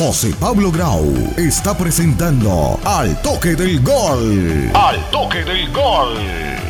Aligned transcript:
José 0.00 0.34
Pablo 0.40 0.72
Grau 0.72 1.12
está 1.36 1.76
presentando 1.76 2.80
Al 2.86 3.20
Toque 3.20 3.54
del 3.54 3.82
Gol. 3.82 4.70
Al 4.72 5.10
Toque 5.10 5.44
del 5.44 5.70
Gol. 5.72 6.69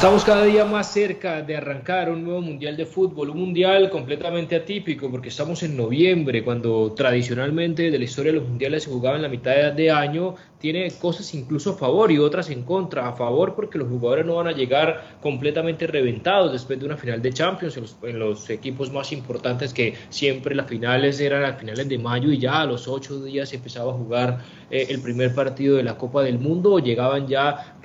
Estamos 0.00 0.24
cada 0.24 0.46
día 0.46 0.64
más 0.64 0.90
cerca 0.90 1.42
de 1.42 1.54
arrancar 1.54 2.08
un 2.08 2.24
nuevo 2.24 2.40
Mundial 2.40 2.74
de 2.74 2.86
Fútbol, 2.86 3.28
un 3.28 3.38
Mundial 3.38 3.90
completamente 3.90 4.56
atípico 4.56 5.10
porque 5.10 5.28
estamos 5.28 5.62
en 5.62 5.76
noviembre, 5.76 6.42
cuando 6.42 6.94
tradicionalmente 6.94 7.90
de 7.90 7.98
la 7.98 8.04
historia 8.04 8.32
de 8.32 8.38
los 8.38 8.48
Mundiales 8.48 8.84
se 8.84 8.90
jugaba 8.90 9.16
en 9.16 9.22
la 9.22 9.28
mitad 9.28 9.74
de 9.74 9.90
año, 9.90 10.36
tiene 10.58 10.90
cosas 10.92 11.34
incluso 11.34 11.72
a 11.72 11.74
favor 11.74 12.10
y 12.10 12.16
otras 12.16 12.48
en 12.48 12.62
contra. 12.62 13.08
A 13.08 13.12
favor 13.12 13.54
porque 13.54 13.76
los 13.76 13.88
jugadores 13.88 14.24
no 14.24 14.36
van 14.36 14.48
a 14.48 14.52
llegar 14.52 15.18
completamente 15.20 15.86
reventados 15.86 16.50
después 16.50 16.80
de 16.80 16.86
una 16.86 16.96
final 16.96 17.20
de 17.20 17.34
Champions 17.34 17.76
en 18.02 18.18
los, 18.18 18.48
equipos 18.48 18.90
más 18.90 19.12
importantes 19.12 19.74
que 19.74 19.92
siempre 20.08 20.54
las 20.54 20.66
finales 20.66 21.20
eran 21.20 21.44
a 21.44 21.52
finales 21.52 21.86
de 21.90 21.98
mayo 21.98 22.32
y 22.32 22.38
ya 22.38 22.62
a 22.62 22.64
los 22.64 22.88
ocho 22.88 23.22
días 23.22 23.52
empezaba 23.52 23.90
a 23.92 23.94
jugar 23.94 24.38
eh, 24.70 24.86
el 24.88 25.02
primer 25.02 25.34
partido 25.34 25.76
de 25.76 25.82
la 25.82 25.98
Copa 25.98 26.22
del 26.22 26.38
Mundo, 26.38 26.78
llegaban 26.78 27.28
ya 27.28 27.76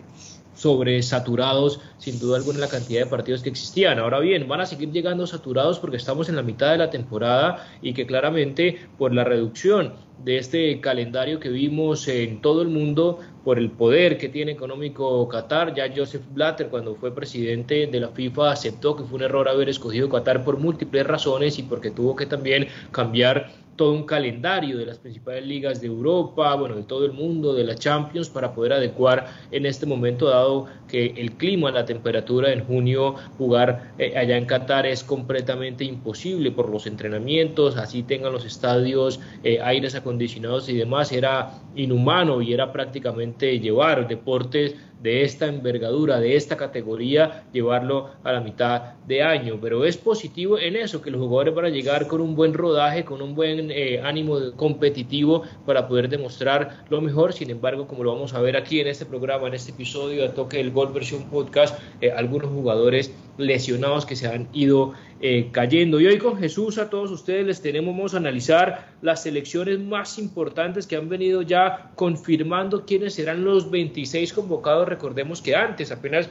sobresaturados 0.56 1.80
sin 1.98 2.20
duda 2.20 2.38
alguna 2.38 2.60
la 2.60 2.68
cantidad 2.68 3.02
de 3.02 3.10
partidos 3.10 3.44
que 3.44 3.50
existían. 3.50 4.00
Ahora 4.00 4.20
bien, 4.20 4.48
van 4.48 4.62
a 4.62 4.66
seguir 4.66 4.92
llegando 4.92 5.28
saturados 5.28 5.80
porque 5.80 5.98
estamos 5.98 6.30
en 6.30 6.36
la 6.36 6.42
mitad 6.42 6.72
de 6.72 6.78
la 6.78 6.90
temporada 6.90 7.68
y 7.82 7.94
que 7.94 8.06
claramente 8.06 8.88
por 8.98 9.14
la 9.14 9.24
reducción 9.24 9.94
de 10.24 10.38
este 10.38 10.80
calendario 10.80 11.40
que 11.40 11.50
vimos 11.50 12.08
en 12.08 12.42
todo 12.42 12.62
el 12.62 12.70
mundo, 12.70 13.20
por 13.44 13.60
el 13.60 13.70
poder 13.70 14.18
que 14.18 14.30
tiene 14.30 14.54
económico 14.54 15.28
Qatar, 15.28 15.76
ya 15.76 15.92
Joseph 15.94 16.24
Blatter 16.32 16.70
cuando 16.70 16.96
fue 16.96 17.14
presidente 17.14 17.88
de 17.88 18.00
la 18.00 18.10
FIFA 18.10 18.52
aceptó 18.52 18.96
que 18.96 19.04
fue 19.04 19.18
un 19.18 19.24
error 19.24 19.48
haber 19.48 19.70
escogido 19.70 20.10
Qatar 20.10 20.44
por 20.44 20.58
múltiples 20.58 21.06
razones 21.06 21.60
y 21.60 21.64
porque 21.64 21.92
tuvo 21.92 22.16
que 22.16 22.26
también 22.26 22.68
cambiar 22.92 23.52
todo 23.76 23.94
un 23.94 24.04
calendario 24.04 24.78
de 24.78 24.86
las 24.86 25.00
principales 25.00 25.46
ligas 25.46 25.82
de 25.82 25.88
Europa, 25.88 26.56
bueno, 26.56 26.76
de 26.76 26.84
todo 26.84 27.06
el 27.06 27.12
mundo, 27.12 27.54
de 27.54 27.64
la 27.64 27.76
Champions, 27.76 28.30
para 28.30 28.54
poder 28.54 28.74
adecuar 28.74 29.28
en 29.52 29.66
este 29.66 29.86
momento, 29.86 30.30
dado 30.30 30.68
que 30.88 31.08
el 31.18 31.34
clima, 31.34 31.72
la 31.72 31.86
temperatura 31.86 32.54
en 32.54 32.64
junio, 32.64 33.16
jugar 33.38 33.94
eh, 33.98 34.18
allá 34.18 34.38
en 34.38 34.46
Qatar 34.46 34.86
es 34.86 35.04
completamente 35.04 35.84
imposible 35.84 36.52
por 36.52 36.70
los 36.70 36.88
entrenamientos, 36.88 37.76
así 37.78 38.04
tengan 38.04 38.32
los 38.32 38.46
estadios, 38.46 39.20
eh, 39.44 39.60
aires 39.62 39.96
acondicionados 39.96 40.70
y 40.70 40.76
demás, 40.76 41.12
era 41.12 41.60
inhumano 41.76 42.42
y 42.42 42.54
era 42.54 42.72
prácticamente 42.72 43.60
llevar 43.60 44.08
deportes 44.08 44.76
de 45.06 45.22
esta 45.22 45.46
envergadura, 45.46 46.20
de 46.20 46.36
esta 46.36 46.58
categoría, 46.58 47.44
llevarlo 47.54 48.10
a 48.24 48.32
la 48.32 48.42
mitad 48.42 48.96
de 49.06 49.22
año. 49.22 49.60
Pero 49.62 49.86
es 49.86 49.98
positivo 49.98 50.58
en 50.58 50.76
eso, 50.76 51.00
que 51.00 51.12
los 51.12 51.22
jugadores 51.22 51.54
van 51.54 51.66
a 51.66 51.70
llegar 51.70 52.08
con 52.08 52.22
un 52.22 52.36
buen 52.36 52.56
rodaje, 52.56 53.06
con 53.06 53.22
un 53.22 53.36
buen 53.36 53.70
eh, 53.70 54.02
ánimo 54.04 54.40
competitivo 54.56 55.44
para 55.64 55.88
poder 55.88 56.10
demostrar 56.10 56.86
lo 56.90 57.02
mejor. 57.02 57.34
Sin 57.34 57.52
embargo, 57.52 57.88
como 57.88 58.04
lo 58.04 58.14
vamos 58.14 58.34
a 58.34 58.42
ver 58.42 58.58
aquí 58.58 58.80
en 58.80 58.88
este 58.88 59.06
programa, 59.06 59.48
en 59.48 59.54
este 59.54 59.74
episodio 59.74 60.24
de 60.24 60.30
Toque 60.30 60.58
del 60.58 60.72
Gol 60.72 60.92
versión 60.92 61.30
podcast, 61.30 61.80
eh, 62.02 62.12
algunos 62.12 62.50
jugadores 62.50 63.14
lesionados 63.38 64.06
que 64.06 64.16
se 64.16 64.28
han 64.28 64.48
ido 64.54 64.94
eh, 65.22 65.50
cayendo. 65.52 66.00
Y 66.00 66.08
hoy 66.08 66.18
con 66.18 66.38
Jesús 66.38 66.78
a 66.78 66.90
todos 66.90 67.12
ustedes 67.12 67.46
les 67.46 67.62
tenemos 67.62 68.14
a 68.14 68.18
analizar 68.18 68.94
las 69.02 69.24
selecciones 69.24 69.80
más 69.80 70.18
importantes 70.20 70.88
que 70.88 70.96
han 70.96 71.10
venido 71.10 71.42
ya 71.42 71.92
confirmando 71.96 72.86
quiénes 72.86 73.16
serán 73.16 73.44
los 73.44 73.70
26 73.72 74.34
convocados. 74.34 74.88
Recordemos 74.88 75.42
que 75.42 75.56
antes 75.56 75.92
apenas 75.92 76.30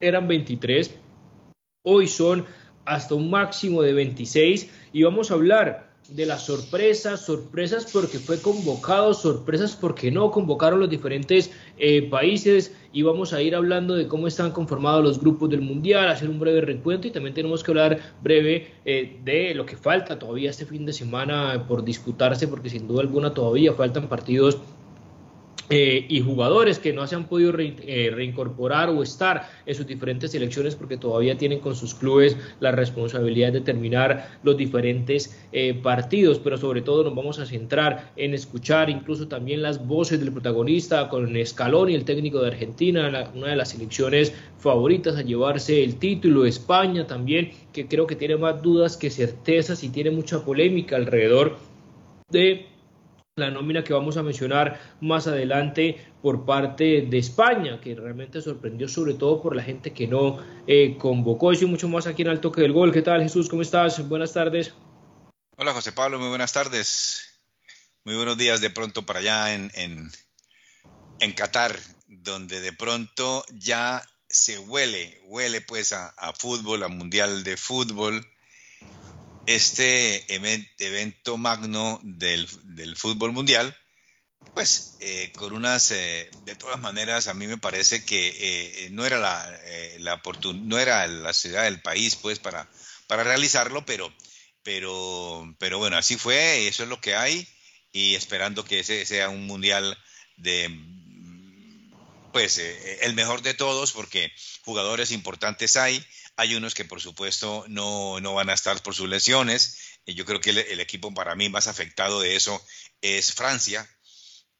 eran 0.00 0.28
23, 0.28 0.94
hoy 1.84 2.06
son 2.06 2.44
hasta 2.84 3.14
un 3.14 3.30
máximo 3.30 3.82
de 3.82 3.92
26 3.92 4.70
y 4.92 5.02
vamos 5.02 5.30
a 5.30 5.34
hablar 5.34 5.87
de 6.08 6.24
las 6.24 6.46
sorpresas, 6.46 7.26
sorpresas 7.26 7.86
porque 7.92 8.18
fue 8.18 8.40
convocado, 8.40 9.12
sorpresas 9.12 9.76
porque 9.76 10.10
no 10.10 10.30
convocaron 10.30 10.80
los 10.80 10.88
diferentes 10.88 11.50
eh, 11.76 12.08
países 12.08 12.74
y 12.94 13.02
vamos 13.02 13.34
a 13.34 13.42
ir 13.42 13.54
hablando 13.54 13.94
de 13.94 14.08
cómo 14.08 14.26
están 14.26 14.52
conformados 14.52 15.04
los 15.04 15.20
grupos 15.20 15.50
del 15.50 15.60
Mundial, 15.60 16.08
hacer 16.08 16.30
un 16.30 16.40
breve 16.40 16.62
recuento 16.62 17.08
y 17.08 17.10
también 17.10 17.34
tenemos 17.34 17.62
que 17.62 17.72
hablar 17.72 17.98
breve 18.22 18.72
eh, 18.86 19.20
de 19.22 19.54
lo 19.54 19.66
que 19.66 19.76
falta 19.76 20.18
todavía 20.18 20.48
este 20.48 20.64
fin 20.64 20.86
de 20.86 20.94
semana 20.94 21.66
por 21.68 21.84
disputarse 21.84 22.48
porque 22.48 22.70
sin 22.70 22.88
duda 22.88 23.02
alguna 23.02 23.34
todavía 23.34 23.74
faltan 23.74 24.08
partidos 24.08 24.58
eh, 25.70 26.06
y 26.08 26.20
jugadores 26.20 26.78
que 26.78 26.94
no 26.94 27.06
se 27.06 27.14
han 27.14 27.24
podido 27.24 27.52
eh, 27.58 28.10
reincorporar 28.14 28.88
o 28.88 29.02
estar 29.02 29.50
en 29.66 29.74
sus 29.74 29.86
diferentes 29.86 30.30
selecciones 30.30 30.74
porque 30.74 30.96
todavía 30.96 31.36
tienen 31.36 31.60
con 31.60 31.76
sus 31.76 31.94
clubes 31.94 32.36
la 32.60 32.72
responsabilidad 32.72 33.52
de 33.52 33.60
terminar 33.60 34.38
los 34.42 34.56
diferentes 34.56 35.38
eh, 35.52 35.74
partidos, 35.74 36.38
pero 36.38 36.56
sobre 36.56 36.80
todo 36.80 37.04
nos 37.04 37.14
vamos 37.14 37.38
a 37.38 37.44
centrar 37.44 38.12
en 38.16 38.32
escuchar 38.32 38.88
incluso 38.88 39.28
también 39.28 39.60
las 39.60 39.86
voces 39.86 40.18
del 40.20 40.32
protagonista 40.32 41.08
con 41.10 41.34
Scaloni, 41.44 41.94
el 41.94 42.04
técnico 42.04 42.40
de 42.40 42.48
Argentina, 42.48 43.30
una 43.34 43.48
de 43.48 43.56
las 43.56 43.68
selecciones 43.68 44.32
favoritas 44.58 45.16
a 45.16 45.22
llevarse 45.22 45.84
el 45.84 45.96
título, 45.96 46.46
España 46.46 47.06
también, 47.06 47.50
que 47.74 47.86
creo 47.86 48.06
que 48.06 48.16
tiene 48.16 48.36
más 48.36 48.62
dudas 48.62 48.96
que 48.96 49.10
certezas 49.10 49.84
y 49.84 49.90
tiene 49.90 50.10
mucha 50.10 50.44
polémica 50.44 50.96
alrededor 50.96 51.56
de 52.30 52.77
la 53.38 53.50
nómina 53.50 53.84
que 53.84 53.92
vamos 53.92 54.16
a 54.16 54.22
mencionar 54.22 54.80
más 55.00 55.26
adelante 55.26 56.12
por 56.22 56.44
parte 56.44 57.02
de 57.02 57.18
España, 57.18 57.80
que 57.80 57.94
realmente 57.94 58.42
sorprendió 58.42 58.88
sobre 58.88 59.14
todo 59.14 59.40
por 59.40 59.54
la 59.54 59.62
gente 59.62 59.92
que 59.92 60.06
no 60.06 60.38
eh, 60.66 60.96
convocó. 60.98 61.52
Y 61.52 61.64
mucho 61.66 61.88
más 61.88 62.06
aquí 62.06 62.22
en 62.22 62.28
el 62.28 62.40
toque 62.40 62.60
del 62.60 62.72
gol. 62.72 62.92
¿Qué 62.92 63.02
tal 63.02 63.22
Jesús? 63.22 63.48
¿Cómo 63.48 63.62
estás? 63.62 64.06
Buenas 64.08 64.32
tardes. 64.32 64.74
Hola 65.56 65.72
José 65.72 65.92
Pablo, 65.92 66.18
muy 66.18 66.28
buenas 66.28 66.52
tardes. 66.52 67.40
Muy 68.04 68.14
buenos 68.14 68.38
días 68.38 68.60
de 68.60 68.70
pronto 68.70 69.04
para 69.04 69.20
allá 69.20 69.54
en, 69.54 69.70
en, 69.74 70.10
en 71.20 71.32
Qatar, 71.32 71.76
donde 72.06 72.60
de 72.60 72.72
pronto 72.72 73.44
ya 73.52 74.02
se 74.28 74.58
huele, 74.58 75.20
huele 75.24 75.60
pues 75.60 75.92
a 75.92 76.32
fútbol, 76.38 76.82
a 76.82 76.88
mundial 76.88 77.44
de 77.44 77.56
fútbol 77.56 78.24
este 79.48 80.26
evento 80.78 81.38
magno 81.38 81.98
del, 82.02 82.46
fútbol 82.96 83.32
mundial, 83.32 83.74
pues 84.52 84.98
eh, 85.00 85.32
con 85.36 85.54
unas, 85.54 85.90
eh, 85.90 86.30
de 86.44 86.54
todas 86.54 86.78
maneras, 86.78 87.28
a 87.28 87.34
mí 87.34 87.46
me 87.46 87.56
parece 87.56 88.04
que 88.04 88.36
eh, 88.84 88.90
no 88.90 89.06
era 89.06 89.18
la, 89.18 89.58
la 90.00 90.20
no 90.54 90.78
era 90.78 91.06
la 91.06 91.32
ciudad 91.32 91.64
del 91.64 91.80
país, 91.80 92.14
pues, 92.16 92.38
para, 92.38 92.68
para 93.06 93.24
realizarlo, 93.24 93.86
pero, 93.86 94.14
pero, 94.62 95.56
pero 95.58 95.78
bueno, 95.78 95.96
así 95.96 96.16
fue, 96.16 96.68
eso 96.68 96.82
es 96.82 96.90
lo 96.90 97.00
que 97.00 97.14
hay, 97.14 97.48
y 97.90 98.16
esperando 98.16 98.66
que 98.66 98.80
ese 98.80 99.06
sea 99.06 99.30
un 99.30 99.46
mundial 99.46 99.96
de, 100.36 100.68
pues, 102.34 102.58
el 102.58 103.14
mejor 103.14 103.40
de 103.40 103.54
todos, 103.54 103.92
porque 103.92 104.30
jugadores 104.62 105.10
importantes 105.10 105.76
hay, 105.76 106.04
hay 106.38 106.54
unos 106.54 106.74
que 106.74 106.84
por 106.84 107.00
supuesto 107.00 107.64
no, 107.66 108.20
no 108.20 108.32
van 108.32 108.48
a 108.48 108.54
estar 108.54 108.80
por 108.80 108.94
sus 108.94 109.08
lesiones. 109.08 109.98
Yo 110.06 110.24
creo 110.24 110.40
que 110.40 110.50
el, 110.50 110.78
equipo 110.78 111.12
para 111.12 111.34
mí 111.34 111.48
más 111.48 111.66
afectado 111.66 112.20
de 112.20 112.36
eso 112.36 112.64
es 113.02 113.32
Francia, 113.32 113.90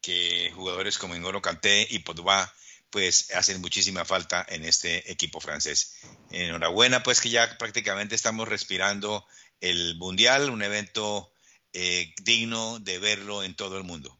que 0.01 0.51
jugadores 0.53 0.97
como 0.97 1.15
N'Golo 1.15 1.41
Kanté 1.41 1.87
y 1.89 1.99
Pogba 1.99 2.53
pues 2.89 3.31
hacen 3.33 3.61
muchísima 3.61 4.03
falta 4.03 4.45
en 4.49 4.65
este 4.65 5.09
equipo 5.09 5.39
francés. 5.39 6.01
Enhorabuena 6.31 7.01
pues 7.01 7.21
que 7.21 7.29
ya 7.29 7.57
prácticamente 7.57 8.13
estamos 8.13 8.49
respirando 8.49 9.25
el 9.61 9.95
Mundial, 9.95 10.49
un 10.49 10.61
evento 10.61 11.31
eh, 11.71 12.13
digno 12.21 12.79
de 12.79 12.99
verlo 12.99 13.41
en 13.41 13.55
todo 13.55 13.77
el 13.77 13.85
mundo. 13.85 14.19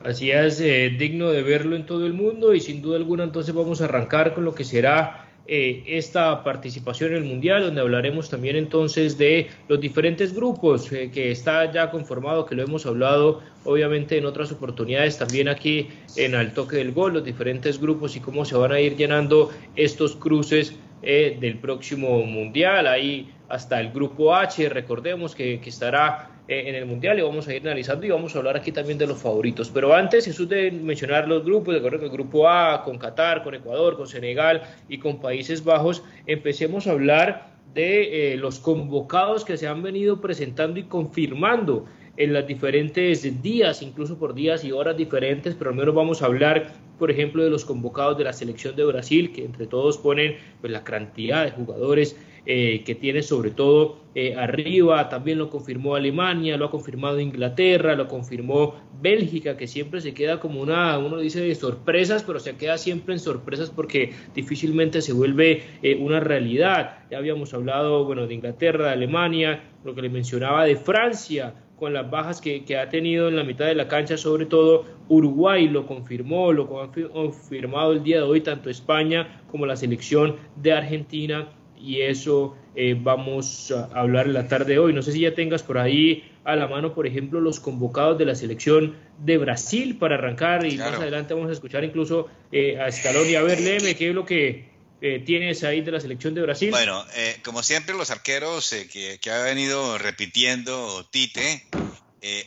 Así 0.00 0.30
es, 0.30 0.60
eh, 0.60 0.96
digno 0.98 1.30
de 1.30 1.42
verlo 1.42 1.76
en 1.76 1.84
todo 1.84 2.06
el 2.06 2.14
mundo 2.14 2.54
y 2.54 2.60
sin 2.60 2.80
duda 2.80 2.96
alguna 2.96 3.24
entonces 3.24 3.54
vamos 3.54 3.82
a 3.82 3.84
arrancar 3.84 4.32
con 4.32 4.46
lo 4.46 4.54
que 4.54 4.64
será 4.64 5.28
eh, 5.46 5.82
esta 5.86 6.44
participación 6.44 7.10
en 7.10 7.16
el 7.18 7.24
Mundial, 7.24 7.64
donde 7.64 7.80
hablaremos 7.80 8.30
también 8.30 8.54
entonces 8.54 9.18
de 9.18 9.48
los 9.68 9.80
diferentes 9.80 10.34
grupos 10.34 10.90
eh, 10.92 11.10
que 11.12 11.32
está 11.32 11.70
ya 11.72 11.90
conformado, 11.90 12.46
que 12.46 12.54
lo 12.54 12.62
hemos 12.62 12.86
hablado 12.86 13.42
obviamente 13.64 14.16
en 14.16 14.26
otras 14.26 14.52
oportunidades 14.52 15.18
también 15.18 15.48
aquí 15.48 15.88
en 16.16 16.36
Al 16.36 16.54
Toque 16.54 16.76
del 16.76 16.92
Gol, 16.92 17.14
los 17.14 17.24
diferentes 17.24 17.80
grupos 17.80 18.14
y 18.16 18.20
cómo 18.20 18.44
se 18.44 18.56
van 18.56 18.72
a 18.72 18.80
ir 18.80 18.96
llenando 18.96 19.50
estos 19.74 20.14
cruces 20.14 20.76
eh, 21.02 21.36
del 21.40 21.58
próximo 21.58 22.24
Mundial. 22.24 22.86
Ahí 22.86 23.32
hasta 23.48 23.80
el 23.80 23.90
grupo 23.90 24.34
H, 24.34 24.68
recordemos 24.68 25.34
que, 25.34 25.60
que 25.60 25.70
estará 25.70 26.31
eh, 26.48 26.64
en 26.66 26.74
el 26.74 26.86
Mundial 26.86 27.18
y 27.18 27.22
vamos 27.22 27.46
a 27.46 27.54
ir 27.54 27.62
analizando 27.62 28.04
y 28.04 28.10
vamos 28.10 28.34
a 28.34 28.38
hablar 28.38 28.56
aquí 28.56 28.72
también 28.72 28.98
de 28.98 29.06
los 29.06 29.22
favoritos. 29.22 29.70
Pero 29.70 29.94
antes, 29.94 30.24
Jesús, 30.24 30.48
de 30.48 30.72
mencionar 30.72 31.28
los 31.28 31.44
grupos, 31.44 31.74
de 31.74 31.78
acuerdo 31.78 31.98
con 31.98 32.06
el 32.06 32.12
grupo 32.12 32.48
A, 32.48 32.82
con 32.82 32.98
Qatar, 32.98 33.44
con 33.44 33.54
Ecuador, 33.54 33.96
con 33.96 34.08
Senegal 34.08 34.62
y 34.88 34.98
con 34.98 35.20
Países 35.20 35.62
Bajos, 35.62 36.02
empecemos 36.26 36.86
a 36.86 36.92
hablar 36.92 37.52
de 37.74 38.32
eh, 38.32 38.36
los 38.36 38.58
convocados 38.58 39.44
que 39.44 39.56
se 39.56 39.66
han 39.66 39.82
venido 39.82 40.20
presentando 40.20 40.80
y 40.80 40.84
confirmando 40.84 41.86
en 42.16 42.32
los 42.32 42.46
diferentes 42.46 43.42
días, 43.42 43.80
incluso 43.80 44.18
por 44.18 44.34
días 44.34 44.64
y 44.64 44.72
horas 44.72 44.96
diferentes, 44.96 45.54
pero 45.54 45.70
al 45.70 45.76
menos 45.76 45.94
vamos 45.94 46.22
a 46.22 46.26
hablar, 46.26 46.72
por 46.98 47.10
ejemplo, 47.10 47.42
de 47.42 47.50
los 47.50 47.64
convocados 47.64 48.18
de 48.18 48.24
la 48.24 48.32
selección 48.32 48.76
de 48.76 48.84
Brasil, 48.84 49.32
que 49.32 49.44
entre 49.44 49.66
todos 49.66 49.96
ponen 49.96 50.36
pues, 50.60 50.72
la 50.72 50.84
cantidad 50.84 51.44
de 51.44 51.52
jugadores 51.52 52.16
eh, 52.44 52.82
que 52.84 52.96
tiene 52.96 53.22
sobre 53.22 53.52
todo 53.52 53.98
eh, 54.16 54.34
arriba, 54.34 55.08
también 55.08 55.38
lo 55.38 55.48
confirmó 55.48 55.94
Alemania, 55.94 56.56
lo 56.56 56.66
ha 56.66 56.70
confirmado 56.72 57.20
Inglaterra, 57.20 57.94
lo 57.94 58.08
confirmó 58.08 58.74
Bélgica, 59.00 59.56
que 59.56 59.68
siempre 59.68 60.00
se 60.00 60.12
queda 60.12 60.40
como 60.40 60.60
una, 60.60 60.98
uno 60.98 61.18
dice 61.18 61.40
de 61.40 61.54
sorpresas, 61.54 62.24
pero 62.24 62.40
se 62.40 62.56
queda 62.56 62.78
siempre 62.78 63.14
en 63.14 63.20
sorpresas 63.20 63.70
porque 63.70 64.12
difícilmente 64.34 65.02
se 65.02 65.12
vuelve 65.12 65.62
eh, 65.82 65.94
una 65.94 66.18
realidad. 66.18 66.98
Ya 67.12 67.18
habíamos 67.18 67.54
hablado, 67.54 68.04
bueno, 68.04 68.26
de 68.26 68.34
Inglaterra, 68.34 68.86
de 68.86 68.92
Alemania, 68.92 69.62
lo 69.84 69.94
que 69.94 70.02
le 70.02 70.08
mencionaba 70.08 70.64
de 70.64 70.74
Francia, 70.74 71.54
con 71.76 71.92
las 71.92 72.10
bajas 72.10 72.40
que, 72.40 72.64
que, 72.64 72.76
ha 72.76 72.88
tenido 72.88 73.28
en 73.28 73.36
la 73.36 73.44
mitad 73.44 73.66
de 73.66 73.76
la 73.76 73.86
cancha, 73.86 74.16
sobre 74.16 74.46
todo 74.46 74.84
Uruguay 75.08 75.68
lo 75.68 75.86
confirmó, 75.86 76.52
lo 76.52 76.80
ha 76.80 76.90
confirmado 76.92 77.92
el 77.92 78.02
día 78.02 78.16
de 78.18 78.22
hoy 78.24 78.40
tanto 78.40 78.68
España 78.68 79.42
como 79.48 79.64
la 79.64 79.76
selección 79.76 80.36
de 80.56 80.72
Argentina 80.72 81.48
y 81.82 82.02
eso 82.02 82.56
eh, 82.74 82.96
vamos 82.98 83.70
a 83.72 83.84
hablar 83.98 84.26
en 84.26 84.34
la 84.34 84.48
tarde 84.48 84.74
de 84.74 84.78
hoy. 84.78 84.92
No 84.92 85.02
sé 85.02 85.12
si 85.12 85.20
ya 85.20 85.34
tengas 85.34 85.62
por 85.62 85.78
ahí 85.78 86.24
a 86.44 86.56
la 86.56 86.68
mano, 86.68 86.94
por 86.94 87.06
ejemplo, 87.06 87.40
los 87.40 87.60
convocados 87.60 88.18
de 88.18 88.24
la 88.24 88.34
selección 88.34 88.96
de 89.18 89.38
Brasil 89.38 89.98
para 89.98 90.14
arrancar 90.14 90.64
y 90.66 90.78
más 90.78 90.94
adelante 90.94 91.34
vamos 91.34 91.50
a 91.50 91.52
escuchar 91.52 91.84
incluso 91.84 92.28
eh, 92.50 92.78
a 92.80 92.88
Escalón 92.88 93.28
y 93.28 93.34
a 93.34 93.42
ver, 93.42 93.60
léeme 93.60 93.96
qué 93.96 94.08
es 94.08 94.14
lo 94.14 94.24
que 94.24 94.70
eh, 95.00 95.22
tienes 95.24 95.64
ahí 95.64 95.80
de 95.80 95.92
la 95.92 96.00
selección 96.00 96.34
de 96.34 96.42
Brasil. 96.42 96.70
Bueno, 96.70 97.04
como 97.44 97.62
siempre 97.62 97.96
los 97.96 98.10
arqueros 98.10 98.74
que, 98.92 99.18
que, 99.20 99.30
ha 99.30 99.42
venido 99.42 99.98
repitiendo 99.98 101.06
Tite, 101.10 101.64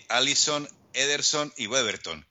Allison, 0.09 0.67
Ederson 0.93 1.53
y 1.57 1.67
Weberton. 1.67 2.25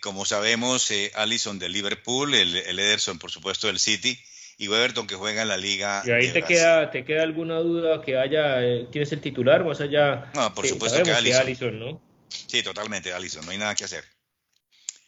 como 0.00 0.24
sabemos, 0.24 0.92
Allison 1.14 1.58
de 1.58 1.68
Liverpool, 1.70 2.34
el, 2.34 2.56
el 2.56 2.78
Ederson 2.78 3.18
por 3.18 3.30
supuesto 3.30 3.66
del 3.66 3.78
City 3.78 4.18
y 4.58 4.68
Weberton 4.68 5.06
que 5.06 5.14
juega 5.14 5.42
en 5.42 5.48
la 5.48 5.56
liga. 5.56 6.02
¿Y 6.04 6.10
ahí 6.10 6.32
te 6.32 6.42
queda, 6.42 6.90
te 6.90 7.04
queda 7.04 7.22
alguna 7.22 7.56
duda 7.56 8.00
que 8.02 8.16
haya, 8.16 8.62
eh, 8.62 8.86
quién 8.90 9.02
es 9.02 9.12
el 9.12 9.20
titular 9.20 9.64
más 9.64 9.80
allá? 9.80 10.30
No, 10.34 10.54
por 10.54 10.66
supuesto 10.66 11.02
que 11.02 11.12
Allison. 11.12 11.78
¿no? 11.78 12.00
Sí, 12.28 12.62
totalmente, 12.62 13.12
Allison, 13.12 13.44
no 13.44 13.52
hay 13.52 13.58
nada 13.58 13.74
que 13.74 13.84
hacer. 13.84 14.04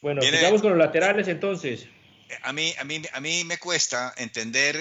Bueno, 0.01 0.21
sigamos 0.21 0.61
con 0.61 0.71
los 0.71 0.79
laterales 0.79 1.27
entonces. 1.27 1.87
A 2.43 2.53
mí, 2.53 2.73
a 2.77 2.83
mí, 2.83 3.01
a 3.11 3.19
mí 3.21 3.43
me 3.43 3.57
cuesta 3.57 4.13
entender, 4.17 4.77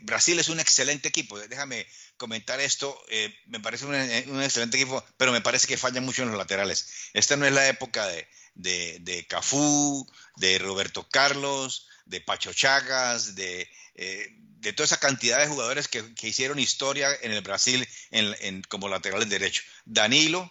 Brasil 0.00 0.36
es 0.40 0.48
un 0.48 0.58
excelente 0.58 1.08
equipo, 1.08 1.38
déjame 1.38 1.86
comentar 2.16 2.60
esto, 2.60 3.00
eh, 3.08 3.32
me 3.46 3.60
parece 3.60 3.86
un, 3.86 3.94
un, 3.94 4.42
excelente 4.42 4.76
equipo, 4.76 5.04
pero 5.16 5.30
me 5.30 5.40
parece 5.40 5.68
que 5.68 5.76
falla 5.76 6.00
mucho 6.00 6.24
en 6.24 6.30
los 6.30 6.36
laterales. 6.36 7.10
Esta 7.12 7.36
no 7.36 7.46
es 7.46 7.52
la 7.52 7.68
época 7.68 8.04
de, 8.08 8.26
de, 8.56 8.98
de 9.00 9.26
Cafú, 9.28 10.10
de 10.38 10.58
Roberto 10.58 11.08
Carlos, 11.08 11.86
de 12.06 12.20
Pacho 12.20 12.52
Chagas, 12.52 13.34
de, 13.34 13.68
eh, 13.94 14.28
de 14.66 14.72
toda 14.72 14.86
esa 14.86 14.98
cantidad 14.98 15.38
de 15.38 15.48
jugadores 15.48 15.88
que, 15.88 16.04
hicieron 16.22 16.58
historia 16.58 17.08
en 17.20 17.32
el 17.32 17.42
Brasil 17.42 17.86
en, 18.10 18.62
como 18.62 18.88
laterales 18.88 19.28
derecho. 19.28 19.62
Danilo, 19.84 20.50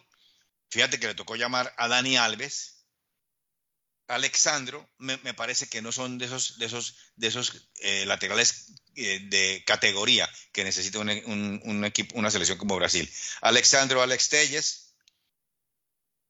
fíjate 0.70 1.00
que 1.00 1.08
le 1.08 1.16
tocó 1.16 1.36
llamar 1.36 1.74
a 1.78 1.88
Dani 1.88 2.18
Alves. 2.18 2.74
Alexandro, 4.08 4.88
me, 5.00 5.18
parece 5.34 5.68
que 5.68 5.82
no 5.82 5.92
son 5.92 6.20
de 6.20 6.26
esos, 6.26 6.60
de 6.60 6.68
esos, 6.68 6.96
de 7.16 7.28
esos 7.28 7.70
eh, 7.80 8.06
laterales 8.06 8.74
eh, 8.96 9.20
de 9.24 9.64
categoría 9.66 10.30
que 10.52 10.64
necesita 10.64 11.00
un, 11.00 11.86
equipo, 11.86 12.16
una 12.16 12.30
selección 12.30 12.60
como 12.60 12.76
Brasil. 12.76 13.12
Alexandro 13.42 14.04
Alex 14.04 14.30
Telles, 14.30 14.85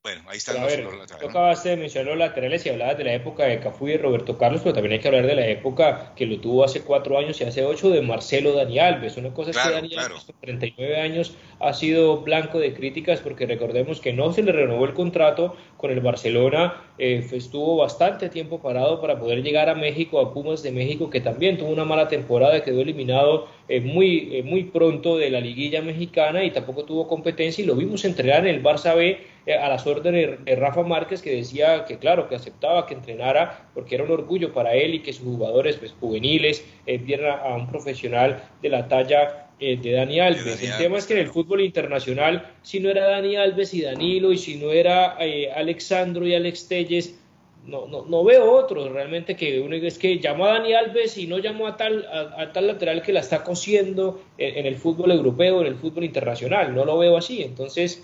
bueno, 0.05 0.21
ahí 0.27 0.37
están 0.37 0.61
los, 0.61 0.71
laterales. 0.71 1.29
acabaste 1.29 1.69
de 1.69 1.77
mencionar 1.77 2.09
los 2.09 2.19
laterales 2.19 2.63
y 2.63 2.69
hablabas 2.69 2.95
de 2.95 3.05
la 3.05 3.13
época 3.15 3.45
de 3.45 3.59
Cafú 3.59 3.87
y 3.87 3.97
Roberto 3.97 4.37
Carlos, 4.37 4.61
pero 4.61 4.75
también 4.75 4.93
hay 4.93 4.99
que 4.99 5.07
hablar 5.07 5.25
de 5.25 5.33
la 5.33 5.47
época 5.47 6.13
que 6.15 6.27
lo 6.27 6.39
tuvo 6.39 6.63
hace 6.63 6.81
cuatro 6.81 7.17
años 7.17 7.41
y 7.41 7.43
hace 7.43 7.65
ocho 7.65 7.89
de 7.89 8.03
Marcelo 8.03 8.53
Dani 8.53 8.77
Alves. 8.77 9.17
Una 9.17 9.33
cosa 9.33 9.49
es 9.49 9.57
que 9.57 9.71
Dani 9.71 9.95
Alves, 9.95 10.25
con 10.25 10.35
39 10.41 11.01
años, 11.01 11.33
ha 11.59 11.73
sido 11.73 12.17
blanco 12.17 12.59
de 12.59 12.75
críticas 12.75 13.19
porque 13.19 13.47
recordemos 13.47 13.99
que 13.99 14.13
no 14.13 14.31
se 14.31 14.43
le 14.43 14.51
renovó 14.51 14.85
el 14.85 14.93
contrato 14.93 15.55
con 15.77 15.89
el 15.89 16.01
Barcelona, 16.01 16.83
eh, 16.99 17.27
estuvo 17.31 17.77
bastante 17.77 18.29
tiempo 18.29 18.61
parado 18.61 19.01
para 19.01 19.19
poder 19.19 19.41
llegar 19.41 19.69
a 19.69 19.75
México, 19.75 20.19
a 20.19 20.35
Pumas 20.35 20.61
de 20.61 20.71
México, 20.71 21.09
que 21.09 21.19
también 21.19 21.57
tuvo 21.57 21.69
una 21.69 21.83
mala 21.83 22.07
temporada, 22.07 22.63
quedó 22.63 22.81
eliminado 22.81 23.47
eh, 23.67 23.81
muy, 23.81 24.37
eh, 24.37 24.43
muy 24.43 24.65
pronto 24.65 25.17
de 25.17 25.31
la 25.31 25.41
liguilla 25.41 25.81
mexicana 25.81 26.43
y 26.43 26.51
tampoco 26.51 26.85
tuvo 26.85 27.07
competencia 27.07 27.63
y 27.63 27.65
lo 27.65 27.75
vimos 27.75 28.05
entrenar 28.05 28.45
en 28.45 28.53
el 28.55 28.63
Barça 28.63 28.95
B 28.95 29.33
a 29.53 29.69
las 29.69 29.85
órdenes 29.85 30.43
de 30.43 30.55
Rafa 30.55 30.81
Márquez 30.81 31.21
que 31.21 31.35
decía 31.35 31.85
que 31.85 31.97
claro, 31.97 32.27
que 32.27 32.35
aceptaba 32.35 32.87
que 32.87 32.95
entrenara 32.95 33.69
porque 33.73 33.95
era 33.95 34.03
un 34.03 34.11
orgullo 34.11 34.53
para 34.53 34.73
él 34.73 34.95
y 34.95 34.99
que 35.01 35.13
sus 35.13 35.25
jugadores 35.25 35.75
pues, 35.77 35.93
juveniles 35.99 36.65
eh, 36.87 36.97
vieran 36.97 37.39
a 37.39 37.55
un 37.55 37.67
profesional 37.67 38.43
de 38.61 38.69
la 38.69 38.87
talla 38.87 39.49
eh, 39.59 39.77
de 39.77 39.91
Dani 39.91 40.19
Alves. 40.19 40.61
el 40.63 40.77
tema 40.77 40.97
es 40.97 41.05
que 41.05 41.13
en 41.13 41.19
el 41.19 41.27
fútbol 41.27 41.61
internacional, 41.61 42.51
si 42.63 42.79
no 42.79 42.89
era 42.89 43.07
Dani 43.07 43.35
Alves 43.35 43.73
y 43.73 43.81
Danilo 43.81 44.31
y 44.31 44.37
si 44.37 44.55
no 44.55 44.71
era 44.71 45.17
Alexandro 45.55 46.25
y 46.25 46.33
Alex 46.33 46.67
Telles, 46.67 47.19
no, 47.67 47.87
no, 47.87 48.05
no, 48.05 48.23
veo 48.23 48.51
otros 48.51 48.91
realmente 48.91 49.35
que 49.35 49.59
uno 49.59 49.75
es 49.75 49.97
que 49.97 50.19
llamó 50.19 50.45
a 50.45 50.53
Dani 50.53 50.73
Alves 50.73 51.17
y 51.17 51.25
no 51.25 51.39
llamó 51.39 51.67
a 51.67 51.77
tal, 51.77 52.05
a, 52.05 52.51
tal 52.51 52.67
lateral 52.67 53.01
que 53.01 53.11
la 53.11 53.21
está 53.21 53.43
cosiendo 53.43 54.21
en, 54.37 54.59
en, 54.59 54.65
el 54.67 54.75
fútbol 54.75 55.11
europeo, 55.11 55.61
en 55.61 55.67
el 55.67 55.75
fútbol 55.75 56.03
internacional. 56.03 56.75
No 56.75 56.85
lo 56.85 56.97
veo 56.99 57.17
así. 57.17 57.41
Entonces, 57.41 58.03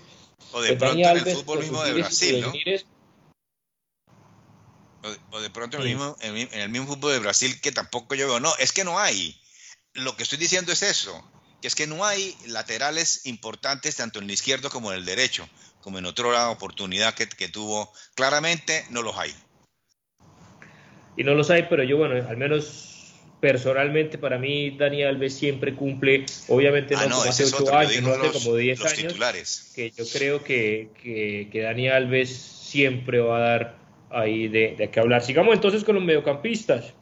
o 0.52 0.60
de 0.60 0.76
pronto 0.76 0.98
en 0.98 1.16
el 1.16 1.36
fútbol 1.36 1.60
mismo 1.60 1.82
de 1.82 1.92
Brasil, 1.92 2.40
¿no? 2.40 2.52
O 5.32 5.40
de, 5.40 5.50
pronto 5.50 5.78
en, 5.78 5.82
el 5.82 5.88
mismo, 5.88 6.16
en, 6.20 6.36
el 6.52 6.68
mismo 6.68 6.86
fútbol 6.86 7.12
de 7.12 7.18
Brasil 7.18 7.60
que 7.60 7.72
tampoco 7.72 8.14
yo 8.14 8.28
veo. 8.28 8.38
No, 8.38 8.52
es 8.58 8.72
que 8.72 8.84
no 8.84 9.00
hay. 9.00 9.36
Lo 9.94 10.16
que 10.16 10.22
estoy 10.22 10.38
diciendo 10.38 10.72
es 10.72 10.82
eso, 10.82 11.28
que 11.60 11.66
es 11.66 11.74
que 11.74 11.88
no 11.88 12.04
hay 12.04 12.36
laterales 12.46 13.26
importantes 13.26 13.96
tanto 13.96 14.20
en 14.20 14.26
el 14.26 14.30
izquierdo 14.30 14.70
como 14.70 14.92
en 14.92 14.98
el 14.98 15.04
derecho, 15.04 15.48
como 15.80 15.98
en 15.98 16.06
otra 16.06 16.50
oportunidad 16.50 17.14
que, 17.14 17.28
que 17.28 17.48
tuvo. 17.48 17.92
Claramente 18.14 18.86
no 18.90 19.02
los 19.02 19.16
hay. 19.16 19.34
Y 21.16 21.24
no 21.24 21.34
los 21.34 21.50
hay, 21.50 21.64
pero 21.68 21.82
yo, 21.82 21.96
bueno, 21.96 22.28
al 22.28 22.36
menos 22.36 22.91
personalmente 23.42 24.18
para 24.18 24.38
mí 24.38 24.70
Dani 24.70 25.02
Alves 25.02 25.34
siempre 25.34 25.74
cumple, 25.74 26.26
obviamente 26.46 26.94
ah, 26.96 27.06
no, 27.06 27.16
como 27.16 27.28
hace 27.28 27.44
8 27.44 27.76
años, 27.76 28.02
no 28.02 28.14
hace 28.14 28.30
como 28.30 28.54
10 28.54 28.80
años, 28.82 28.94
titulares. 28.94 29.72
que 29.74 29.90
yo 29.90 30.04
creo 30.06 30.44
que, 30.44 30.90
que, 31.02 31.48
que, 31.50 31.60
Dani 31.62 31.88
Alves 31.88 32.30
siempre 32.30 33.18
va 33.18 33.38
a 33.38 33.40
dar 33.40 33.78
ahí 34.10 34.46
de, 34.46 34.76
de 34.78 34.88
qué 34.92 35.00
hablar. 35.00 35.24
Sigamos 35.24 35.54
entonces 35.54 35.82
con 35.82 35.96
los 35.96 36.04
mediocampistas. 36.04 36.94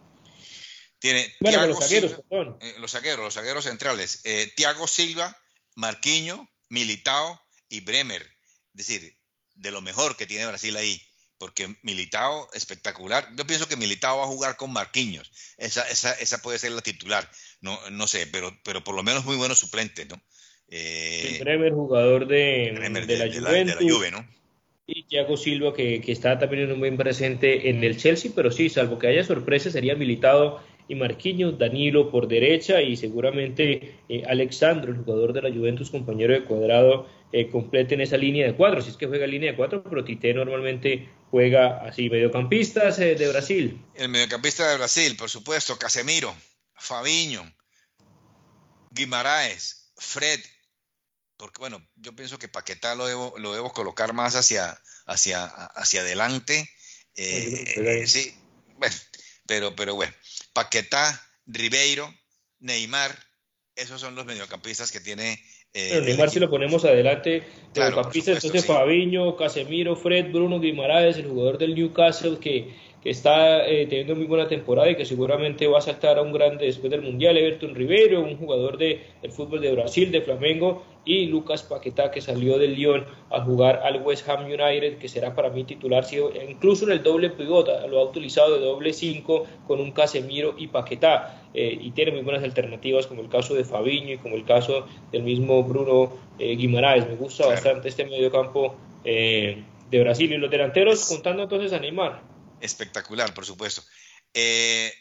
Tiene 0.98 1.30
bueno, 1.40 1.66
los 1.66 1.78
zagueros. 1.78 2.12
Eh, 2.12 2.74
los 2.78 2.90
zagueros, 2.90 3.22
los 3.22 3.34
zagueros 3.34 3.64
centrales. 3.64 4.22
Eh, 4.24 4.50
Tiago 4.56 4.86
Silva, 4.86 5.36
Marquiño, 5.76 6.48
Militao 6.70 7.38
y 7.68 7.82
Bremer. 7.82 8.22
Es 8.22 8.86
decir, 8.86 9.14
de 9.56 9.70
lo 9.70 9.82
mejor 9.82 10.16
que 10.16 10.26
tiene 10.26 10.46
Brasil 10.46 10.74
ahí 10.74 11.02
porque 11.40 11.74
Militao 11.82 12.48
espectacular. 12.52 13.26
Yo 13.34 13.46
pienso 13.46 13.66
que 13.66 13.76
Militao 13.76 14.18
va 14.18 14.24
a 14.24 14.28
jugar 14.28 14.56
con 14.56 14.72
Marquinhos. 14.72 15.32
Esa, 15.56 15.88
esa, 15.88 16.12
esa 16.12 16.42
puede 16.42 16.58
ser 16.58 16.72
la 16.72 16.82
titular. 16.82 17.28
No, 17.62 17.78
no 17.90 18.06
sé, 18.06 18.26
pero, 18.30 18.54
pero 18.62 18.84
por 18.84 18.94
lo 18.94 19.02
menos 19.02 19.24
muy 19.24 19.36
buenos 19.36 19.58
suplentes, 19.58 20.06
¿no? 20.06 20.20
Eh, 20.68 21.38
Bremer, 21.40 21.72
jugador 21.72 22.26
de, 22.28 22.78
de, 23.06 23.16
la, 23.16 23.74
Juve, 23.80 24.10
¿no? 24.10 24.24
Y 24.86 25.04
Thiago 25.04 25.36
Silva, 25.36 25.72
que, 25.74 26.02
que, 26.02 26.12
está 26.12 26.38
también 26.38 26.64
en 26.64 26.72
un 26.72 26.80
buen 26.80 26.96
presente 26.96 27.70
en 27.70 27.82
el 27.82 27.96
Chelsea, 27.96 28.30
pero 28.34 28.50
sí, 28.52 28.68
salvo 28.68 28.98
que 28.98 29.06
haya 29.06 29.24
sorpresa, 29.24 29.70
sería 29.70 29.94
Militado 29.94 30.62
y 30.90 30.96
Marquinhos, 30.96 31.56
Danilo 31.56 32.10
por 32.10 32.26
derecha 32.26 32.82
y 32.82 32.96
seguramente 32.96 33.94
eh, 34.08 34.24
Alexandro, 34.26 34.90
el 34.90 34.98
jugador 34.98 35.32
de 35.32 35.42
la 35.42 35.50
Juventus, 35.50 35.88
compañero 35.88 36.34
de 36.34 36.42
cuadrado, 36.42 37.06
eh, 37.32 37.48
completen 37.48 38.00
esa 38.00 38.16
línea 38.16 38.44
de 38.44 38.54
cuatro. 38.54 38.80
Si 38.82 38.90
es 38.90 38.96
que 38.96 39.06
juega 39.06 39.24
línea 39.24 39.52
de 39.52 39.56
cuatro, 39.56 39.84
pero 39.84 40.02
Tite 40.02 40.34
normalmente 40.34 41.08
juega 41.30 41.84
así. 41.86 42.10
Mediocampistas 42.10 42.98
eh, 42.98 43.14
de 43.14 43.28
Brasil. 43.28 43.84
El 43.94 44.08
mediocampista 44.08 44.68
de 44.68 44.76
Brasil, 44.76 45.16
por 45.16 45.30
supuesto, 45.30 45.78
Casemiro, 45.78 46.34
Fabiño, 46.74 47.42
Guimaraes, 48.90 49.92
Fred. 49.96 50.40
Porque 51.36 51.60
bueno, 51.60 51.86
yo 51.96 52.14
pienso 52.14 52.38
que 52.38 52.48
Paquetá 52.48 52.94
lo 52.94 53.06
debo, 53.06 53.34
lo 53.38 53.54
debo 53.54 53.72
colocar 53.72 54.12
más 54.12 54.34
hacia, 54.34 54.78
hacia, 55.06 55.44
hacia 55.44 56.02
adelante. 56.02 56.68
Eh, 57.14 58.06
sí, 58.06 58.34
bueno, 58.76 58.94
pero, 59.46 59.74
pero 59.74 59.94
bueno, 59.94 60.12
Paquetá, 60.52 61.28
Ribeiro, 61.46 62.12
Neymar, 62.58 63.18
esos 63.74 64.00
son 64.00 64.14
los 64.14 64.26
mediocampistas 64.26 64.92
que 64.92 65.00
tiene 65.00 65.42
eh, 65.72 66.00
Neymar, 66.04 66.30
si 66.30 66.40
lo 66.40 66.50
ponemos 66.50 66.84
adelante, 66.84 67.44
claro, 67.72 68.02
entonces 68.12 68.66
Fabiño, 68.66 69.36
Casemiro, 69.36 69.94
Fred, 69.94 70.32
Bruno 70.32 70.58
Guimaraes, 70.58 71.16
el 71.16 71.28
jugador 71.28 71.58
del 71.58 71.76
Newcastle 71.76 72.38
que, 72.40 72.74
que 73.02 73.10
está 73.10 73.66
eh, 73.66 73.86
teniendo 73.86 74.14
muy 74.14 74.26
buena 74.26 74.46
temporada 74.46 74.90
y 74.90 74.96
que 74.96 75.04
seguramente 75.04 75.66
va 75.66 75.78
a 75.78 75.82
saltar 75.82 76.18
a 76.18 76.22
un 76.22 76.32
grande 76.32 76.66
después 76.66 76.90
del 76.90 77.02
Mundial, 77.02 77.36
Everton 77.36 77.74
Rivero, 77.74 78.20
un 78.20 78.36
jugador 78.36 78.76
de, 78.76 79.00
del 79.22 79.32
fútbol 79.32 79.60
de 79.60 79.72
Brasil, 79.72 80.10
de 80.12 80.20
Flamengo, 80.20 80.82
y 81.04 81.26
Lucas 81.26 81.62
Paquetá, 81.62 82.10
que 82.10 82.20
salió 82.20 82.58
del 82.58 82.74
Lyon 82.74 83.06
a 83.30 83.40
jugar 83.40 83.80
al 83.84 84.02
West 84.02 84.28
Ham 84.28 84.44
United, 84.44 84.98
que 84.98 85.08
será 85.08 85.34
para 85.34 85.48
mí 85.48 85.64
titular, 85.64 86.04
incluso 86.48 86.84
en 86.84 86.92
el 86.92 87.02
doble 87.02 87.30
pivota, 87.30 87.86
lo 87.86 88.00
ha 88.00 88.04
utilizado 88.04 88.54
de 88.54 88.60
doble 88.60 88.92
5 88.92 89.46
con 89.66 89.80
un 89.80 89.92
Casemiro 89.92 90.54
y 90.58 90.66
Paquetá, 90.66 91.40
eh, 91.54 91.76
y 91.80 91.90
tiene 91.92 92.12
muy 92.12 92.20
buenas 92.20 92.44
alternativas, 92.44 93.06
como 93.06 93.22
el 93.22 93.28
caso 93.28 93.54
de 93.54 93.64
Fabiño 93.64 94.14
y 94.14 94.18
como 94.18 94.36
el 94.36 94.44
caso 94.44 94.86
del 95.10 95.22
mismo 95.22 95.62
Bruno 95.64 96.12
eh, 96.38 96.54
Guimaraes. 96.54 97.08
Me 97.08 97.16
gusta 97.16 97.46
bastante 97.46 97.88
este 97.88 98.04
mediocampo 98.04 98.76
eh, 99.04 99.62
de 99.90 100.00
Brasil. 100.00 100.32
Y 100.32 100.36
los 100.36 100.50
delanteros, 100.50 101.08
contando 101.08 101.42
entonces 101.42 101.72
a 101.72 101.80
Neymar. 101.80 102.29
Espectacular, 102.60 103.32
por 103.34 103.46
supuesto. 103.46 103.84
Eh, 104.34 104.92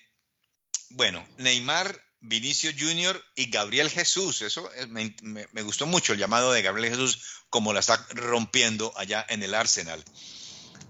bueno, 0.91 1.25
Neymar, 1.37 1.99
Vinicio 2.21 2.71
Junior 2.77 3.23
y 3.35 3.49
Gabriel 3.49 3.89
Jesús. 3.89 4.41
Eso 4.41 4.69
me, 4.89 5.15
gustó 5.63 5.85
mucho 5.85 6.13
el 6.13 6.19
llamado 6.19 6.51
de 6.51 6.61
Gabriel 6.61 6.91
Jesús, 6.91 7.23
como 7.49 7.73
la 7.73 7.79
está 7.79 8.05
rompiendo 8.11 8.91
allá 8.97 9.25
en 9.29 9.43
el 9.43 9.53
Arsenal. 9.53 10.03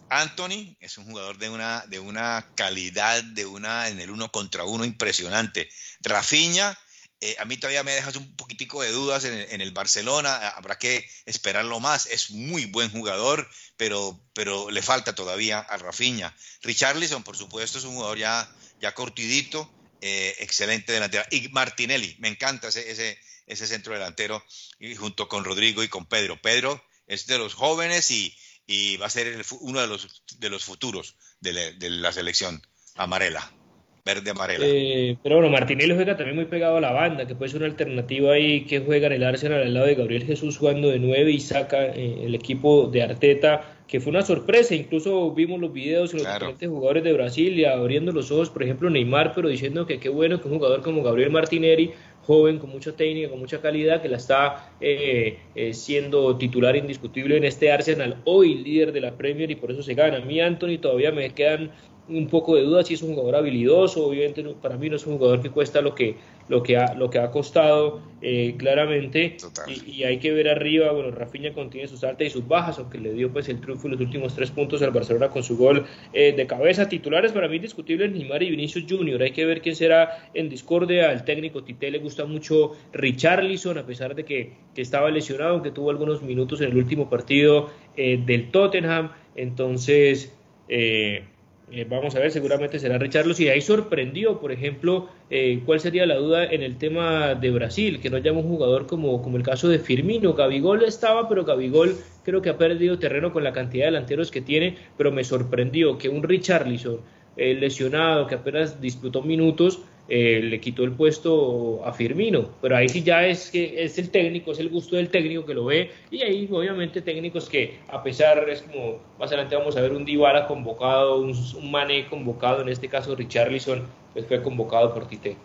Anthony 0.10 0.76
es 0.80 0.98
un 0.98 1.06
jugador 1.06 1.38
de 1.38 1.50
una, 1.50 1.86
de 1.88 2.00
una 2.00 2.48
calidad, 2.56 3.24
de 3.24 3.46
una 3.46 3.90
en 3.90 4.00
el 4.00 4.10
uno 4.10 4.32
contra 4.32 4.64
uno 4.64 4.86
impresionante. 4.86 5.70
Rafinha 6.02 6.78
eh, 7.22 7.36
a 7.38 7.46
mí 7.46 7.58
todavía 7.58 7.84
me 7.84 7.92
dejas 7.92 8.16
un 8.16 8.34
poquitico 8.38 8.82
de 8.82 8.92
dudas 8.92 9.26
en, 9.26 9.60
el 9.62 9.72
Barcelona, 9.72 10.50
habrá 10.50 10.78
que 10.78 11.06
esperarlo 11.26 11.82
más, 11.82 12.06
es 12.06 12.32
muy 12.32 12.66
buen 12.66 12.90
jugador, 12.92 13.50
pero, 13.76 14.18
pero 14.34 14.72
le 14.72 14.82
falta 14.82 15.16
todavía 15.16 15.60
a 15.60 15.78
Rafinha. 15.78 16.34
Richarlison, 16.62 17.24
por 17.24 17.36
supuesto, 17.36 17.78
es 17.78 17.84
un 17.84 17.96
jugador 17.96 18.18
ya, 18.18 18.50
ya 18.80 18.94
cortidito, 18.94 19.70
eh, 20.00 20.34
excelente 20.40 20.94
delantero. 20.94 21.26
Y 21.30 21.50
Martinelli, 21.50 22.16
me 22.20 22.30
encanta 22.30 22.70
ese, 22.70 22.90
ese, 22.90 23.20
ese 23.48 23.68
centro 23.68 23.94
delantero, 23.94 24.42
y 24.80 24.96
junto 24.96 25.28
con 25.28 25.44
Rodrigo 25.44 25.84
y 25.84 25.90
con 25.90 26.06
Pedro. 26.06 26.42
Pedro 26.42 26.82
es 27.06 27.28
de 27.28 27.38
los 27.38 27.54
jóvenes 27.54 28.12
y, 28.12 28.34
y 28.66 28.96
va 28.96 29.08
a 29.08 29.10
ser 29.10 29.46
uno 29.60 29.82
de 29.82 29.88
los, 29.88 30.24
de 30.38 30.50
los 30.50 30.64
futuros 30.64 31.16
de 31.42 31.76
la 31.90 32.14
selección 32.14 32.66
amarela 32.96 33.59
verde 34.06 34.32
amarela. 34.32 34.66
Eh, 34.68 35.18
pero 35.22 35.36
bueno, 35.36 35.52
Martinelli 35.52 35.94
juega 35.94 36.18
también 36.18 36.36
muy 36.36 36.46
pegado 36.46 36.78
a 36.78 36.82
la 36.82 36.92
banda, 36.92 37.26
que 37.26 37.36
puede 37.36 37.52
ser 37.52 37.62
una 37.62 37.68
alternativa 37.68 38.34
ahí 38.34 38.66
que 38.66 38.80
juega 38.80 39.08
en 39.08 39.14
el 39.14 39.24
Arsenal 39.24 39.62
al 39.62 39.74
lado 39.74 39.86
de 39.86 39.96
Gabriel 39.96 40.26
Jesús 40.26 40.58
jugando 40.58 40.90
de 40.90 41.00
nueve 41.00 41.32
y 41.32 41.40
saca 41.40 41.86
eh, 41.86 42.22
el 42.24 42.36
equipo 42.36 42.88
de 42.88 43.04
Arteta, 43.04 43.76
que 43.88 44.00
fue 44.00 44.12
una 44.12 44.22
sorpresa. 44.22 44.76
Incluso 44.76 45.32
vimos 45.32 45.60
los 45.60 45.74
videos 45.74 46.12
de 46.12 46.20
los 46.20 46.34
diferentes 46.34 46.70
jugadores 46.70 47.04
de 47.04 47.14
Brasil 47.14 47.60
y 47.60 47.66
abriendo 47.66 48.12
los 48.12 48.32
ojos, 48.32 48.50
por 48.50 48.64
ejemplo, 48.64 48.90
Neymar, 48.90 49.34
pero 49.34 49.50
diciendo 49.50 49.86
que 49.86 50.00
qué 50.00 50.10
bueno 50.10 50.42
que 50.42 50.48
un 50.48 50.56
jugador 50.56 50.82
como 50.82 51.04
Gabriel 51.04 51.32
Martinelli 51.32 51.92
joven, 52.30 52.60
con 52.60 52.70
mucha 52.70 52.92
técnica, 52.92 53.30
con 53.30 53.40
mucha 53.40 53.60
calidad, 53.60 54.04
que 54.04 54.08
la 54.08 54.18
está 54.18 54.72
eh, 54.80 55.40
siendo 55.74 56.38
titular 56.38 56.76
indiscutible 56.76 57.36
en 57.36 57.44
este 57.44 57.72
Arsenal, 57.72 58.18
hoy 58.26 58.54
líder 58.54 58.92
de 58.92 59.02
la 59.02 59.18
Premier 59.18 59.50
y 59.50 59.56
por 59.56 59.72
eso 59.72 59.82
se 59.82 59.96
gana. 59.96 60.18
A 60.18 60.22
mí, 60.22 60.40
Anthony, 60.40 60.78
todavía 60.80 61.12
me 61.12 61.32
quedan 61.32 61.72
un 62.10 62.28
poco 62.28 62.56
de 62.56 62.64
duda 62.64 62.84
si 62.84 62.96
es 62.96 63.02
un 63.02 63.14
jugador 63.14 63.36
habilidoso, 63.36 64.06
obviamente 64.06 64.44
para 64.62 64.78
mí 64.78 64.90
no 64.90 64.96
es 64.96 65.06
un 65.06 65.18
jugador 65.18 65.42
que 65.42 65.50
cuesta 65.50 65.82
lo 65.82 65.94
que, 65.96 66.16
lo 66.48 66.64
que, 66.64 66.78
ha, 66.78 66.94
lo 66.96 67.10
que 67.10 67.20
ha 67.20 67.30
costado 67.32 68.02
eh, 68.22 68.56
claramente. 68.58 69.38
Y, 69.86 70.04
hay 70.04 70.18
que 70.18 70.32
ver 70.32 70.50
arriba, 70.50 70.92
bueno, 70.92 71.12
Rafinha 71.12 71.54
contiene 71.54 71.88
sus 71.88 72.04
altas 72.04 72.28
y 72.28 72.30
sus 72.32 72.48
bajas, 72.48 72.80
aunque 72.80 72.98
le 72.98 73.14
dio 73.14 73.32
pues 73.32 73.48
el 73.50 73.62
triunfo 73.62 73.88
en 73.88 73.94
los 73.94 74.02
últimos 74.02 74.36
tres 74.36 74.50
puntos 74.52 74.82
al 74.82 74.92
Barcelona 74.92 75.30
con 75.30 75.44
su 75.44 75.58
gol 75.58 75.86
eh, 76.14 76.34
de 76.36 76.48
cabeza, 76.48 76.90
titulares 76.90 77.32
para 77.32 77.48
mí 77.48 77.58
indiscutibles 77.58 78.12
Neymar 78.12 78.42
y 78.44 78.50
Vinicius 78.50 78.86
Junior, 78.90 79.22
hay 79.22 79.32
que 79.32 79.46
ver 79.46 79.62
quién 79.62 79.76
será 79.76 80.30
en 80.34 80.50
discordia, 80.50 81.10
al 81.10 81.24
técnico 81.26 81.64
Tite. 81.64 81.92
Le 81.92 82.00
gusta 82.00 82.26
mucho 82.26 82.72
Richarlison, 82.94 83.78
a 83.78 83.86
pesar 83.86 84.16
de 84.16 84.26
que, 84.26 84.54
que 84.74 84.82
estaba 84.82 85.10
lesionado, 85.12 85.52
aunque 85.52 85.72
tuvo 85.72 85.92
algunos 85.92 86.22
minutos 86.24 86.62
en 86.62 86.72
el 86.72 86.78
último 86.78 87.10
partido 87.10 87.70
eh, 87.96 88.22
del 88.26 88.52
Tottenham, 88.52 89.12
entonces... 89.36 90.36
Eh, 90.68 91.24
eh, 91.72 91.86
vamos 91.88 92.16
a 92.16 92.20
ver, 92.20 92.32
seguramente 92.32 92.80
será 92.80 92.98
Richarlos 92.98 93.40
y 93.40 93.50
ahí 93.50 93.62
sorprendió, 93.62 94.40
por 94.40 94.52
ejemplo, 94.52 95.10
eh, 95.30 95.62
cuál 95.66 95.80
sería 95.80 96.06
la 96.06 96.16
duda 96.16 96.46
en 96.46 96.64
el 96.64 96.78
tema 96.78 97.36
de 97.36 97.52
Brasil, 97.52 98.00
que 98.02 98.10
no 98.10 98.18
llama 98.18 98.40
un 98.40 98.50
jugador 98.50 98.88
como, 98.88 99.22
como 99.22 99.38
el 99.38 99.44
caso 99.44 99.70
de 99.70 99.80
Firmino. 99.80 100.34
Gabigol 100.34 100.84
estaba, 100.84 101.30
pero 101.30 101.46
Gabigol 101.46 101.96
creo 102.24 102.42
que 102.42 102.50
ha 102.50 102.58
perdido 102.58 102.98
terreno 102.98 103.32
con 103.32 103.44
la 103.44 103.54
cantidad 103.54 103.86
de 103.86 103.92
delanteros 103.92 104.32
que 104.32 104.42
tiene, 104.42 104.78
pero 104.98 105.12
me 105.12 105.24
sorprendió 105.24 105.98
que 105.98 106.10
un 106.10 106.24
Richarlison 106.24 107.02
eh, 107.40 107.56
lesionado, 107.56 108.28
que 108.28 108.36
apenas 108.36 108.82
disputó 108.82 109.22
minutos, 109.22 109.80
eh, 110.08 110.42
le 110.44 110.60
quitó 110.60 110.84
el 110.84 110.94
puesto 110.94 111.86
a 111.86 111.94
Firmino, 111.94 112.50
pero 112.62 112.76
ahí 112.76 112.90
sí 112.90 113.04
ya 113.04 113.26
es 113.28 113.52
que 113.52 113.84
es 113.84 113.98
el 114.00 114.10
técnico, 114.10 114.52
es 114.52 114.60
el 114.60 114.70
gusto 114.70 114.96
del 114.96 115.10
técnico 115.10 115.46
que 115.46 115.54
lo 115.54 115.66
ve, 115.66 115.92
y 116.10 116.24
ahí 116.24 116.50
obviamente 116.52 117.02
técnicos 117.02 117.48
que 117.48 117.80
a 117.88 118.02
pesar, 118.02 118.50
es 118.50 118.64
como 118.64 119.00
más 119.20 119.30
adelante 119.30 119.56
vamos 119.56 119.78
a 119.78 119.82
ver 119.82 119.92
un 119.92 120.06
Dybala 120.06 120.48
convocado, 120.48 121.20
un, 121.20 121.32
un 121.32 121.72
Mané 121.72 122.08
convocado, 122.08 122.62
en 122.62 122.70
este 122.70 122.90
caso 122.90 123.16
Richarlison, 123.16 123.86
pues 124.14 124.26
fue 124.26 124.42
convocado 124.42 124.94
por 124.94 125.08
Tite. 125.08 125.38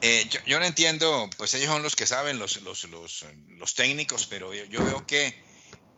Eh, 0.00 0.24
yo, 0.46 0.58
no 0.58 0.64
entiendo, 0.64 1.28
pues 1.36 1.52
ellos 1.54 1.68
son 1.68 1.82
los 1.82 1.96
que 1.96 2.06
saben, 2.06 2.38
los, 2.38 2.62
los, 2.62 2.88
los, 3.58 3.74
técnicos, 3.74 4.26
pero 4.26 4.54
yo, 4.54 4.84
veo 4.84 5.06
que, 5.06 5.34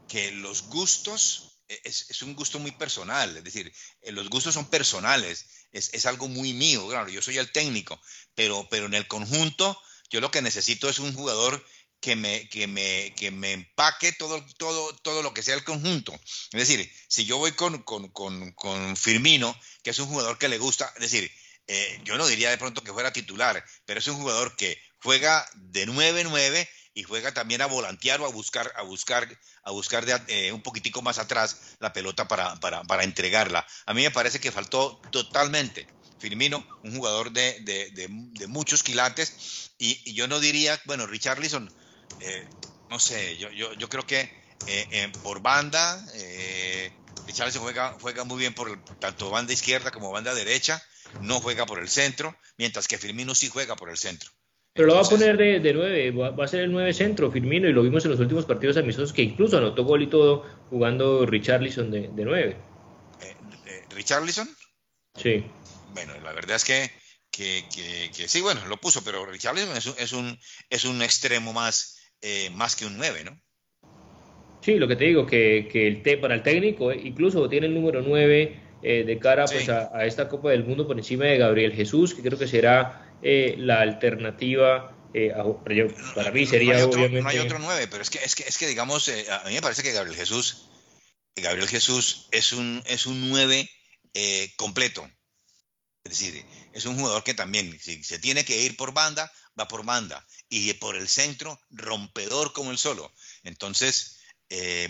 que 0.09 0.33
los 0.33 0.69
gustos 0.69 1.50
es, 1.85 2.11
es, 2.11 2.23
un 2.23 2.35
gusto 2.35 2.59
muy 2.59 2.73
personal, 2.73 3.37
es 3.37 3.45
decir, 3.45 3.73
los 4.03 4.29
gustos 4.29 4.55
son 4.55 4.69
personales 4.69 5.47
es, 5.73 6.07
algo 6.07 6.29
muy 6.29 6.53
mío, 6.53 6.89
claro, 6.89 7.09
yo 7.09 7.23
soy 7.23 7.39
el 7.39 7.53
técnico, 7.53 8.01
pero, 8.35 8.67
pero 8.71 8.87
en 8.87 8.95
el 8.95 9.07
conjunto 9.07 9.81
yo 10.11 10.21
lo 10.21 10.31
que 10.31 10.43
necesito 10.43 10.89
es 10.89 10.99
un 10.99 11.15
jugador 11.15 11.65
que 12.01 12.17
me, 12.17 12.49
que 12.49 12.67
me, 12.67 13.15
que 13.15 13.31
me 13.31 13.53
empaque 13.53 14.13
todo, 14.13 14.45
todo, 14.57 14.95
todo 14.97 15.23
lo 15.23 15.35
que 15.35 15.43
sea 15.43 15.55
el 15.55 15.65
conjunto. 15.65 16.13
Es 16.53 16.69
decir, 16.69 16.91
si 17.09 17.27
yo 17.27 17.37
voy 17.37 17.53
con, 17.53 17.83
con, 17.83 18.97
Firmino, 18.97 19.57
que 19.85 19.91
es 19.91 19.99
un 19.99 20.09
jugador 20.09 20.39
que 20.39 20.49
le 20.49 20.59
gusta, 20.59 20.91
es 20.97 21.03
decir, 21.03 21.31
eh, 21.67 22.01
yo 22.05 22.17
no 22.17 22.27
diría 22.27 22.51
de 22.51 22.59
pronto 22.59 22.83
que 22.83 22.93
fuera 22.93 23.13
titular, 23.13 23.65
pero 23.85 24.01
es 24.01 24.07
un 24.09 24.17
jugador 24.17 24.57
que 24.57 24.81
juega 25.03 25.49
de 25.55 25.87
9-9 25.87 26.69
y 26.95 27.03
juega 27.05 27.33
también 27.33 27.63
a 27.63 27.67
volantear 27.67 28.21
o 28.21 28.27
a 28.27 28.31
buscar, 28.31 28.73
a 28.77 28.83
buscar, 28.83 29.29
a 29.63 29.71
buscar 29.71 30.05
de, 30.05 30.21
eh, 30.29 30.53
un 30.53 30.63
poquitico 30.63 31.03
más 31.03 31.19
atrás 31.19 31.77
la 31.79 31.93
pelota 31.93 32.27
para, 32.27 32.57
para, 32.57 32.83
para, 32.85 33.05
entregarla. 33.05 33.67
A 33.87 33.95
mí 33.95 34.03
me 34.03 34.11
parece 34.11 34.41
que 34.41 34.53
faltó 34.53 35.01
totalmente. 35.11 35.87
Firmino, 36.19 36.67
un 36.85 36.97
jugador 36.97 37.33
de, 37.33 37.61
de, 37.61 37.91
de, 37.93 38.47
muchos 38.47 38.83
quilates, 38.83 39.71
y, 39.79 40.13
yo 40.13 40.29
no 40.29 40.39
diría, 40.39 40.79
bueno, 40.85 41.07
Richarlison, 41.07 41.73
eh, 42.21 42.47
no 42.91 42.99
sé, 42.99 43.39
yo, 43.39 43.51
yo, 43.51 43.73
yo 43.73 43.89
creo 43.89 44.07
que 44.07 44.31
eh, 44.67 45.11
por 45.23 45.41
banda, 45.41 46.05
Richarlison 47.27 47.63
juega, 47.63 47.97
juega 48.03 48.25
muy 48.25 48.39
bien 48.39 48.53
por 48.53 48.85
tanto 48.99 49.31
banda 49.31 49.55
izquierda 49.55 49.91
como 49.91 50.11
banda 50.11 50.35
derecha, 50.35 50.83
no 51.23 51.41
juega 51.41 51.65
por 51.65 51.79
el 51.79 51.89
centro, 51.89 52.37
mientras 52.59 52.87
que 52.87 52.99
Firmino 52.99 53.35
sí 53.35 53.49
juega 53.49 53.77
por 53.77 53.89
el 53.89 53.97
centro. 53.97 54.31
Pero 54.81 54.95
lo 54.95 54.95
va 54.95 55.07
a 55.07 55.11
poner 55.11 55.37
de, 55.37 55.61
de 55.61 55.75
9, 55.75 56.11
va, 56.13 56.43
a 56.43 56.49
ser 56.49 56.61
el 56.61 56.73
9 56.73 56.95
centro, 56.95 57.31
Firmino, 57.31 57.69
y 57.69 57.73
lo 57.75 57.83
vimos 57.83 58.03
en 58.07 58.13
los 58.13 58.21
últimos 58.21 58.47
partidos 58.47 58.79
amistosos 58.79 59.13
que 59.13 59.21
incluso 59.21 59.59
anotó 59.59 59.85
gol 59.85 60.01
y 60.01 60.07
todo 60.07 60.47
jugando 60.71 61.27
Richarlison 61.27 61.91
de, 61.91 62.09
de 62.09 62.25
9. 62.25 62.57
Eh, 63.21 63.37
eh, 63.67 63.83
¿Richarlison? 63.95 64.49
Sí. 65.17 65.45
Bueno, 65.93 66.15
la 66.25 66.33
verdad 66.33 66.57
es 66.57 66.65
que, 66.65 66.91
que, 67.31 67.63
que, 67.71 68.27
sí, 68.27 68.41
bueno, 68.41 68.63
lo 68.69 68.79
puso, 68.79 69.05
pero 69.05 69.27
Richarlison 69.27 69.77
es 69.77 69.85
un, 69.85 69.95
es 69.99 70.13
un, 70.15 70.39
es 70.71 70.87
un 70.87 71.03
extremo 71.03 71.53
más, 71.53 71.99
eh, 72.23 72.49
más 72.55 72.75
que 72.75 72.87
un 72.87 72.97
9, 72.97 73.25
¿no? 73.25 73.39
Sí, 74.63 74.77
lo 74.77 74.89
que 74.89 74.97
te 74.97 75.05
digo, 75.05 75.27
que, 75.27 75.69
que 75.71 75.89
el 75.89 76.03
T 76.03 76.17
para 76.17 76.35
el 76.35 76.43
técnico, 76.43 76.91
incluso 76.91 77.51
tiene 77.51 77.67
el 77.67 77.75
número 77.75 78.01
9 78.01 78.63
de 78.81 79.19
cara 79.19 79.45
pues, 79.45 79.69
a, 79.69 79.95
a, 79.95 80.07
esta 80.07 80.27
Copa 80.31 80.49
del 80.49 80.65
Mundo 80.65 80.87
por 80.87 80.97
encima 80.97 81.27
de 81.27 81.37
Gabriel 81.37 81.75
Jesús, 81.75 82.15
que 82.15 82.23
creo 82.23 82.39
que 82.39 82.47
será 82.47 83.10
eh, 83.23 83.55
la 83.59 83.81
alternativa 83.81 84.97
eh, 85.13 85.33
para 86.15 86.31
mí 86.31 86.47
sería 86.47 86.79
no 86.79 86.87
obviamente... 86.87 87.23
No 87.23 87.29
hay 87.29 87.39
otro 87.39 87.59
9, 87.59 87.89
pero 87.89 88.03
es 88.03 88.11
que, 88.11 88.19
es 88.19 88.35
que, 88.35 88.45
es 88.45 88.57
que 88.57 88.67
digamos, 88.67 89.09
eh, 89.09 89.27
a 89.31 89.45
mí 89.49 89.55
me 89.55 89.63
parece 89.63 89.83
que 89.83 89.93
Gabriel 89.93 90.17
Jesús, 90.17 90.69
Gabriel 91.37 91.69
Jesús 91.69 92.29
es 92.31 92.53
un, 92.53 92.83
es 92.87 93.07
un 93.07 93.31
9 93.31 93.69
completo. 94.57 95.09
Es 96.05 96.19
decir, 96.19 96.45
es 96.73 96.87
un 96.87 96.97
jugador 96.97 97.23
que 97.23 97.35
también, 97.35 97.79
si 97.79 98.03
se 98.03 98.19
tiene 98.19 98.45
que 98.45 98.63
ir 98.63 98.77
por 98.77 98.93
banda, 98.93 99.31
va 99.59 99.69
por 99.69 99.85
banda. 99.85 100.27
Y 100.49 100.73
por 100.75 100.97
el 100.97 101.09
centro, 101.09 101.61
rompedor 101.71 102.53
como 102.53 102.71
el 102.71 102.79
solo. 102.79 103.13
Entonces, 103.45 104.19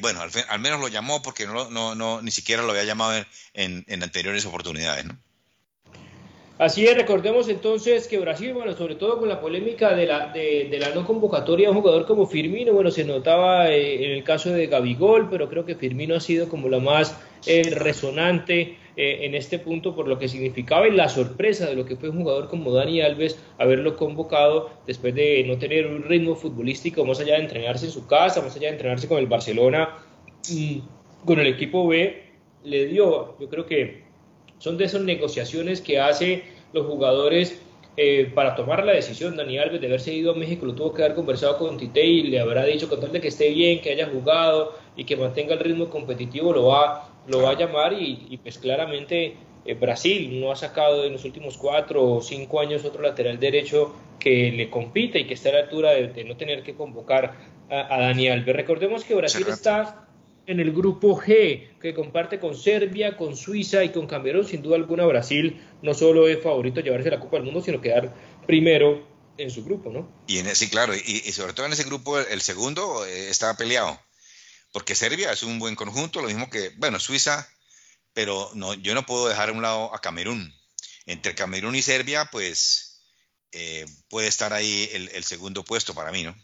bueno, 0.01 0.23
al, 0.23 0.61
menos 0.61 0.81
lo 0.81 0.89
llamó 0.89 1.21
porque 1.21 1.47
no, 1.47 1.69
no, 1.69 1.95
no, 1.95 2.23
ni 2.23 2.31
siquiera 2.31 2.63
lo 2.63 2.71
había 2.71 2.85
llamado 2.85 3.27
en, 3.55 3.85
en 3.87 4.03
anteriores 4.03 4.45
oportunidades, 4.47 5.05
¿no? 5.05 5.21
Así 6.61 6.85
es, 6.85 6.95
recordemos 6.95 7.49
entonces 7.49 8.07
que 8.07 8.19
Brasil, 8.19 8.53
bueno, 8.53 8.75
sobre 8.77 8.95
todo 8.95 9.19
con 9.19 9.31
la 9.31 9.41
polémica 9.41 9.95
de 9.95 10.05
la, 10.05 10.27
de, 10.27 10.77
la 10.79 10.91
no 10.91 11.07
convocatoria 11.07 11.69
a 11.69 11.71
un 11.71 11.79
jugador 11.79 12.05
como 12.05 12.27
Firmino, 12.27 12.75
bueno, 12.75 12.91
se 12.91 13.03
notaba 13.03 13.71
eh, 13.71 14.05
en 14.05 14.11
el 14.11 14.25
caso 14.25 14.51
de 14.51 14.67
Gabigol, 14.67 15.31
pero 15.31 15.49
creo 15.49 15.65
que 15.65 15.75
Firmino 15.75 16.17
ha 16.17 16.21
sido 16.21 16.51
como 16.51 16.69
la 16.69 16.79
más 16.79 17.19
eh, 17.47 17.63
resonante 17.77 18.77
eh, 18.95 19.21
en 19.23 19.35
este 19.35 19.59
punto 19.59 19.97
por 19.97 20.07
lo 20.07 20.19
que 20.19 20.29
significaba 20.29 20.87
y 20.87 20.91
la 20.91 21.09
sorpresa 21.09 21.65
de 21.65 21.77
lo 21.77 21.87
que 21.87 21.97
fue 21.97 22.11
un 22.11 22.19
jugador 22.19 22.51
como 22.51 22.73
Dani 22.73 23.01
Alves 23.01 23.43
haberlo 23.57 23.97
convocado 23.97 24.69
después 24.87 25.15
de 25.15 25.43
no 25.47 25.57
tener 25.57 25.87
un 25.87 26.03
ritmo 26.03 26.37
futbolístico 26.37 27.07
más 27.07 27.21
allá 27.21 27.37
de 27.37 27.45
entrenarse 27.45 27.87
en 27.87 27.93
su 27.93 28.07
casa, 28.07 28.43
más 28.43 28.55
allá 28.55 28.67
de 28.67 28.75
entrenarse 28.75 29.09
con 29.09 29.17
el 29.17 29.29
Barcelona, 29.29 29.97
mm, 30.53 31.25
con 31.25 31.41
el 31.41 31.47
equipo 31.47 31.89
B, 31.89 32.23
le 32.65 32.85
dio, 32.85 33.39
yo 33.41 33.49
creo 33.49 33.65
que 33.65 34.00
son 34.61 34.79
de 34.79 34.85
esas 34.85 35.01
negociaciones 35.01 35.81
que 35.81 35.99
hace 35.99 36.45
los 36.73 36.87
jugadores 36.87 37.61
eh, 37.97 38.31
para 38.35 38.55
tomar 38.55 38.85
la 38.85 38.93
decisión, 38.93 39.37
Dani 39.37 39.59
Alves, 39.59 39.81
de 39.81 39.89
haberse 39.89 40.15
ido 40.15 40.33
a 40.33 40.35
México, 40.37 40.65
lo 40.65 40.75
tuvo 40.75 40.95
que 40.95 41.03
haber 41.03 41.17
conversado 41.17 41.59
con 41.59 41.77
Tite 41.77 42.05
y 42.05 42.23
le 42.23 42.39
habrá 42.39 42.65
dicho 42.65 42.89
con 42.89 43.01
tal 43.01 43.11
de 43.11 43.21
que 43.21 43.29
esté 43.29 43.51
bien, 43.51 43.81
que 43.81 43.91
haya 43.91 44.07
jugado 44.07 44.75
y 44.97 45.05
que 45.05 45.17
mantenga 45.17 45.55
el 45.55 45.61
ritmo 45.61 45.91
competitivo, 45.91 46.53
lo 46.53 46.67
va, 46.67 47.11
lo 47.27 47.43
va 47.43 47.51
a 47.51 47.59
llamar 47.59 47.95
y, 47.95 48.39
pues 48.43 48.59
claramente 48.59 49.35
eh, 49.65 49.75
Brasil 49.75 50.41
no 50.41 50.53
ha 50.53 50.57
sacado 50.57 51.05
en 51.05 51.15
los 51.15 51.25
últimos 51.25 51.57
cuatro 51.57 52.17
o 52.17 52.23
cinco 52.23 52.61
años 52.61 52.85
otro 52.85 53.03
lateral 53.03 53.41
derecho 53.41 53.95
que 54.19 54.53
le 54.53 54.71
compita 54.71 55.19
y 55.19 55.27
que 55.27 55.35
está 55.35 55.49
a 55.49 55.53
la 55.53 55.59
altura 55.61 55.91
de, 55.93 56.25
no 56.25 56.37
tener 56.37 56.63
que 56.63 56.75
convocar 56.75 57.35
a, 57.71 57.95
a 57.95 58.01
Dani 58.01 58.29
Alves. 58.29 58.55
Recordemos 58.55 59.05
que 59.05 59.15
Brasil 59.15 59.47
está 59.49 60.07
en 60.47 60.61
el 60.61 60.73
grupo 60.73 61.21
G, 61.21 61.79
que 61.81 61.95
comparte 61.95 62.39
con 62.39 62.57
Serbia, 62.57 63.17
con 63.17 63.37
Suiza 63.37 63.85
y 63.85 63.91
con 63.91 64.07
Camerún. 64.07 64.47
Sin 64.47 64.63
duda 64.63 64.77
alguna, 64.77 65.07
Brasil 65.07 65.61
no 65.83 65.95
solo 65.95 66.29
es 66.29 66.43
favorito 66.43 66.81
a 66.81 66.83
llevarse 66.83 67.11
la 67.11 67.21
Copa 67.21 67.37
del 67.37 67.47
Mundo, 67.47 67.63
sino 67.63 67.81
quedar 67.81 68.15
primero 68.47 69.07
en 69.39 69.51
su 69.51 69.65
grupo, 69.65 69.91
¿no? 69.91 70.11
Y 70.27 70.39
en, 70.39 70.55
sí, 70.55 70.69
claro, 70.69 70.95
y, 70.95 71.21
sobre 71.33 71.53
todo 71.53 71.67
en 71.67 71.73
ese 71.73 71.85
grupo, 71.85 72.19
el 72.19 72.41
segundo 72.41 73.07
eh, 73.07 73.31
está 73.31 73.57
peleado, 73.57 73.99
porque 74.73 74.95
Serbia 74.95 75.33
es 75.33 75.43
un 75.43 75.59
buen 75.59 75.77
conjunto, 75.77 76.21
lo 76.21 76.29
mismo 76.29 76.51
que, 76.51 76.71
bueno, 76.77 76.99
Suiza, 76.99 77.49
pero 78.13 78.51
no, 78.55 78.75
yo 78.75 78.95
no 78.95 79.07
puedo 79.07 79.29
dejar 79.29 79.49
a 79.49 79.53
un 79.53 79.63
lado 79.63 79.95
a 79.95 80.01
Camerún. 80.01 80.55
Entre 81.07 81.35
Camerún 81.35 81.75
y 81.75 81.83
Serbia, 81.83 82.29
pues 82.31 83.01
eh, 83.53 83.87
puede 84.09 84.29
estar 84.29 84.53
ahí 84.53 84.89
el 84.93 85.25
segundo 85.25 85.65
puesto 85.65 85.95
para 85.95 86.13
mí, 86.13 86.23
¿no? 86.23 86.37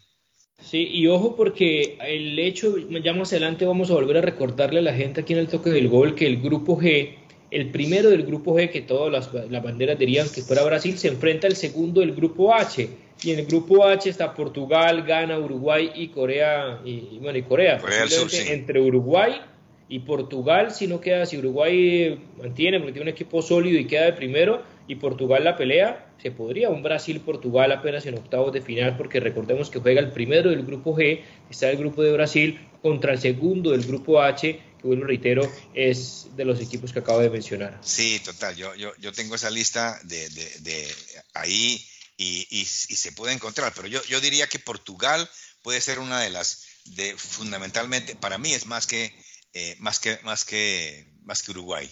Sí, 0.59 0.89
y 0.91 1.07
ojo 1.07 1.37
porque 1.37 1.97
el 2.01 2.39
hecho, 2.39 2.77
ya 2.79 3.13
más 3.13 3.33
adelante 3.33 3.65
vamos 3.65 3.91
a 3.91 3.95
volver 3.95 4.17
a 4.17 4.21
recordarle 4.21 4.81
a 4.81 4.83
la 4.83 4.95
gente 4.95 5.21
aquí 5.21 5.33
en 5.33 5.39
el 5.39 5.49
toque 5.49 5.71
del 5.71 5.89
gol 5.89 6.15
que 6.15 6.27
el 6.27 6.41
grupo 6.43 6.77
G, 6.77 7.15
el 7.53 7.71
primero 7.71 8.11
del 8.11 8.25
grupo 8.25 8.57
G, 8.57 8.71
que 8.71 8.81
todas 8.81 9.13
las, 9.13 9.63
banderas 9.63 9.97
dirían 9.97 10.27
que 10.29 10.43
fuera 10.43 10.65
Brasil, 10.65 10.99
se 10.99 11.09
enfrenta 11.09 11.47
al 11.47 11.55
segundo 11.55 12.01
del 12.01 12.15
grupo 12.15 12.53
H. 12.53 12.89
Y 13.23 13.31
en 13.31 13.39
el 13.39 13.47
grupo 13.47 13.87
H 13.87 14.11
está 14.11 14.35
Portugal, 14.35 15.05
Ghana, 15.05 15.39
Uruguay 15.39 15.93
y 15.95 16.09
Corea, 16.09 16.81
y, 16.85 17.19
bueno, 17.21 17.39
y 17.39 17.43
Corea. 17.43 17.81
Entre 18.49 18.81
Uruguay 18.81 19.41
y 19.89 20.01
Portugal, 20.01 20.73
si 20.73 20.87
no 20.89 21.01
queda, 21.01 21.27
si 21.27 21.39
Uruguay 21.39 22.19
mantiene, 22.39 22.79
porque 22.79 22.93
tiene 22.93 23.05
un 23.05 23.15
equipo 23.15 23.41
sólido 23.41 23.79
y 23.79 23.87
queda 23.87 24.07
de 24.07 24.13
primero, 24.15 24.63
y 24.89 24.97
Portugal 24.97 25.45
la 25.45 25.57
pelea, 25.57 26.15
se 26.23 26.31
podría 26.31 26.71
un 26.71 26.83
Brasil-Portugal 26.83 27.73
apenas 27.73 28.07
en 28.07 28.17
octavos 28.17 28.53
de 28.53 28.63
final, 28.63 28.97
porque 28.97 29.21
recordemos 29.21 29.71
que 29.71 29.81
juega 29.81 30.01
el 30.01 30.13
primero 30.13 30.51
del 30.51 30.65
grupo 30.65 30.97
G, 30.97 31.23
está 31.51 31.71
el 31.71 31.77
grupo 31.77 32.03
de 32.03 32.13
Brasil, 32.13 32.61
contra 32.83 33.13
el 33.13 33.21
segundo 33.21 33.73
del 33.73 33.85
grupo 33.85 34.21
H, 34.21 34.61
que 34.79 34.87
bueno, 34.87 35.05
reitero, 35.05 35.51
es 35.75 36.29
de 36.37 36.45
los 36.45 36.61
equipos 36.61 36.93
que 36.93 37.01
acabo 37.01 37.19
de 37.19 37.31
mencionar. 37.31 37.79
Sí, 37.83 38.21
total, 38.21 38.55
yo, 38.55 38.75
yo, 38.77 38.93
yo 38.99 39.13
tengo 39.13 39.35
esa 39.35 39.51
lista 39.51 39.99
de, 40.05 40.29
de, 40.29 40.95
ahí 41.35 41.85
y, 42.17 42.47
y, 42.51 42.65
se 42.65 43.13
puede 43.13 43.33
encontrar, 43.33 43.73
pero 43.75 43.89
yo, 43.89 44.03
yo 44.05 44.21
diría 44.21 44.47
que 44.47 44.59
Portugal 44.59 45.29
puede 45.63 45.81
ser 45.81 45.99
una 45.99 46.21
de 46.21 46.31
las, 46.31 46.65
de, 46.85 47.17
fundamentalmente, 47.17 48.15
para 48.15 48.39
mí 48.39 48.53
es 48.53 48.67
más 48.67 48.87
que, 48.87 49.13
eh, 49.53 49.75
más 49.81 49.99
que, 49.99 50.19
más 50.23 50.45
que, 50.45 51.07
más 51.25 51.43
que 51.43 51.51
Uruguay 51.51 51.91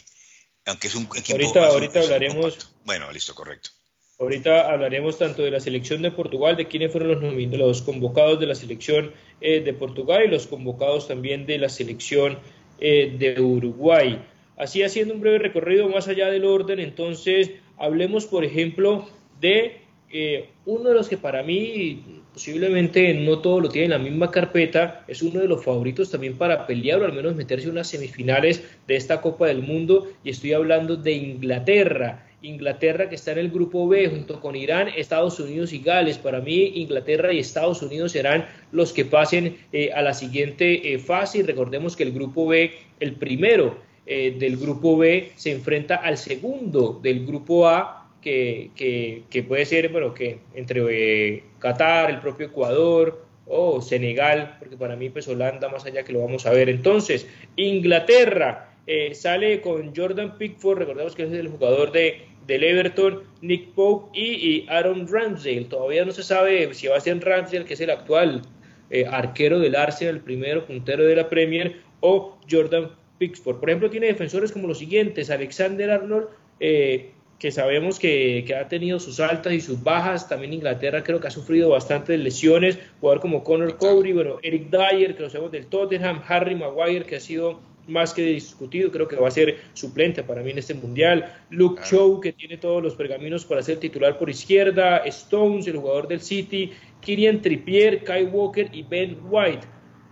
aunque 0.66 0.88
es 0.88 0.94
un 0.94 1.08
equipo. 1.14 1.34
Ahorita, 1.34 1.66
ahorita 1.66 2.00
hablaremos. 2.00 2.74
Bueno, 2.85 3.11
listo, 3.11 3.35
correcto. 3.35 3.71
Ahorita 4.19 4.71
hablaremos 4.71 5.19
tanto 5.19 5.43
de 5.43 5.50
la 5.50 5.59
selección 5.59 6.00
de 6.03 6.12
Portugal, 6.12 6.57
de 6.57 6.69
quiénes 6.69 6.93
fueron 6.93 7.21
los, 7.21 7.59
los 7.59 7.83
convocados 7.83 8.38
de 8.38 8.47
la 8.47 8.55
selección 8.55 9.12
eh, 9.41 9.61
de 9.61 9.73
Portugal 9.73 10.23
y 10.25 10.29
los 10.29 10.47
convocados 10.47 11.09
también 11.09 11.47
de 11.47 11.59
la 11.59 11.69
selección 11.69 12.38
eh, 12.79 13.17
de 13.19 13.41
Uruguay. 13.41 14.25
Así 14.57 14.85
haciendo 14.85 15.14
un 15.14 15.20
breve 15.20 15.38
recorrido 15.38 15.88
más 15.88 16.07
allá 16.07 16.31
del 16.31 16.44
orden, 16.44 16.79
entonces 16.79 17.51
hablemos, 17.77 18.27
por 18.27 18.44
ejemplo, 18.44 19.09
de 19.40 19.81
eh, 20.11 20.49
uno 20.64 20.90
de 20.90 20.94
los 20.94 21.09
que 21.09 21.16
para 21.16 21.42
mí 21.42 22.23
posiblemente 22.33 23.14
no 23.14 23.40
todo 23.40 23.61
lo 23.61 23.68
tiene 23.68 23.87
en 23.87 23.90
la 23.90 23.99
misma 23.99 24.31
carpeta, 24.31 25.05
es 25.09 25.23
uno 25.23 25.40
de 25.40 25.49
los 25.49 25.64
favoritos 25.64 26.11
también 26.11 26.37
para 26.37 26.68
pelear 26.68 27.01
o 27.01 27.05
al 27.05 27.12
menos 27.12 27.35
meterse 27.35 27.66
en 27.66 27.73
unas 27.73 27.88
semifinales 27.88 28.62
de 28.87 28.94
esta 28.94 29.20
Copa 29.20 29.47
del 29.47 29.62
Mundo 29.62 30.09
y 30.23 30.31
estoy 30.31 30.53
hablando 30.53 30.97
de 30.97 31.12
Inglaterra. 31.12 32.29
Inglaterra 32.44 33.09
que 33.09 33.14
está 33.14 33.33
en 33.33 33.38
el 33.38 33.50
grupo 33.50 33.88
B 33.88 34.09
junto 34.09 34.40
con 34.40 34.54
Irán, 34.54 34.88
Estados 34.94 35.40
Unidos 35.40 35.72
y 35.72 35.78
Gales. 35.78 36.18
Para 36.18 36.40
mí 36.40 36.72
Inglaterra 36.74 37.33
y 37.33 37.38
Estados 37.38 37.83
Unidos 37.83 38.12
serán 38.12 38.46
los 38.70 38.92
que 38.92 39.04
pasen 39.04 39.57
eh, 39.72 39.90
a 39.94 40.02
la 40.02 40.12
siguiente 40.12 40.92
eh, 40.92 40.98
fase 40.98 41.38
y 41.38 41.42
recordemos 41.42 41.96
que 41.96 42.02
el 42.02 42.12
grupo 42.12 42.46
B, 42.46 42.72
el 43.00 43.14
primero 43.14 43.78
eh, 44.07 44.37
del 44.38 44.59
grupo 44.59 44.98
B 44.98 45.33
se 45.37 45.52
enfrenta 45.52 45.96
al 45.96 46.18
segundo 46.18 47.00
del 47.02 47.26
grupo 47.26 47.66
A 47.66 48.11
que, 48.20 49.44
puede 49.46 49.66
ser, 49.66 49.90
bueno, 49.90 50.14
que 50.14 50.38
entre 50.54 51.42
Qatar, 51.59 52.11
el 52.11 52.20
propio 52.20 52.46
Ecuador 52.46 53.22
o 53.46 53.83
Senegal, 53.83 54.57
porque 54.59 54.78
para 54.78 54.96
mí 54.96 55.11
pues 55.11 55.28
Holanda 55.28 55.68
más 55.68 55.85
allá 55.85 56.04
que 56.04 56.12
lo 56.14 56.22
vamos 56.22 56.46
a 56.46 56.50
ver. 56.50 56.70
Entonces, 56.70 57.26
Inglaterra 57.57 58.70
sale 59.12 59.61
con 59.61 59.94
Jordan 59.94 60.38
Pickford, 60.38 60.78
recordemos 60.78 61.14
que 61.14 61.24
es 61.24 61.33
el 61.33 61.48
jugador 61.48 61.92
de, 61.92 62.22
del 62.46 62.64
Everton, 62.64 63.22
Nick 63.40 63.72
Pope 63.74 64.18
y, 64.18 64.66
Aaron 64.68 65.07
Ramsdale. 65.07 65.64
Todavía 65.64 66.04
no 66.04 66.12
se 66.12 66.22
sabe 66.22 66.72
si 66.74 66.87
va 66.87 66.96
a 66.96 67.00
ser 67.00 67.22
Ramsdale, 67.24 67.64
que 67.64 67.74
es 67.74 67.80
el 67.80 67.90
actual 67.90 68.42
eh, 68.90 69.07
arquero 69.07 69.59
del 69.59 69.76
Arsenal, 69.76 70.16
el 70.16 70.20
primero 70.20 70.66
puntero 70.66 71.04
de 71.04 71.16
la 71.16 71.28
Premier, 71.28 71.80
o 72.00 72.38
Jordan 72.50 72.90
Pickford. 73.18 73.61
Por 73.61 73.70
ejemplo, 73.70 73.90
tiene 73.90 74.07
defensores 74.07 74.52
como 74.52 74.68
los 74.68 74.78
siguientes, 74.78 75.30
Alexander 75.30 75.90
Arnold, 75.90 76.28
eh, 76.61 77.12
que 77.38 77.50
sabemos 77.50 77.98
que, 77.98 78.54
ha 78.59 78.68
tenido 78.68 79.00
sus 79.00 79.20
altas 79.20 79.52
y 79.52 79.61
sus 79.61 79.83
bajas. 79.83 80.28
También 80.28 80.52
Inglaterra 80.52 81.02
creo 81.02 81.20
que 81.20 81.28
ha 81.28 81.30
sufrido 81.30 81.70
bastantes 81.70 82.18
lesiones. 82.20 82.78
Jugador 83.00 83.20
como 83.20 83.44
Conor 83.44 83.76
Cowley, 83.78 84.12
bueno, 84.12 84.38
Eric 84.42 84.70
Dyer, 84.70 85.16
que 85.16 85.22
lo 85.22 85.30
sabemos 85.30 85.52
del 85.52 85.66
Tottenham, 85.66 86.22
Harry 86.26 86.54
Maguire, 86.54 87.04
que 87.04 87.16
ha 87.16 87.20
sido 87.20 87.61
más 87.87 88.14
que 88.14 88.23
discutido, 88.23 88.90
creo 88.90 89.09
que 89.09 89.16
va 89.16 89.29
a 89.29 89.31
ser 89.31 89.59
suplente 89.75 90.23
para 90.23 90.42
mí 90.42 90.51
en 90.51 90.59
este 90.59 90.75
mundial. 90.75 91.33
Luke 91.51 91.83
Chow, 91.85 92.20
que 92.20 92.33
tiene 92.33 92.57
todos 92.57 92.83
los 92.83 92.94
pergaminos 92.94 93.44
para 93.44 93.62
ser 93.62 93.79
titular 93.79 94.18
por 94.18 94.31
izquierda. 94.31 94.99
Stones, 94.99 95.66
el 95.66 95.77
jugador 95.77 96.09
del 96.09 96.20
City. 96.20 96.73
Kirian 97.01 97.42
Trippier, 97.42 98.03
Kai 98.03 98.25
Walker 98.25 98.68
y 98.73 98.83
Ben 98.83 99.18
White. 99.29 99.66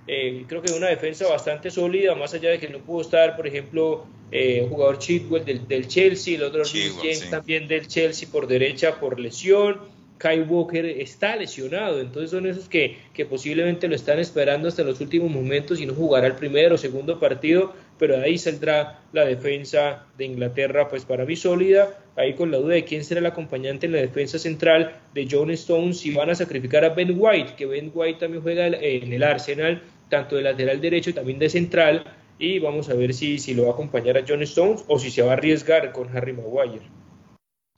Eh, 0.06 0.44
creo 0.48 0.62
que 0.62 0.72
una 0.72 0.88
defensa 0.88 1.28
bastante 1.28 1.70
sólida, 1.70 2.14
más 2.14 2.34
allá 2.34 2.50
de 2.50 2.58
que 2.58 2.68
no 2.68 2.78
pudo 2.78 3.02
estar, 3.02 3.36
por 3.36 3.46
ejemplo, 3.46 4.04
eh, 4.32 4.66
jugador 4.68 4.98
Chitwell 4.98 5.44
del, 5.44 5.86
Chelsea, 5.86 6.36
el 6.36 6.42
otro 6.42 6.62
James 6.64 7.30
también 7.30 7.68
del 7.68 7.86
Chelsea 7.86 8.28
por 8.30 8.46
derecha 8.46 8.98
por 8.98 9.20
lesión. 9.20 9.91
Kai 10.22 10.42
Walker 10.42 10.86
está 10.86 11.34
lesionado, 11.34 12.00
entonces 12.00 12.30
son 12.30 12.46
esos 12.46 12.68
que, 12.68 12.96
que 13.12 13.26
posiblemente 13.26 13.88
lo 13.88 13.96
están 13.96 14.20
esperando 14.20 14.68
hasta 14.68 14.84
los 14.84 15.00
últimos 15.00 15.28
momentos 15.28 15.80
y 15.80 15.86
no 15.86 15.94
jugará 15.94 16.28
el 16.28 16.36
primero 16.36 16.76
o 16.76 16.78
segundo 16.78 17.18
partido, 17.18 17.72
pero 17.98 18.16
ahí 18.20 18.38
saldrá 18.38 19.00
la 19.12 19.24
defensa 19.24 20.06
de 20.16 20.26
Inglaterra, 20.26 20.88
pues 20.88 21.04
para 21.04 21.24
mí 21.24 21.34
sólida, 21.34 21.98
ahí 22.14 22.34
con 22.34 22.52
la 22.52 22.58
duda 22.58 22.74
de 22.74 22.84
quién 22.84 23.02
será 23.02 23.18
el 23.18 23.26
acompañante 23.26 23.86
en 23.86 23.92
la 23.92 23.98
defensa 23.98 24.38
central 24.38 24.92
de 25.12 25.26
John 25.28 25.50
Stones, 25.50 25.98
si 25.98 26.14
van 26.14 26.30
a 26.30 26.36
sacrificar 26.36 26.84
a 26.84 26.90
Ben 26.90 27.16
White, 27.18 27.54
que 27.56 27.66
Ben 27.66 27.90
White 27.92 28.20
también 28.20 28.44
juega 28.44 28.68
en 28.68 29.12
el 29.12 29.24
Arsenal, 29.24 29.82
tanto 30.08 30.36
de 30.36 30.42
lateral 30.42 30.80
derecho 30.80 31.10
y 31.10 31.14
también 31.14 31.40
de 31.40 31.48
central, 31.48 32.04
y 32.38 32.60
vamos 32.60 32.88
a 32.90 32.94
ver 32.94 33.12
si, 33.12 33.40
si 33.40 33.54
lo 33.54 33.64
va 33.64 33.70
a 33.70 33.72
acompañar 33.72 34.16
a 34.16 34.24
John 34.26 34.42
Stones 34.42 34.84
o 34.86 35.00
si 35.00 35.10
se 35.10 35.22
va 35.22 35.30
a 35.30 35.34
arriesgar 35.34 35.90
con 35.90 36.16
Harry 36.16 36.32
Maguire. 36.32 37.01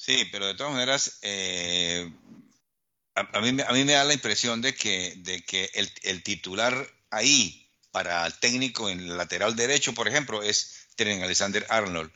Sí, 0.05 0.29
pero 0.31 0.47
de 0.47 0.55
todas 0.55 0.75
maneras, 0.75 1.19
eh, 1.23 2.13
a, 3.15 3.41
mí, 3.41 3.57
a, 3.67 3.73
mí, 3.73 3.85
me 3.85 3.93
da 3.95 4.05
la 4.05 4.13
impresión 4.13 4.61
de 4.61 4.75
que, 4.75 5.15
de 5.17 5.43
que 5.43 5.71
el, 6.03 6.23
titular 6.23 6.87
ahí 7.11 7.71
para 7.91 8.27
el 8.27 8.35
técnico 8.35 8.91
en 8.91 9.01
el 9.01 9.17
lateral 9.17 9.57
derecho, 9.57 9.95
por 9.95 10.07
ejemplo, 10.07 10.43
es 10.43 10.89
Tren 10.97 11.23
Alexander 11.23 11.65
Arnold, 11.71 12.13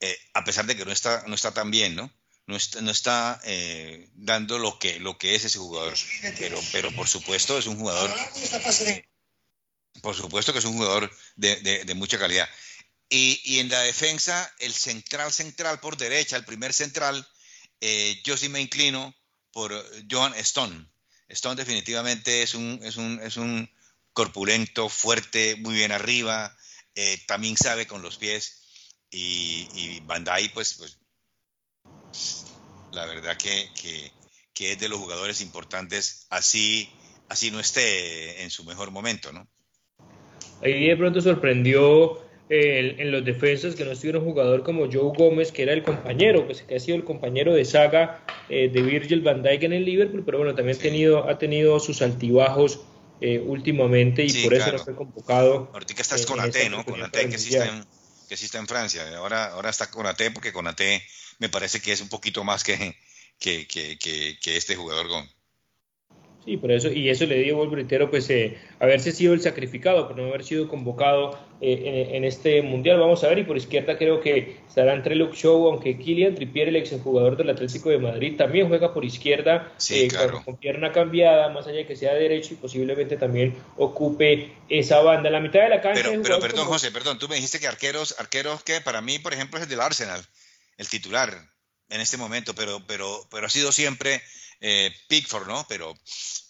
eh, 0.00 0.18
a 0.34 0.44
pesar 0.44 0.66
de 0.66 0.76
que 0.76 0.84
no 0.84 0.92
está, 0.92 1.24
no 1.28 1.34
está 1.34 1.54
tan 1.54 1.70
bien, 1.70 1.94
¿no? 1.96 2.12
No 2.46 2.56
está, 2.56 2.82
no 2.82 2.90
está 2.90 3.40
eh, 3.44 4.10
dando 4.16 4.58
lo 4.58 4.78
que, 4.78 5.00
lo 5.00 5.16
que 5.16 5.34
es 5.34 5.46
ese 5.46 5.58
jugador, 5.58 5.94
pero, 6.38 6.60
pero 6.72 6.92
por 6.92 7.08
supuesto 7.08 7.56
es 7.56 7.66
un 7.66 7.78
jugador 7.78 8.10
por 10.02 10.14
supuesto 10.14 10.52
que 10.52 10.60
es 10.60 10.64
un 10.64 10.76
jugador 10.76 11.10
de, 11.36 11.92
mucha 11.94 12.18
calidad. 12.18 12.48
Y, 13.12 13.58
en 13.58 13.68
la 13.68 13.80
defensa, 13.80 14.50
el 14.60 14.72
central 14.72 15.32
central 15.32 15.80
por 15.80 15.96
derecha, 15.96 16.36
el 16.36 16.44
primer 16.44 16.72
central, 16.72 17.26
eh, 17.80 18.20
yo 18.22 18.36
sí 18.36 18.48
me 18.48 18.60
inclino 18.60 19.12
por 19.50 19.72
Johan 20.08 20.34
Stone. 20.36 20.86
Stone 21.28 21.56
definitivamente 21.56 22.42
es 22.42 22.54
un, 22.54 22.78
es 22.84 22.96
un, 22.96 23.20
es 23.20 23.36
un 23.36 23.68
corpulento, 24.12 24.88
fuerte, 24.88 25.56
muy 25.56 25.74
bien 25.74 25.90
arriba, 25.90 26.56
eh, 26.94 27.18
también 27.26 27.56
sabe 27.56 27.86
con 27.86 28.00
los 28.00 28.16
pies 28.16 28.62
y, 29.10 29.68
y 29.74 30.00
Bandai, 30.00 30.52
pues, 30.52 30.74
pues 30.74 30.98
la 32.92 33.06
verdad 33.06 33.36
que, 33.36 33.68
que, 34.54 34.72
es 34.72 34.78
de 34.78 34.88
los 34.90 34.98
jugadores 34.98 35.40
importantes, 35.40 36.26
así, 36.28 36.90
así 37.28 37.50
no 37.50 37.60
esté 37.60 38.42
en 38.42 38.50
su 38.50 38.62
mejor 38.64 38.90
momento, 38.90 39.32
¿no? 39.32 39.48
Ahí 40.62 40.88
de 40.88 40.96
pronto 40.98 41.22
sorprendió 41.22 42.29
en 42.50 43.12
los 43.12 43.24
defensas 43.24 43.76
que 43.76 43.84
no 43.84 43.92
estuviera 43.92 44.18
un 44.18 44.24
jugador 44.24 44.64
como 44.64 44.90
Joe 44.90 45.12
Gómez, 45.16 45.52
que 45.52 45.62
era 45.62 45.72
el 45.72 45.84
compañero, 45.84 46.46
pues 46.46 46.62
que 46.62 46.74
ha 46.74 46.80
sido 46.80 46.96
el 46.96 47.04
compañero 47.04 47.54
de 47.54 47.64
saga 47.64 48.24
eh, 48.48 48.68
de 48.68 48.82
Virgil 48.82 49.20
van 49.20 49.42
Dijk 49.42 49.62
en 49.62 49.72
el 49.72 49.84
Liverpool, 49.84 50.24
pero 50.24 50.38
bueno, 50.38 50.54
también 50.56 50.76
ha, 50.76 50.80
tenido, 50.80 51.30
ha 51.30 51.38
tenido 51.38 51.78
sus 51.78 52.02
altibajos 52.02 52.80
eh, 53.20 53.38
últimamente 53.38 54.24
y 54.24 54.32
por 54.42 54.54
eso 54.54 54.72
no 54.72 54.78
fue 54.80 54.96
convocado. 54.96 55.70
Ahorita 55.72 55.94
estás 56.02 56.26
con 56.26 56.40
AT, 56.40 56.56
¿no? 56.70 56.84
Con 56.84 57.00
AT 57.00 57.12
que 57.12 57.38
sí, 57.38 57.54
está 57.54 57.68
en, 57.68 57.84
que 58.28 58.36
sí 58.36 58.46
está 58.46 58.58
en 58.58 58.66
Francia. 58.66 59.04
Ahora, 59.16 59.52
ahora 59.52 59.70
está 59.70 59.88
con 59.88 60.06
AT 60.06 60.20
porque 60.34 60.52
con 60.52 60.66
AT 60.66 60.80
me 61.38 61.48
parece 61.48 61.80
que 61.80 61.92
es 61.92 62.00
un 62.00 62.08
poquito 62.08 62.42
más 62.42 62.64
que, 62.64 62.96
que, 63.38 63.68
que, 63.68 63.96
que 64.40 64.56
este 64.56 64.74
jugador 64.74 65.06
Gon. 65.06 65.28
Sí, 66.44 66.56
por 66.56 66.72
eso, 66.72 66.88
y 66.90 67.10
eso 67.10 67.26
le 67.26 67.38
dio 67.38 67.62
el 67.62 67.70
reitero, 67.70 68.10
pues 68.10 68.30
eh, 68.30 68.58
haberse 68.78 69.12
sido 69.12 69.34
el 69.34 69.42
sacrificado 69.42 70.08
por 70.08 70.16
no 70.16 70.24
haber 70.24 70.42
sido 70.42 70.68
convocado 70.68 71.38
eh, 71.60 72.12
en, 72.12 72.24
este 72.24 72.62
mundial. 72.62 72.98
Vamos 72.98 73.22
a 73.22 73.28
ver, 73.28 73.40
y 73.40 73.44
por 73.44 73.58
izquierda 73.58 73.98
creo 73.98 74.22
que 74.22 74.56
estará 74.66 74.94
entre 74.94 75.16
Luke 75.16 75.36
Show, 75.36 75.68
aunque 75.68 75.98
Kylian 75.98 76.34
Trippier, 76.34 76.68
el 76.68 76.76
ex 76.76 76.92
jugador 77.02 77.36
del 77.36 77.50
Atlético 77.50 77.90
de 77.90 77.98
Madrid, 77.98 78.38
también 78.38 78.68
juega 78.68 78.94
por 78.94 79.04
izquierda, 79.04 79.70
eh, 79.90 80.08
con, 80.46 80.56
pierna 80.56 80.92
cambiada, 80.92 81.50
más 81.50 81.66
allá 81.66 81.76
de 81.78 81.86
que 81.86 81.94
sea 81.94 82.14
derecho 82.14 82.54
y 82.54 82.56
posiblemente 82.56 83.18
también 83.18 83.54
ocupe 83.76 84.50
esa 84.70 85.00
banda. 85.02 85.28
La 85.28 85.40
mitad 85.40 85.60
de 85.60 85.68
la 85.68 85.82
cancha. 85.82 86.04
Pero, 86.06 86.22
pero 86.22 86.40
perdón, 86.40 86.66
José, 86.68 86.90
perdón, 86.90 87.18
tú 87.18 87.28
me 87.28 87.34
dijiste 87.34 87.60
que 87.60 87.66
arqueros, 87.66 88.16
arqueros 88.18 88.62
que 88.62 88.80
para 88.80 89.02
mí, 89.02 89.18
por 89.18 89.34
ejemplo, 89.34 89.58
es 89.58 89.64
el 89.64 89.68
del 89.68 89.82
Arsenal, 89.82 90.24
el 90.78 90.88
titular 90.88 91.50
en 91.90 92.00
este 92.00 92.16
momento, 92.16 92.54
pero, 92.54 92.80
pero, 92.86 93.26
pero 93.30 93.46
ha 93.46 93.50
sido 93.50 93.72
siempre 93.72 94.22
eh, 94.60 94.92
Pickford, 95.08 95.46
¿no? 95.46 95.64
Pero, 95.68 95.94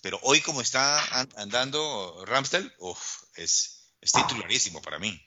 pero 0.02 0.18
hoy 0.22 0.40
como 0.40 0.60
está 0.60 1.00
andando 1.36 2.24
Ramsdale, 2.26 2.70
es, 3.36 3.94
es 4.00 4.12
titularísimo 4.12 4.82
para 4.82 4.98
mí. 4.98 5.20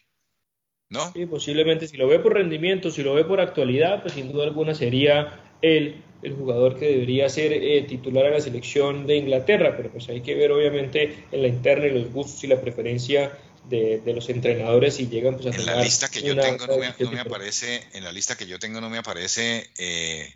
¿No? 0.89 1.11
Sí, 1.13 1.25
posiblemente 1.25 1.87
si 1.87 1.97
lo 1.97 2.07
ve 2.07 2.19
por 2.19 2.33
rendimiento, 2.33 2.91
si 2.91 3.01
lo 3.01 3.15
ve 3.15 3.25
por 3.25 3.41
actualidad, 3.41 4.03
pues 4.03 4.13
sin 4.13 4.31
duda 4.31 4.43
alguna 4.43 4.75
sería 4.75 5.55
él 5.61 6.03
el 6.23 6.35
jugador 6.35 6.79
que 6.79 6.87
debería 6.87 7.27
ser 7.29 7.51
eh, 7.51 7.81
titular 7.83 8.25
a 8.25 8.29
la 8.31 8.41
selección 8.41 9.05
de 9.05 9.17
Inglaterra, 9.17 9.75
pero 9.75 9.91
pues 9.91 10.07
hay 10.09 10.21
que 10.21 10.35
ver 10.35 10.51
obviamente 10.51 11.25
en 11.31 11.41
la 11.41 11.47
interna 11.49 11.87
y 11.87 11.91
los 11.91 12.11
gustos 12.11 12.43
y 12.43 12.47
la 12.47 12.61
preferencia 12.61 13.37
de, 13.69 14.01
los 14.13 14.29
entrenadores 14.29 14.99
y 14.99 15.07
llegan 15.07 15.35
pues 15.37 15.47
a 15.47 15.59
en 15.59 15.65
la 15.65 15.81
lista 15.81 16.09
que 16.09 16.21
yo 16.21 16.35
tengo 16.35 16.67
no 16.67 16.77
me, 16.77 17.19
aparece 17.19 17.81
en 17.93 18.03
la 18.03 18.11
lista 18.11 18.37
que 18.37 18.45
yo 18.45 18.59
tengo 18.59 18.81
no 18.81 18.89
me 18.89 18.97
aparece 18.97 19.69
eh, 19.77 20.33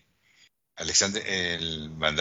Alexander, 0.77 1.23
el 1.27 1.89
Van 1.97 2.15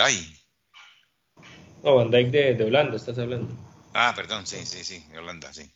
No, 1.85 1.95
Van 1.95 2.11
Dijk 2.11 2.31
de, 2.31 2.65
Holanda, 2.65 2.97
estás 2.97 3.19
hablando. 3.19 3.55
Ah, 3.93 4.13
perdón, 4.17 4.47
sí, 4.47 4.57
sí, 4.65 4.83
sí, 4.83 5.05
de 5.13 5.19
Holanda, 5.19 5.53
sí. 5.53 5.71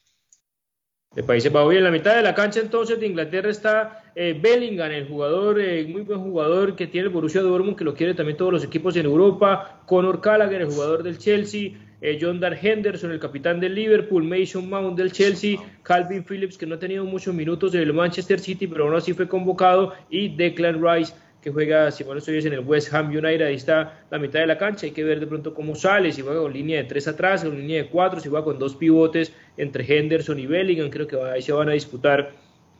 De 1.14 1.22
Países 1.22 1.52
Bajos. 1.52 1.74
Y 1.74 1.76
en 1.76 1.84
la 1.84 1.90
mitad 1.90 2.14
de 2.14 2.22
la 2.22 2.34
cancha 2.34 2.60
entonces 2.60 2.98
de 2.98 3.06
Inglaterra 3.06 3.50
está 3.50 4.12
eh, 4.14 4.38
Bellingham, 4.40 4.92
el 4.92 5.08
jugador, 5.08 5.60
eh, 5.60 5.84
muy 5.86 6.02
buen 6.02 6.20
jugador 6.20 6.76
que 6.76 6.86
tiene 6.86 7.08
el 7.08 7.12
Borussia 7.12 7.42
Dortmund, 7.42 7.76
que 7.76 7.84
lo 7.84 7.94
quiere 7.94 8.14
también 8.14 8.38
todos 8.38 8.52
los 8.52 8.64
equipos 8.64 8.96
en 8.96 9.06
Europa. 9.06 9.82
Conor 9.86 10.20
Gallagher, 10.20 10.62
el 10.62 10.68
jugador 10.68 11.02
del 11.02 11.18
Chelsea. 11.18 11.72
Eh, 12.00 12.18
John 12.18 12.40
Dar 12.40 12.54
Henderson, 12.54 13.10
el 13.10 13.20
capitán 13.20 13.60
del 13.60 13.74
Liverpool. 13.74 14.24
Mason 14.24 14.70
Mount 14.70 14.96
del 14.96 15.12
Chelsea. 15.12 15.58
Calvin 15.82 16.24
Phillips, 16.24 16.56
que 16.56 16.64
no 16.64 16.76
ha 16.76 16.78
tenido 16.78 17.04
muchos 17.04 17.34
minutos 17.34 17.74
en 17.74 17.82
el 17.82 17.92
Manchester 17.92 18.40
City, 18.40 18.66
pero 18.66 18.84
aún 18.84 18.94
así 18.94 19.12
fue 19.12 19.28
convocado. 19.28 19.92
Y 20.08 20.34
Declan 20.36 20.80
Rice 20.82 21.12
que 21.42 21.50
juega, 21.50 21.90
si 21.90 22.04
bueno 22.04 22.18
estoy 22.18 22.38
en 22.38 22.52
el 22.52 22.60
West 22.60 22.92
Ham 22.92 23.08
United, 23.08 23.46
ahí 23.46 23.54
está 23.54 24.04
la 24.10 24.18
mitad 24.18 24.40
de 24.40 24.46
la 24.46 24.58
cancha, 24.58 24.86
hay 24.86 24.92
que 24.92 25.04
ver 25.04 25.20
de 25.20 25.26
pronto 25.26 25.54
cómo 25.54 25.74
sale, 25.74 26.12
si 26.12 26.20
juega 26.20 26.40
con 26.40 26.52
línea 26.52 26.78
de 26.78 26.84
tres 26.84 27.08
atrás, 27.08 27.42
con 27.42 27.56
línea 27.56 27.82
de 27.82 27.88
cuatro, 27.88 28.20
si 28.20 28.28
juega 28.28 28.44
con 28.44 28.58
dos 28.58 28.76
pivotes 28.76 29.32
entre 29.56 29.84
Henderson 29.84 30.38
y 30.38 30.46
Bellingham, 30.46 30.90
creo 30.90 31.06
que 31.06 31.16
ahí 31.20 31.40
se 31.40 31.52
van 31.52 31.70
a 31.70 31.72
disputar 31.72 32.34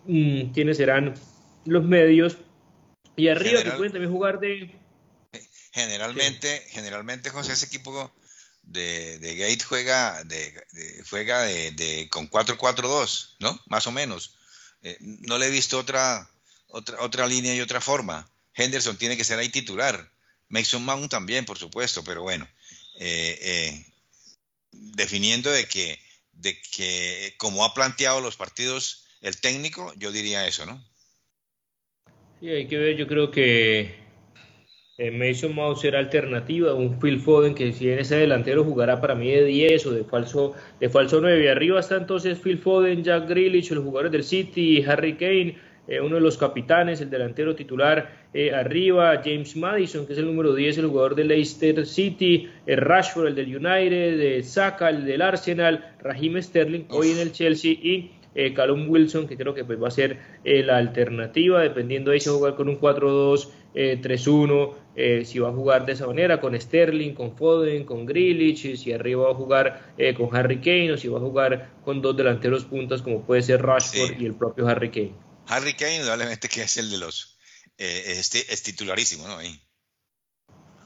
mm, 0.04 0.52
quiénes 0.52 0.76
serán 0.76 1.14
los 1.64 1.84
medios. 1.84 2.36
Y 3.16 3.28
arriba 3.28 3.62
que 3.62 3.70
pueden 3.72 3.92
también 3.92 4.12
jugar 4.12 4.40
de... 4.40 4.74
Generalmente, 5.72 6.62
generalmente 6.68 7.30
José, 7.30 7.52
ese 7.52 7.66
equipo 7.66 8.12
de, 8.62 9.18
de 9.18 9.36
Gate 9.36 9.64
juega 9.64 10.22
de, 10.24 10.54
juega 11.08 11.42
de, 11.42 12.08
con 12.10 12.28
4-4-2, 12.28 13.36
¿no? 13.40 13.60
Más 13.66 13.86
o 13.86 13.92
menos. 13.92 14.36
Eh, 14.82 14.96
no 15.00 15.38
le 15.38 15.46
he 15.46 15.50
visto 15.50 15.78
otra, 15.78 16.28
otra, 16.68 17.00
otra 17.02 17.26
línea 17.26 17.54
y 17.54 17.60
otra 17.60 17.80
forma. 17.80 18.28
Henderson 18.54 18.96
tiene 18.96 19.16
que 19.16 19.24
ser 19.24 19.38
ahí 19.38 19.48
titular. 19.48 20.10
Mason 20.48 20.84
Mount 20.84 21.10
también, 21.10 21.44
por 21.44 21.58
supuesto, 21.58 22.02
pero 22.04 22.22
bueno, 22.22 22.48
eh, 22.98 23.38
eh, 23.40 23.86
definiendo 24.72 25.50
de 25.50 25.66
que, 25.66 25.98
de 26.32 26.60
que 26.60 27.34
como 27.38 27.64
ha 27.64 27.72
planteado 27.72 28.20
los 28.20 28.36
partidos 28.36 29.06
el 29.20 29.40
técnico, 29.40 29.92
yo 29.96 30.10
diría 30.12 30.46
eso, 30.46 30.66
¿no? 30.66 30.82
Sí, 32.40 32.48
hay 32.48 32.66
que 32.66 32.78
ver, 32.78 32.96
yo 32.96 33.06
creo 33.06 33.30
que 33.30 33.94
eh, 34.96 35.10
Mason 35.10 35.54
Mount 35.54 35.78
será 35.78 35.98
alternativa, 35.98 36.74
un 36.74 37.00
Phil 37.00 37.20
Foden 37.20 37.54
que 37.54 37.72
si 37.72 37.90
en 37.90 38.00
ese 38.00 38.16
delantero 38.16 38.64
jugará 38.64 39.00
para 39.00 39.14
mí 39.14 39.30
de 39.30 39.44
10 39.44 39.86
o 39.86 39.90
de 39.92 40.04
falso, 40.04 40.54
de 40.78 40.88
falso 40.88 41.20
9. 41.22 41.50
Arriba 41.50 41.80
está 41.80 41.96
entonces 41.96 42.38
Phil 42.38 42.58
Foden, 42.58 43.02
Jack 43.04 43.28
Grealish, 43.28 43.70
los 43.70 43.84
jugadores 43.84 44.12
del 44.12 44.24
City, 44.24 44.84
Harry 44.86 45.16
Kane, 45.16 45.58
eh, 45.90 46.00
uno 46.00 46.14
de 46.14 46.20
los 46.20 46.38
capitanes, 46.38 47.00
el 47.00 47.10
delantero 47.10 47.56
titular 47.56 48.20
eh, 48.32 48.54
arriba, 48.54 49.20
James 49.24 49.56
Madison, 49.56 50.06
que 50.06 50.12
es 50.12 50.18
el 50.20 50.26
número 50.26 50.54
10, 50.54 50.78
el 50.78 50.86
jugador 50.86 51.16
del 51.16 51.26
Leicester 51.26 51.84
City, 51.84 52.48
el 52.64 52.78
eh, 52.78 52.80
Rashford, 52.80 53.26
el 53.26 53.34
del 53.34 53.56
United, 53.56 54.18
de 54.18 54.40
Saka, 54.44 54.88
el 54.88 55.04
del 55.04 55.20
Arsenal, 55.20 55.96
Raheem 56.00 56.40
Sterling, 56.40 56.84
hoy 56.90 57.10
en 57.10 57.18
el 57.18 57.32
Chelsea 57.32 57.72
y 57.72 58.12
eh, 58.36 58.54
Callum 58.54 58.88
Wilson, 58.88 59.26
que 59.26 59.36
creo 59.36 59.52
que 59.52 59.64
pues, 59.64 59.82
va 59.82 59.88
a 59.88 59.90
ser 59.90 60.18
la 60.44 60.76
alternativa, 60.76 61.60
dependiendo 61.60 62.12
de 62.12 62.20
si 62.20 62.28
va 62.28 62.36
a 62.36 62.38
jugar 62.38 62.54
con 62.54 62.68
un 62.68 62.78
4-2, 62.78 63.48
3-1, 63.74 65.24
si 65.24 65.38
va 65.40 65.48
a 65.48 65.52
jugar 65.52 65.86
de 65.86 65.92
esa 65.92 66.06
manera, 66.06 66.40
con 66.40 66.58
Sterling, 66.58 67.14
con 67.14 67.36
Foden, 67.36 67.84
con 67.84 68.06
Grealish, 68.06 68.76
si 68.76 68.92
arriba 68.92 69.24
va 69.24 69.30
a 69.32 69.34
jugar 69.34 69.92
con 70.16 70.28
Harry 70.36 70.60
Kane 70.60 70.92
o 70.92 70.96
si 70.96 71.08
va 71.08 71.18
a 71.18 71.20
jugar 71.20 71.70
con 71.84 72.00
dos 72.00 72.16
delanteros 72.16 72.64
puntas 72.64 73.02
como 73.02 73.22
puede 73.22 73.42
ser 73.42 73.62
Rashford 73.62 74.20
y 74.20 74.26
el 74.26 74.34
propio 74.34 74.68
Harry 74.68 74.90
Kane. 74.90 75.29
Harry 75.50 75.74
Kane, 75.74 75.96
indudablemente 75.96 76.48
que 76.48 76.62
es 76.62 76.76
el 76.76 76.90
de 76.90 76.98
los. 76.98 77.36
Eh, 77.76 78.14
este, 78.18 78.52
es 78.52 78.62
titularísimo, 78.62 79.26
¿no? 79.26 79.38
Ahí. 79.38 79.60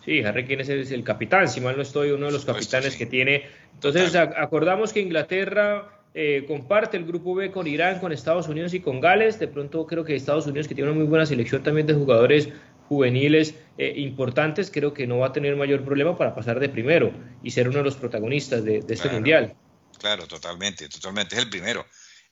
Sí, 0.04 0.22
Harry 0.22 0.46
Kane 0.46 0.62
es 0.62 0.90
el, 0.90 1.04
capitán, 1.04 1.48
si 1.48 1.60
mal 1.60 1.76
no 1.76 1.82
estoy, 1.82 2.10
uno 2.10 2.26
de 2.26 2.32
los 2.32 2.44
capitanes 2.44 2.96
que 2.96 3.06
tiene. 3.06 3.48
Entonces, 3.74 4.14
acordamos 4.14 4.92
que 4.92 5.00
Inglaterra 5.00 6.04
eh, 6.14 6.44
comparte 6.46 6.96
el 6.96 7.04
grupo 7.04 7.34
B 7.34 7.50
con 7.50 7.66
Irán, 7.66 8.00
con 8.00 8.12
Estados 8.12 8.48
Unidos 8.48 8.72
y 8.72 8.80
con 8.80 9.00
Gales. 9.00 9.38
De 9.38 9.48
pronto 9.48 9.86
creo 9.86 10.04
que 10.04 10.14
Estados 10.14 10.46
Unidos, 10.46 10.68
que 10.68 10.74
tiene 10.74 10.90
una 10.90 10.98
muy 10.98 11.08
buena 11.08 11.26
selección 11.26 11.62
también 11.62 11.86
de 11.86 11.94
jugadores 11.94 12.48
juveniles 12.88 13.54
eh, 13.78 13.94
importantes, 13.96 14.70
creo 14.70 14.94
que 14.94 15.06
no 15.06 15.18
va 15.18 15.28
a 15.28 15.32
tener 15.32 15.56
mayor 15.56 15.84
problema 15.84 16.16
para 16.16 16.34
pasar 16.34 16.60
de 16.60 16.68
primero 16.68 17.12
y 17.42 17.50
ser 17.50 17.68
uno 17.68 17.78
de 17.78 17.84
los 17.84 17.96
protagonistas 17.96 18.64
de, 18.64 18.84
este 18.88 19.08
mundial. 19.08 19.56
Claro, 19.98 20.26
totalmente, 20.26 20.88
totalmente, 20.88 21.34
es 21.34 21.42
el 21.42 21.50
primero. 21.50 21.86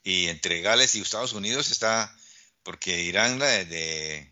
Y 0.05 0.27
entre 0.27 0.61
Gales 0.61 0.95
y 0.95 1.01
Estados 1.01 1.33
Unidos 1.33 1.71
está 1.71 2.15
porque 2.63 3.03
Irán, 3.03 3.39
de, 3.39 4.31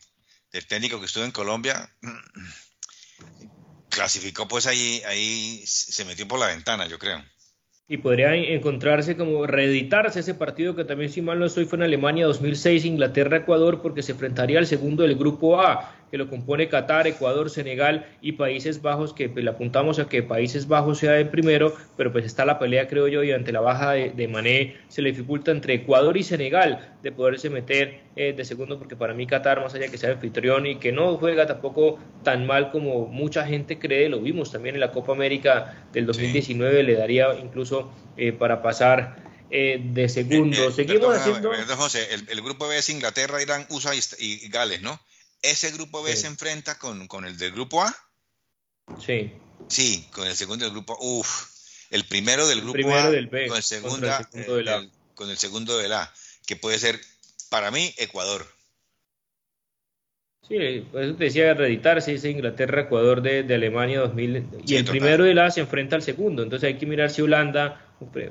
del 0.52 0.66
técnico 0.66 1.00
que 1.00 1.06
estuvo 1.06 1.24
en 1.24 1.30
Colombia, 1.30 1.90
clasificó 3.90 4.48
pues 4.48 4.66
ahí, 4.66 5.02
ahí 5.06 5.62
se 5.66 6.04
metió 6.04 6.26
por 6.26 6.38
la 6.38 6.46
ventana, 6.46 6.86
yo 6.86 6.98
creo. 6.98 7.22
Y 7.88 7.96
podría 7.96 8.36
encontrarse 8.36 9.16
como 9.16 9.48
reeditarse 9.48 10.20
ese 10.20 10.34
partido 10.34 10.76
que 10.76 10.84
también 10.84 11.10
si 11.10 11.22
mal 11.22 11.40
no 11.40 11.46
estoy 11.46 11.64
fue 11.64 11.76
en 11.78 11.82
Alemania 11.82 12.24
2006, 12.26 12.84
Inglaterra, 12.84 13.38
Ecuador, 13.38 13.82
porque 13.82 14.02
se 14.02 14.12
enfrentaría 14.12 14.60
al 14.60 14.66
segundo 14.68 15.02
del 15.02 15.16
grupo 15.16 15.60
A 15.60 15.99
que 16.10 16.18
lo 16.18 16.28
compone 16.28 16.68
Qatar, 16.68 17.06
Ecuador, 17.06 17.50
Senegal 17.50 18.06
y 18.20 18.32
Países 18.32 18.82
Bajos, 18.82 19.12
que 19.12 19.28
pues, 19.28 19.44
le 19.44 19.50
apuntamos 19.50 19.98
a 19.98 20.08
que 20.08 20.22
Países 20.22 20.68
Bajos 20.68 20.98
sea 20.98 21.18
el 21.18 21.28
primero, 21.28 21.74
pero 21.96 22.12
pues 22.12 22.24
está 22.24 22.44
la 22.44 22.58
pelea, 22.58 22.88
creo 22.88 23.08
yo, 23.08 23.22
y 23.22 23.32
ante 23.32 23.52
la 23.52 23.60
baja 23.60 23.92
de, 23.92 24.28
Mané 24.28 24.76
se 24.88 25.02
le 25.02 25.10
dificulta 25.10 25.50
entre 25.50 25.74
Ecuador 25.74 26.16
y 26.16 26.22
Senegal 26.22 26.94
de 27.02 27.12
poderse 27.12 27.50
meter 27.50 28.00
eh, 28.16 28.32
de 28.36 28.44
segundo, 28.44 28.78
porque 28.78 28.96
para 28.96 29.14
mí 29.14 29.26
Qatar, 29.26 29.60
más 29.60 29.74
allá 29.74 29.88
que 29.88 29.98
sea 29.98 30.12
anfitrión 30.12 30.66
y 30.66 30.76
que 30.76 30.92
no 30.92 31.16
juega 31.16 31.46
tampoco 31.46 31.98
tan 32.22 32.46
mal 32.46 32.70
como 32.70 33.06
mucha 33.06 33.46
gente 33.46 33.78
cree, 33.78 34.08
lo 34.08 34.20
vimos 34.20 34.52
también 34.52 34.74
en 34.76 34.80
la 34.80 34.92
Copa 34.92 35.12
América 35.12 35.86
del 35.92 36.06
2019, 36.06 36.82
le 36.82 36.94
daría 36.94 37.34
incluso 37.40 37.92
eh, 38.16 38.32
para 38.32 38.62
pasar 38.62 39.30
eh, 39.50 39.80
de 39.82 40.08
segundo. 40.08 40.70
Seguimos 40.70 41.16
haciendo. 41.16 41.50
José, 41.76 42.06
el, 42.28 42.40
grupo 42.40 42.68
B 42.68 42.78
es 42.78 42.88
Inglaterra, 42.88 43.42
Irán, 43.42 43.66
USA 43.68 43.92
y, 43.94 44.48
Gales, 44.48 44.80
¿no? 44.80 45.00
Ese 45.42 45.70
grupo 45.72 46.02
B 46.02 46.16
se 46.16 46.26
enfrenta 46.26 46.78
con, 46.78 47.06
con, 47.08 47.24
el 47.24 47.36
del 47.36 47.52
grupo 47.52 47.82
A. 47.82 47.96
Sí. 49.04 49.32
Sí, 49.68 50.08
con 50.12 50.26
el 50.26 50.36
segundo 50.36 50.64
del 50.64 50.72
grupo. 50.72 50.96
Uf, 51.00 51.46
el 51.90 52.04
primero 52.04 52.46
del 52.46 52.60
grupo 52.60 52.94
A. 52.94 53.10
Del 53.10 53.28
con 53.28 53.56
el 53.56 53.62
segundo, 53.62 54.06
del 54.06 54.68
A. 54.68 54.88
con 55.14 55.30
el 55.30 55.38
segundo 55.38 55.78
del 55.78 55.92
A. 55.92 56.12
que 56.46 56.56
puede 56.56 56.78
ser, 56.78 57.00
para 57.48 57.70
mí, 57.70 57.92
Ecuador. 57.98 58.46
Sí, 60.50 60.84
eso 60.94 61.14
te 61.14 61.24
decía 61.24 61.54
reeditarse, 61.54 62.10
dice 62.10 62.28
Inglaterra, 62.28 62.82
Ecuador 62.82 63.22
de, 63.22 63.54
Alemania 63.54 64.00
2000, 64.00 64.46
y 64.66 64.74
el 64.74 64.84
primero 64.84 65.22
de 65.22 65.32
la 65.32 65.48
se 65.52 65.60
enfrenta 65.60 65.94
al 65.94 66.02
segundo, 66.02 66.42
entonces 66.42 66.66
hay 66.66 66.74
que 66.74 66.86
mirar 66.86 67.08
si 67.10 67.22
Holanda, 67.22 67.80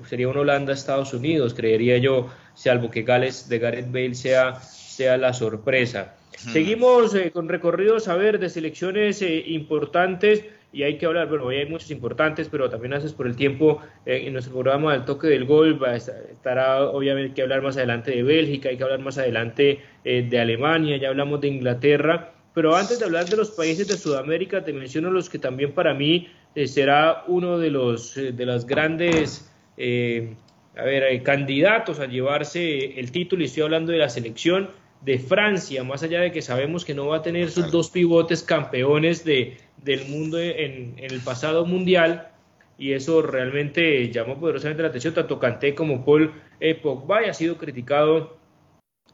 sería 0.10 0.28
un 0.28 0.36
Holanda, 0.36 0.74
Estados 0.74 1.13
Unidos, 1.13 1.54
creería 1.54 1.98
yo, 1.98 2.30
salvo 2.56 2.91
que 2.91 3.04
Gales 3.04 3.48
de 3.48 3.60
Gareth 3.60 3.89
Bale 3.89 4.15
sea, 4.15 4.60
sea 4.62 5.15
la 5.15 5.32
sorpresa. 5.32 6.17
Seguimos 6.38 7.13
eh, 7.15 7.32
con 7.32 7.50
recorridos 7.50 8.08
a 8.08 8.15
ver 8.15 8.39
de 8.39 8.50
selecciones 8.50 9.22
eh, 9.22 9.44
importantes 9.48 10.46
y 10.72 10.84
hay 10.84 10.98
que 10.98 11.08
hablar, 11.08 11.28
bueno, 11.28 11.46
hoy 11.46 11.58
hay 11.58 11.65
muchos 11.65 11.89
importantes, 11.89 12.48
pero 12.50 12.70
también 12.70 12.94
haces 12.94 13.13
por 13.13 13.26
el 13.26 13.36
tiempo 13.36 13.82
eh, 14.06 14.24
en 14.26 14.34
nuestro 14.34 14.54
programa 14.54 14.94
del 14.94 15.04
toque 15.04 15.28
del 15.28 15.46
gol, 15.46 15.82
va, 15.82 15.96
estará 15.96 16.84
obviamente 16.84 17.34
que 17.34 17.42
hablar 17.42 17.63
más 17.63 17.76
adelante 17.78 18.12
de 18.12 18.24
Bélgica, 18.24 18.70
hay 18.70 18.78
que 18.78 18.84
hablar 18.84 19.00
más 19.00 19.18
adelante 19.18 19.80
de 20.04 20.39
Alemania, 20.39 20.98
ya 20.98 21.10
hablamos 21.10 21.42
de 21.42 21.48
Inglaterra, 21.50 22.32
pero 22.54 22.76
antes 22.76 23.00
de 23.00 23.06
hablar 23.06 23.26
de 23.26 23.36
los 23.36 23.52
países 23.52 23.88
de 23.88 23.98
Sudamérica, 23.98 24.63
te 24.63 24.74
menciono 24.74 25.12
los 25.12 25.30
que 25.30 25.39
también 25.39 25.74
para 25.74 25.94
mí 25.94 26.30
será 26.65 27.24
uno 27.28 27.58
de 27.58 27.70
los 27.70 28.15
de 28.15 28.46
las 28.46 28.65
grandes 28.65 29.52
a 29.78 30.84
ver, 30.84 31.24
candidatos 31.24 32.00
a 32.00 32.06
llevarse 32.06 33.00
el 33.00 33.12
título, 33.12 33.42
y 33.42 33.46
estoy 33.46 33.63
hablando 33.63 33.92
de 33.92 33.98
la 33.98 34.10
selección 34.10 34.70
de 35.01 35.17
Francia, 35.17 35.83
más 35.83 36.03
allá 36.03 36.19
de 36.21 36.31
que 36.31 36.41
sabemos 36.41 36.83
que 36.83 36.93
no 36.93 37.07
va 37.07 37.17
a 37.17 37.21
tener 37.21 37.51
sus 37.51 37.71
dos 37.71 37.89
pivotes 37.89 38.43
campeones 38.43 39.23
de, 39.23 39.57
del 39.77 40.05
mundo 40.07 40.39
en, 40.39 40.95
el 40.97 41.21
pasado 41.21 41.65
mundial, 41.65 42.31
y 42.77 42.93
eso 42.93 43.21
realmente 43.21 44.09
llamó 44.12 44.39
poderosamente 44.39 44.81
la 44.81 44.89
atención, 44.89 45.13
tanto 45.13 45.39
Kanté 45.39 45.75
como 45.75 46.05
Paul 46.05 46.33
eh, 46.59 46.75
Pogba, 46.75 47.25
y 47.25 47.29
ha 47.29 47.33
sido 47.33 47.57
criticado 47.57 48.38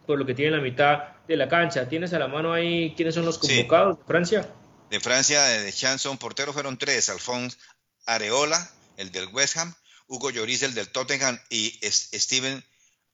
por 0.06 0.20
lo 0.20 0.26
que 0.26 0.36
tiene 0.36 0.50
en 0.50 0.58
la 0.58 0.64
mitad 0.64 1.04
de 1.28 1.36
la 1.36 1.50
cancha. 1.50 1.88
¿Tienes 1.88 2.14
a 2.14 2.20
la 2.20 2.28
mano 2.28 2.54
ahí 2.54 2.94
quiénes 2.96 3.16
son 3.16 3.26
los 3.26 3.40
convocados 3.40 3.98
de 3.98 4.04
Francia? 4.06 4.50
De 4.90 5.00
Francia, 5.00 5.42
de 5.44 5.74
Chanson, 5.74 6.18
portero 6.18 6.54
fueron 6.54 6.78
tres, 6.78 7.10
Alphonse 7.10 7.58
Areola, 8.06 8.70
el 8.98 9.12
del 9.12 9.28
West 9.34 9.58
Ham, 9.58 9.74
Hugo 10.08 10.30
Lloris, 10.30 10.62
el 10.62 10.76
del 10.76 10.90
Tottenham, 10.90 11.40
y 11.50 11.80
Steven 11.84 12.64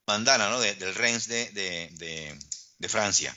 Mandana, 0.05 0.49
¿no? 0.49 0.59
del 0.59 0.95
Reims 0.95 1.29
de, 1.29 1.49
de 1.51 2.37
Francia. 2.89 3.35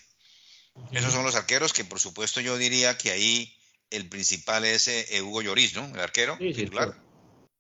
Esos 0.92 1.12
son 1.12 1.24
los 1.24 1.37
arqueros 1.37 1.72
que, 1.72 1.85
por 1.85 2.00
supuesto, 2.00 2.40
yo 2.40 2.59
diría 2.59 2.98
que 2.98 3.11
ahí 3.11 3.57
el 3.90 4.09
principal 4.09 4.64
es 4.64 4.88
eh, 4.88 5.22
Hugo 5.22 5.42
Lloris, 5.42 5.74
¿no? 5.74 5.87
El 5.87 6.00
arquero 6.00 6.37
titular. 6.38 6.94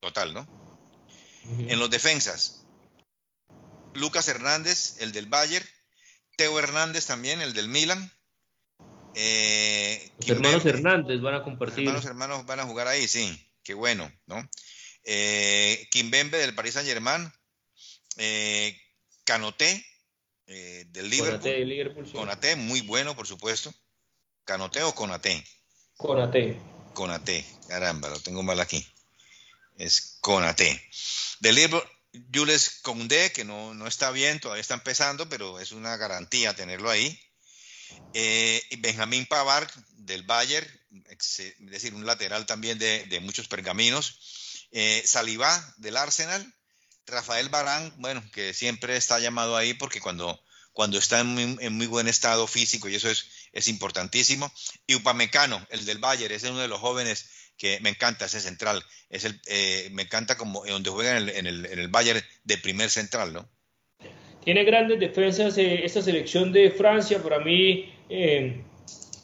Total, 0.00 0.34
¿no? 0.34 0.64
En 1.44 1.78
los 1.78 1.90
defensas, 1.90 2.64
Lucas 3.94 4.28
Hernández, 4.28 4.96
el 5.00 5.12
del 5.12 5.26
Bayern, 5.26 5.66
Teo 6.36 6.58
Hernández 6.58 7.06
también, 7.06 7.40
el 7.40 7.52
del 7.52 7.68
Milan. 7.68 8.12
Eh, 9.14 10.10
los 10.18 10.30
hermanos 10.30 10.66
Hernández 10.66 11.20
van 11.20 11.34
a 11.34 11.42
compartir. 11.44 11.84
Los 11.84 12.04
hermanos 12.04 12.38
hermanos 12.38 12.46
van 12.46 12.60
a 12.60 12.64
jugar 12.64 12.88
ahí, 12.88 13.06
sí. 13.06 13.50
Qué 13.62 13.74
bueno, 13.74 14.10
¿no? 14.26 14.48
Eh, 15.04 15.86
Kimbembe 15.90 16.38
del 16.38 16.54
Paris 16.54 16.74
Saint 16.74 16.88
Germain. 16.88 17.32
Eh, 18.16 18.76
Canoté 19.24 19.84
eh, 20.46 20.84
del 20.88 21.10
Liverpool. 21.10 22.10
Conate, 22.12 22.56
muy 22.56 22.80
bueno, 22.82 23.14
por 23.16 23.26
supuesto. 23.26 23.72
¿Canoté 24.44 24.82
o 24.82 24.94
Conate? 24.94 25.44
Conate. 25.96 26.58
Conate, 26.92 27.44
caramba, 27.68 28.08
lo 28.08 28.20
tengo 28.20 28.42
mal 28.42 28.60
aquí. 28.60 28.86
Es 29.76 30.18
Conate. 30.20 30.80
Del 31.40 31.56
Liverpool, 31.56 31.82
Jules 32.32 32.80
Condé, 32.82 33.32
que 33.32 33.44
no, 33.44 33.74
no, 33.74 33.86
está 33.86 34.10
bien, 34.10 34.38
todavía 34.38 34.60
está 34.60 34.74
empezando, 34.74 35.28
pero 35.28 35.58
es 35.58 35.72
una 35.72 35.96
garantía 35.96 36.54
tenerlo 36.54 36.90
ahí. 36.90 37.18
Eh, 38.12 38.62
Benjamín 38.78 39.26
Pavard, 39.26 39.68
del 39.96 40.22
Bayern, 40.22 40.68
es 41.08 41.54
decir, 41.58 41.94
un 41.94 42.06
lateral 42.06 42.46
también 42.46 42.78
de, 42.78 43.20
muchos 43.22 43.48
pergaminos. 43.48 44.68
Eh, 44.70 45.02
Salivá, 45.04 45.74
del 45.78 45.96
Arsenal. 45.96 46.54
Rafael 47.06 47.48
Barán, 47.48 47.92
bueno, 47.98 48.22
que 48.32 48.54
siempre 48.54 48.96
está 48.96 49.18
llamado 49.18 49.56
ahí 49.56 49.74
porque 49.74 50.00
cuando, 50.00 50.40
cuando 50.72 50.98
está 50.98 51.20
en 51.20 51.76
muy, 51.76 51.86
buen 51.86 52.08
estado 52.08 52.46
físico 52.46 52.88
y 52.88 52.94
eso 52.94 53.10
es, 53.10 53.26
es 53.52 53.68
importantísimo. 53.68 54.52
Y 54.86 54.94
Upamecano, 54.94 55.66
el 55.70 55.84
del 55.84 55.98
Bayern, 55.98 56.34
es 56.34 56.44
uno 56.44 56.60
de 56.60 56.68
los 56.68 56.80
jóvenes 56.80 57.52
que 57.56 57.78
me 57.80 57.90
encanta 57.90 58.24
ese 58.24 58.40
central. 58.40 58.84
Es 59.10 59.24
el, 59.24 59.40
eh, 59.46 59.88
me 59.92 60.02
encanta 60.02 60.36
como 60.36 60.64
donde 60.64 60.90
juega 60.90 61.12
en 61.12 61.16
el, 61.16 61.28
en, 61.30 61.46
el, 61.46 61.66
en 61.66 61.78
el 61.78 61.88
Bayern 61.88 62.22
de 62.42 62.58
primer 62.58 62.90
central, 62.90 63.32
¿no? 63.32 63.48
Tiene 64.44 64.64
grandes 64.64 65.00
defensas 65.00 65.56
eh, 65.56 65.84
esta 65.84 66.02
selección 66.02 66.52
de 66.52 66.70
Francia. 66.70 67.22
Para 67.22 67.38
mí, 67.38 67.90
eh, 68.10 68.62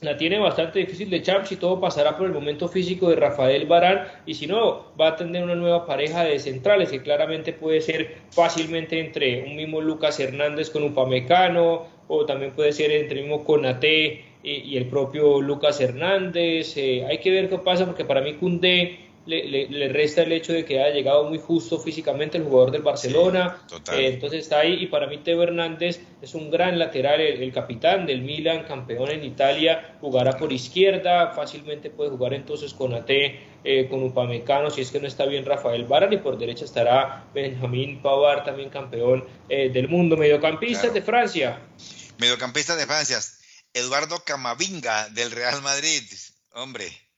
la 0.03 0.17
tiene 0.17 0.39
bastante 0.39 0.79
difícil 0.79 1.11
de 1.11 1.21
Champs 1.23 1.53
y 1.53 1.57
todo 1.57 1.79
pasará 1.79 2.17
por 2.17 2.27
el 2.27 2.33
momento 2.33 2.69
físico 2.69 3.11
de 3.11 3.17
Rafael 3.17 3.67
Barán. 3.67 4.07
Y 4.25 4.35
si 4.35 4.47
no 4.47 4.87
va 4.99 5.09
a 5.09 5.17
tener 5.17 5.45
una 5.45 5.55
nueva 5.55 5.87
pareja 5.87 6.25
de 6.25 6.39
centrales 6.39 6.91
que 6.91 7.03
claramente 7.03 7.53
puede 7.53 7.81
ser 7.81 8.17
fácilmente 8.31 8.99
entre 8.99 9.45
un 9.45 9.57
mismo 9.57 9.81
Lucas 9.81 10.19
Hernández 10.19 10.71
con 10.71 10.85
Upamecano 10.85 11.87
o 12.09 12.25
también 12.25 12.53
puede 12.53 12.73
ser 12.73 12.91
entre 12.93 13.21
el 13.21 13.27
mismo 13.27 13.45
Conate 13.45 14.25
y, 14.43 14.77
el 14.77 14.87
propio 14.87 15.43
Lucas 15.43 15.81
Hernández. 15.81 16.77
Eh, 16.77 17.05
hay 17.07 17.19
que 17.19 17.31
ver 17.31 17.51
qué 17.51 17.59
pasa 17.59 17.85
porque 17.85 18.05
para 18.05 18.23
mí 18.23 18.35
Cundé 18.35 19.10
le, 19.27 19.89
resta 19.89 20.23
el 20.23 20.33
hecho 20.33 20.53
de 20.53 20.65
que 20.65 20.83
haya 20.83 20.95
llegado 20.95 21.25
muy 21.25 21.39
justo 21.39 21.79
físicamente 21.79 22.39
el 22.39 22.45
jugador 22.45 22.71
del 22.71 22.83
Barcelona. 22.83 23.59
Eh, 23.93 24.09
entonces 24.09 24.41
está 24.45 24.61
ahí 24.61 24.83
y 24.83 24.87
para 24.87 25.07
mí 25.07 25.19
Teo 25.19 25.43
Hernández 25.43 26.01
es 26.23 26.35
un 26.35 26.51
gran 26.51 26.79
lateral, 26.79 27.21
el, 27.21 27.53
capitán 27.53 28.07
del 28.07 28.23
Milan, 28.23 28.65
campeón 28.65 29.11
en 29.11 29.25
Italia, 29.25 29.97
jugará 30.01 30.37
por 30.37 30.53
izquierda, 30.53 31.33
fácilmente 31.33 31.91
puede 31.91 32.11
jugar 32.11 32.35
entonces 32.35 32.73
con 32.73 32.95
AT, 32.95 33.11
eh, 33.11 33.89
con 33.91 34.03
Upamecano, 34.03 34.71
si 34.71 34.81
es 34.81 34.91
que 34.91 35.01
no 35.01 35.07
está 35.07 35.27
bien 35.27 35.45
Rafael 35.45 35.85
Barán 35.85 36.13
y 36.13 36.19
por 36.19 36.39
derecha 36.39 36.65
estará 36.65 37.27
Benjamín 37.35 38.01
Pavard, 38.03 38.45
también 38.45 38.71
campeón 38.71 39.27
eh, 39.49 39.71
del 39.71 39.89
mundo. 39.89 40.17
Mediocampista 40.17 40.89
de 40.89 41.03
Francia. 41.03 41.61
Mediocampista 42.19 42.77
de 42.77 42.87
Francia, 42.87 43.19
Eduardo 43.73 44.23
Camavinga 44.25 45.09
del 45.11 45.31
Real 45.31 45.63
Madrid, 45.63 46.03
hombre 46.53 47.10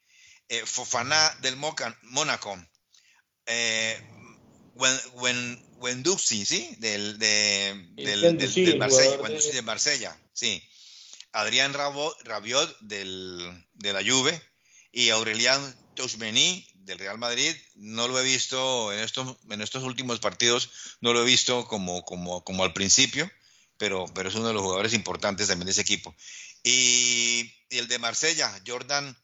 eh, 0.52 0.66
Fofana 0.66 1.34
del 1.40 1.56
Mónaco, 1.56 2.62
eh, 3.46 3.98
Wenduxi, 5.78 6.44
¿sí? 6.44 6.76
Del, 6.78 7.18
de, 7.18 7.88
del, 7.94 8.36
del, 8.36 8.78
Marsella, 8.78 9.16
de... 9.16 9.62
Marsella, 9.62 10.20
sí. 10.34 10.62
Adrián 11.32 11.72
Rabiot 11.72 12.78
del, 12.80 13.66
de 13.72 13.92
la 13.94 14.04
Juve 14.04 14.38
y 14.92 15.08
Aurelian 15.08 15.74
Toshmeni 15.94 16.68
del 16.74 16.98
Real 16.98 17.16
Madrid. 17.16 17.56
No 17.76 18.06
lo 18.06 18.20
he 18.20 18.24
visto 18.24 18.92
en 18.92 18.98
estos, 18.98 19.38
en 19.48 19.62
estos 19.62 19.82
últimos 19.84 20.20
partidos, 20.20 20.68
no 21.00 21.14
lo 21.14 21.22
he 21.22 21.26
visto 21.26 21.66
como, 21.66 22.04
como, 22.04 22.44
como 22.44 22.62
al 22.62 22.74
principio, 22.74 23.30
pero, 23.78 24.04
pero 24.14 24.28
es 24.28 24.34
uno 24.34 24.48
de 24.48 24.54
los 24.54 24.62
jugadores 24.62 24.92
importantes 24.92 25.48
también 25.48 25.64
de 25.64 25.72
ese 25.72 25.80
equipo. 25.80 26.14
Y, 26.62 27.54
y 27.70 27.78
el 27.78 27.88
de 27.88 27.98
Marsella, 27.98 28.52
Jordan 28.66 29.16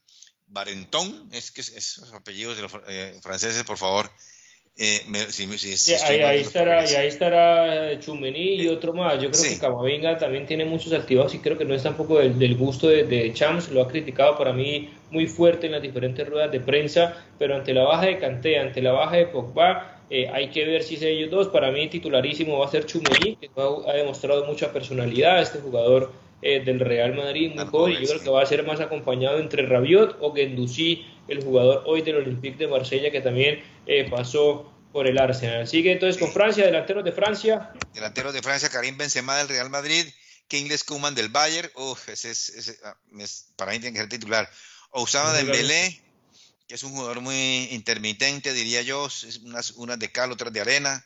Barentón, 0.48 1.28
es 1.32 1.50
que 1.50 1.61
esos 1.61 2.12
apellidos 2.12 2.56
de 2.56 2.62
los 2.62 2.72
eh, 2.88 3.18
franceses, 3.22 3.64
por 3.64 3.76
favor. 3.76 4.11
Eh, 4.80 5.02
ahí, 6.04 6.38
estará, 6.38 6.88
y 6.88 6.94
ahí 6.94 7.08
estará 7.08 7.98
Chumení 7.98 8.62
y 8.62 8.68
otro 8.68 8.92
más. 8.92 9.20
Yo 9.20 9.28
creo 9.28 9.42
que 9.42 9.58
Camavinga 9.58 10.18
también 10.18 10.46
tiene 10.46 10.64
muchos 10.64 10.92
activados 10.92 11.34
y 11.34 11.40
creo 11.40 11.58
que 11.58 11.64
no 11.64 11.74
es 11.74 11.82
tampoco 11.82 12.18
del, 12.18 12.38
del 12.38 12.56
gusto 12.56 12.87
de, 12.87 13.02
de, 13.02 13.32
Champs. 13.32 13.70
Lo 13.70 13.82
ha 13.82 13.88
criticado 13.88 14.38
para 14.38 14.52
mí 14.52 14.88
muy 15.11 15.26
fuerte 15.26 15.66
en 15.66 15.72
las 15.72 15.82
diferentes 15.82 16.28
ruedas 16.28 16.52
de 16.52 16.61
prensa, 16.61 17.24
pero 17.40 17.56
ante 17.56 17.74
la 17.74 17.82
baja 17.82 18.06
de 18.06 18.18
Canté, 18.18 18.61
ante 18.61 18.80
la 18.80 18.92
baja 18.92 19.16
de 19.16 19.26
Pogba, 19.26 19.98
eh, 20.11 20.28
hay 20.32 20.50
que 20.50 20.64
ver 20.64 20.84
si 20.84 20.94
es 20.94 21.02
ellos 21.02 21.30
dos. 21.30 21.48
Para 21.48 21.72
mí, 21.72 21.88
titularísimo 21.88 22.58
va 22.61 22.66
a 22.66 22.70
ser 22.70 22.87
Chumení, 22.87 23.34
que 23.34 23.50
ha 23.56 23.92
demostrado 23.94 24.44
mucha 24.46 24.72
personalidad. 24.72 25.42
Este 25.42 25.58
jugador 25.58 26.12
eh, 26.42 26.62
del 26.64 26.81
Real 26.81 27.14
Madrid, 27.14 27.53
muy 27.55 27.66
joven, 27.66 27.96
yo 28.01 28.09
creo 28.09 28.22
que 28.22 28.31
va 28.31 28.42
a 28.42 28.46
ser 28.46 28.64
más 28.64 28.81
acompañado 28.81 29.38
entre 29.38 29.66
Rabiot 29.66 30.18
o 30.20 30.33
Gendouzi, 30.33 31.05
el 31.27 31.42
jugador 31.42 31.83
hoy 31.87 32.03
del 32.03 32.16
Olympique 32.16 32.57
de 32.59 32.68
Marsella 32.68 33.11
que 33.11 33.20
también 33.20 33.62
eh, 33.87 34.09
pasó 34.09 34.72
por 34.92 35.07
el 35.07 35.18
Arsenal. 35.18 35.66
Sigue 35.66 35.92
entonces 35.92 36.20
con 36.20 36.33
Francia, 36.33 36.64
delanteros 36.64 37.05
de 37.05 37.12
Francia. 37.12 37.72
Delanteros 37.92 38.33
de 38.33 38.42
Francia, 38.42 38.68
Karim 38.68 38.96
Benzema 38.96 39.37
del 39.37 39.48
Real 39.48 39.68
Madrid, 39.68 40.07
Kingles 40.46 40.85
Kuman 40.85 41.14
del 41.14 41.29
Bayern, 41.29 41.70
uf, 41.74 42.09
ese 42.09 42.31
es, 42.31 42.81
ah, 42.85 42.96
para 43.57 43.72
mí 43.72 43.81
tiene 43.81 43.94
que 43.94 44.01
ser 44.01 44.09
titular. 44.09 44.48
Ousama 44.90 45.33
Dembélé, 45.33 46.01
que 46.66 46.74
es 46.74 46.83
un 46.83 46.92
jugador 46.92 47.20
muy 47.20 47.68
intermitente, 47.72 48.53
diría 48.53 48.83
yo, 48.83 49.09
unas, 49.42 49.72
unas 49.72 49.98
de 49.98 50.11
cal, 50.11 50.33
otras 50.33 50.53
de 50.53 50.61
arena. 50.61 51.05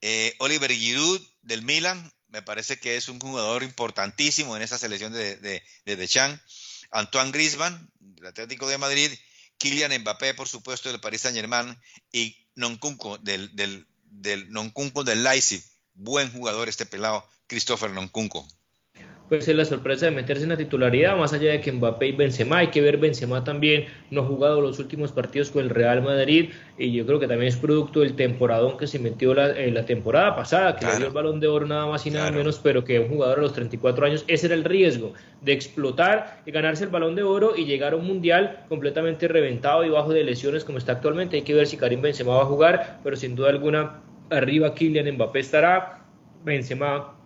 Eh, 0.00 0.34
Oliver 0.38 0.72
Giroud 0.72 1.20
del 1.42 1.62
Milan, 1.62 2.12
me 2.32 2.42
parece 2.42 2.80
que 2.80 2.96
es 2.96 3.08
un 3.08 3.20
jugador 3.20 3.62
importantísimo 3.62 4.56
en 4.56 4.62
esa 4.62 4.78
selección 4.78 5.12
de, 5.12 5.36
de, 5.36 5.62
de 5.84 5.96
Deschamps. 5.96 6.40
Antoine 6.90 7.30
Griezmann, 7.30 7.90
del 8.00 8.26
Atlético 8.26 8.68
de 8.68 8.78
Madrid, 8.78 9.10
Kylian 9.58 10.00
Mbappé, 10.00 10.34
por 10.34 10.48
supuesto, 10.48 10.90
del 10.90 11.00
Paris 11.00 11.22
Saint-Germain, 11.22 11.78
y 12.10 12.36
Nonkunko 12.54 13.18
del, 13.18 13.54
del, 13.54 13.86
del, 14.04 14.48
del 14.50 15.22
Leipzig. 15.22 15.62
Buen 15.94 16.32
jugador 16.32 16.68
este 16.68 16.86
pelado, 16.86 17.26
Christopher 17.46 17.90
Nkunku 17.90 18.46
puede 19.32 19.40
ser 19.40 19.56
la 19.56 19.64
sorpresa 19.64 20.04
de 20.04 20.10
meterse 20.10 20.42
en 20.42 20.50
la 20.50 20.58
titularidad, 20.58 21.16
más 21.16 21.32
allá 21.32 21.52
de 21.52 21.62
que 21.62 21.72
Mbappé 21.72 22.08
y 22.08 22.12
Benzema, 22.12 22.58
hay 22.58 22.66
que 22.66 22.82
ver 22.82 22.98
Benzema 22.98 23.42
también 23.42 23.86
no 24.10 24.20
ha 24.20 24.24
jugado 24.26 24.60
los 24.60 24.78
últimos 24.78 25.10
partidos 25.10 25.50
con 25.50 25.64
el 25.64 25.70
Real 25.70 26.02
Madrid 26.02 26.50
y 26.76 26.92
yo 26.92 27.06
creo 27.06 27.18
que 27.18 27.26
también 27.26 27.48
es 27.48 27.56
producto 27.56 28.00
del 28.00 28.14
temporadón 28.14 28.76
que 28.76 28.86
se 28.86 28.98
metió 28.98 29.32
la, 29.32 29.52
eh, 29.52 29.70
la 29.70 29.86
temporada 29.86 30.36
pasada, 30.36 30.76
que 30.76 30.84
le 30.84 30.98
dio 30.98 31.06
el 31.06 31.14
balón 31.14 31.40
de 31.40 31.46
oro 31.46 31.66
nada 31.66 31.86
más 31.86 32.04
y 32.04 32.10
nada 32.10 32.30
menos, 32.30 32.60
pero 32.62 32.84
que 32.84 33.00
un 33.00 33.08
jugador 33.08 33.38
a 33.38 33.40
los 33.40 33.54
34 33.54 34.04
años, 34.04 34.22
ese 34.28 34.44
era 34.48 34.54
el 34.54 34.64
riesgo 34.64 35.14
de 35.40 35.52
explotar 35.52 36.42
y 36.44 36.50
ganarse 36.50 36.84
el 36.84 36.90
balón 36.90 37.14
de 37.14 37.22
oro 37.22 37.56
y 37.56 37.64
llegar 37.64 37.94
a 37.94 37.96
un 37.96 38.06
mundial 38.06 38.66
completamente 38.68 39.28
reventado 39.28 39.82
y 39.82 39.88
bajo 39.88 40.12
de 40.12 40.24
lesiones 40.24 40.62
como 40.62 40.76
está 40.76 40.92
actualmente. 40.92 41.36
Hay 41.36 41.42
que 41.42 41.54
ver 41.54 41.66
si 41.66 41.78
Karim 41.78 42.02
Benzema 42.02 42.34
va 42.36 42.42
a 42.42 42.44
jugar, 42.44 43.00
pero 43.02 43.16
sin 43.16 43.34
duda 43.34 43.48
alguna 43.48 44.02
arriba 44.28 44.74
Kylian 44.74 45.10
Mbappé 45.14 45.40
estará, 45.40 46.04
Benzema 46.44 47.21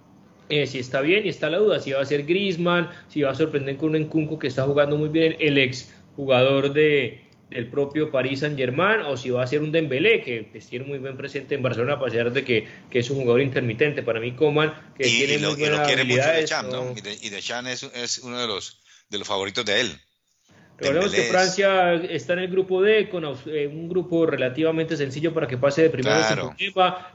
eh, 0.48 0.66
si 0.66 0.78
está 0.78 1.00
bien 1.00 1.26
y 1.26 1.28
está 1.28 1.50
la 1.50 1.58
duda, 1.58 1.80
si 1.80 1.92
va 1.92 2.02
a 2.02 2.06
ser 2.06 2.24
Grisman, 2.24 2.90
si 3.08 3.22
va 3.22 3.30
a 3.30 3.34
sorprender 3.34 3.76
con 3.76 3.90
un 3.90 3.96
Encunco 3.96 4.38
que 4.38 4.46
está 4.46 4.64
jugando 4.64 4.96
muy 4.96 5.08
bien, 5.08 5.36
el 5.40 5.58
ex 5.58 5.92
jugador 6.14 6.72
de, 6.72 7.26
del 7.50 7.68
propio 7.68 8.10
Paris 8.10 8.40
Saint 8.40 8.56
Germain, 8.56 9.00
o 9.00 9.16
si 9.16 9.30
va 9.30 9.42
a 9.42 9.46
ser 9.46 9.62
un 9.62 9.72
Dembélé, 9.72 10.22
que 10.22 10.48
tiene 10.68 10.84
muy 10.84 10.98
buen 10.98 11.16
presente 11.16 11.54
en 11.54 11.62
Barcelona, 11.62 11.94
a 11.94 12.00
pesar 12.00 12.32
de 12.32 12.44
que, 12.44 12.66
que 12.90 12.98
es 12.98 13.10
un 13.10 13.18
jugador 13.18 13.40
intermitente. 13.40 14.02
Para 14.02 14.20
mí, 14.20 14.32
Coman, 14.32 14.72
que 14.96 15.04
tiene 15.04 15.38
muy 15.38 15.56
buenas 15.56 15.80
habilidades. 15.80 16.52
Y 17.22 17.30
de 17.30 17.42
Chan 17.42 17.66
es, 17.66 17.82
es, 17.82 18.18
uno 18.18 18.40
de 18.40 18.46
los, 18.46 18.80
de 19.10 19.18
los 19.18 19.28
favoritos 19.28 19.64
de 19.64 19.80
él. 19.80 19.92
Recordemos 20.78 21.14
que 21.14 21.22
Francia 21.22 21.94
está 21.94 22.34
en 22.34 22.40
el 22.40 22.48
grupo 22.48 22.82
D, 22.82 23.08
con 23.08 23.24
eh, 23.24 23.66
un 23.66 23.88
grupo 23.88 24.26
relativamente 24.26 24.96
sencillo 24.96 25.32
para 25.32 25.46
que 25.46 25.56
pase 25.56 25.82
de 25.82 25.90
primero 25.90 26.18
claro. 26.18 26.54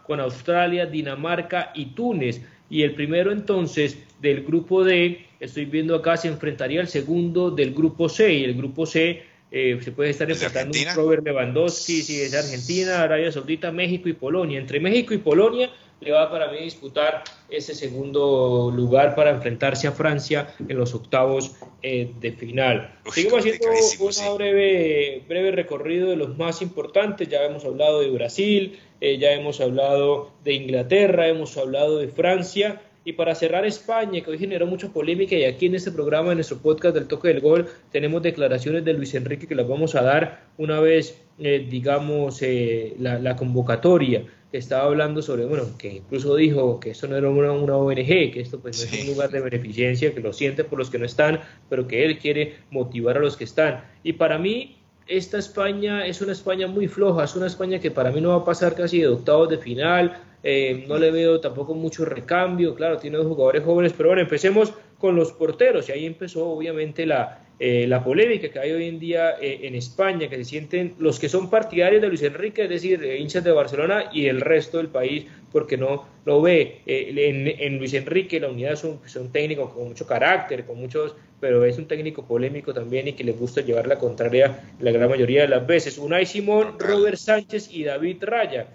con 0.03 0.19
Australia, 0.19 0.87
Dinamarca 0.87 1.71
y 1.75 1.93
Túnez 1.93 2.41
y 2.71 2.83
el 2.83 2.95
primero 2.95 3.33
entonces 3.33 3.97
del 4.21 4.43
grupo 4.45 4.85
D, 4.85 5.27
estoy 5.41 5.65
viendo 5.65 5.93
acá, 5.93 6.15
se 6.15 6.29
enfrentaría 6.29 6.79
al 6.79 6.87
segundo 6.87 7.51
del 7.51 7.73
grupo 7.73 8.07
C, 8.07 8.33
y 8.33 8.43
el 8.45 8.55
grupo 8.55 8.85
C 8.85 9.23
eh, 9.51 9.77
se 9.81 9.91
puede 9.91 10.11
estar 10.11 10.31
enfrentando 10.31 10.79
un 10.79 10.95
Robert 10.95 11.25
Lewandowski, 11.25 12.01
si 12.01 12.21
es 12.21 12.33
Argentina, 12.33 13.03
Arabia 13.03 13.29
Saudita, 13.29 13.73
México 13.73 14.07
y 14.07 14.13
Polonia. 14.13 14.57
Entre 14.57 14.79
México 14.79 15.13
y 15.13 15.17
Polonia 15.17 15.69
le 16.01 16.11
va 16.11 16.29
para 16.29 16.51
mí 16.51 16.59
disputar 16.59 17.23
ese 17.49 17.73
segundo 17.75 18.71
lugar 18.75 19.15
para 19.15 19.29
enfrentarse 19.29 19.87
a 19.87 19.91
Francia 19.91 20.53
en 20.67 20.77
los 20.77 20.93
octavos 20.93 21.55
eh, 21.83 22.11
de 22.19 22.31
final. 22.31 22.93
Seguimos 23.11 23.39
haciendo 23.39 24.31
un 24.31 24.37
breve, 24.37 25.23
breve 25.27 25.51
recorrido 25.51 26.09
de 26.09 26.15
los 26.15 26.37
más 26.37 26.61
importantes, 26.61 27.29
ya 27.29 27.43
hemos 27.43 27.63
hablado 27.65 28.01
de 28.01 28.09
Brasil, 28.09 28.79
eh, 28.99 29.17
ya 29.17 29.31
hemos 29.31 29.61
hablado 29.61 30.31
de 30.43 30.53
Inglaterra, 30.53 31.27
hemos 31.27 31.57
hablado 31.57 31.97
de 31.97 32.07
Francia. 32.07 32.81
Y 33.03 33.13
para 33.13 33.33
cerrar 33.33 33.65
España, 33.65 34.21
que 34.21 34.29
hoy 34.29 34.37
generó 34.37 34.67
mucha 34.67 34.89
polémica, 34.89 35.35
y 35.35 35.43
aquí 35.45 35.65
en 35.65 35.73
este 35.73 35.91
programa, 35.91 36.31
en 36.31 36.37
nuestro 36.37 36.59
podcast 36.59 36.93
del 36.93 37.07
toque 37.07 37.29
del 37.29 37.39
gol, 37.39 37.67
tenemos 37.91 38.21
declaraciones 38.21 38.85
de 38.85 38.93
Luis 38.93 39.15
Enrique 39.15 39.47
que 39.47 39.55
las 39.55 39.67
vamos 39.67 39.95
a 39.95 40.03
dar 40.03 40.43
una 40.57 40.79
vez, 40.79 41.19
eh, 41.39 41.65
digamos, 41.67 42.43
eh, 42.43 42.95
la, 42.99 43.35
convocatoria. 43.35 44.25
Estaba 44.51 44.83
hablando 44.83 45.23
sobre, 45.23 45.45
bueno, 45.45 45.63
que 45.79 45.93
incluso 45.93 46.35
dijo 46.35 46.79
que 46.79 46.91
esto 46.91 47.07
no 47.07 47.15
era 47.15 47.29
una, 47.29 47.53
ONG, 47.53 48.31
que 48.33 48.41
esto 48.41 48.59
pues 48.59 48.77
no 48.77 48.95
es 48.95 49.01
un 49.01 49.13
lugar 49.13 49.31
de 49.31 49.39
beneficencia, 49.39 50.13
que 50.13 50.19
lo 50.19 50.31
siente 50.31 50.63
por 50.63 50.77
los 50.77 50.91
que 50.91 50.99
no 50.99 51.05
están, 51.05 51.39
pero 51.69 51.87
que 51.87 52.05
él 52.05 52.19
quiere 52.19 52.57
motivar 52.69 53.17
a 53.17 53.21
los 53.21 53.35
que 53.35 53.45
están. 53.45 53.83
Y 54.03 54.13
para 54.13 54.37
mí, 54.37 54.80
esta 55.07 55.37
España 55.37 56.05
es 56.05 56.21
una 56.21 56.31
España 56.31 56.67
muy 56.67 56.87
floja, 56.87 57.23
es 57.23 57.35
una 57.35 57.47
España 57.47 57.79
que 57.79 57.91
para 57.91 58.11
mí 58.11 58.21
no 58.21 58.29
va 58.29 58.35
a 58.37 58.45
pasar 58.45 58.75
casi 58.75 58.99
de 58.99 59.07
octavos 59.07 59.49
de 59.49 59.57
final, 59.57 60.17
eh, 60.43 60.85
no 60.87 60.97
le 60.97 61.11
veo 61.11 61.39
tampoco 61.39 61.73
mucho 61.73 62.05
recambio, 62.05 62.75
claro, 62.75 62.97
tiene 62.97 63.17
dos 63.17 63.27
jugadores 63.27 63.63
jóvenes, 63.63 63.93
pero 63.95 64.09
bueno, 64.09 64.21
empecemos 64.21 64.73
con 64.97 65.15
los 65.15 65.31
porteros 65.31 65.89
y 65.89 65.91
ahí 65.91 66.05
empezó 66.05 66.47
obviamente 66.47 67.05
la, 67.05 67.41
eh, 67.63 67.85
la 67.87 68.03
polémica 68.03 68.49
que 68.49 68.57
hay 68.57 68.71
hoy 68.71 68.87
en 68.87 68.97
día 68.97 69.35
eh, 69.39 69.59
en 69.61 69.75
España, 69.75 70.27
que 70.27 70.35
se 70.37 70.45
sienten 70.45 70.95
los 70.97 71.19
que 71.19 71.29
son 71.29 71.47
partidarios 71.47 72.01
de 72.01 72.07
Luis 72.07 72.23
Enrique, 72.23 72.63
es 72.63 72.69
decir, 72.69 73.03
hinchas 73.03 73.43
de 73.43 73.51
Barcelona 73.51 74.09
y 74.11 74.25
el 74.25 74.41
resto 74.41 74.79
del 74.79 74.87
país, 74.87 75.27
porque 75.51 75.77
no 75.77 76.07
lo 76.25 76.41
ve. 76.41 76.81
en, 76.87 77.77
Luis 77.77 77.93
Enrique 77.93 78.39
la 78.39 78.49
unidad 78.49 78.73
es 78.73 78.83
un, 78.83 78.99
un 79.15 79.31
técnico 79.31 79.69
con 79.69 79.89
mucho 79.89 80.07
carácter, 80.07 80.65
con 80.65 80.79
muchos 80.79 81.15
pero 81.39 81.63
es 81.65 81.77
un 81.77 81.87
técnico 81.87 82.23
polémico 82.23 82.73
también 82.73 83.07
y 83.07 83.13
que 83.13 83.23
le 83.23 83.33
gusta 83.33 83.61
llevar 83.61 83.87
la 83.87 83.97
contraria 83.97 84.59
la 84.79 84.91
gran 84.91 85.09
mayoría 85.09 85.41
de 85.41 85.47
las 85.47 85.65
veces. 85.67 85.97
Unai 85.97 86.25
Simón, 86.25 86.79
Robert 86.79 87.17
Sánchez 87.17 87.69
y 87.71 87.83
David 87.83 88.23
Raya. 88.23 88.67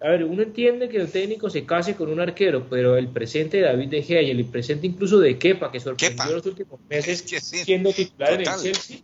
A 0.00 0.08
ver, 0.10 0.24
uno 0.24 0.42
entiende 0.42 0.88
que 0.88 0.98
el 0.98 1.10
técnico 1.10 1.50
se 1.50 1.66
case 1.66 1.96
con 1.96 2.08
un 2.08 2.20
arquero, 2.20 2.68
pero 2.68 2.96
el 2.96 3.08
presente 3.08 3.56
de 3.56 3.64
David 3.64 3.88
De 3.88 4.02
Gea 4.02 4.22
y 4.22 4.30
el 4.30 4.44
presente 4.44 4.86
incluso 4.86 5.18
de 5.18 5.38
Kepa, 5.38 5.72
que 5.72 5.80
sorprendió 5.80 6.24
en 6.24 6.34
los 6.34 6.46
últimos 6.46 6.80
meses 6.82 7.24
siendo 7.42 7.92
titular 7.92 8.34
en 8.34 8.40
el 8.40 8.46
Chelsea. 8.46 8.98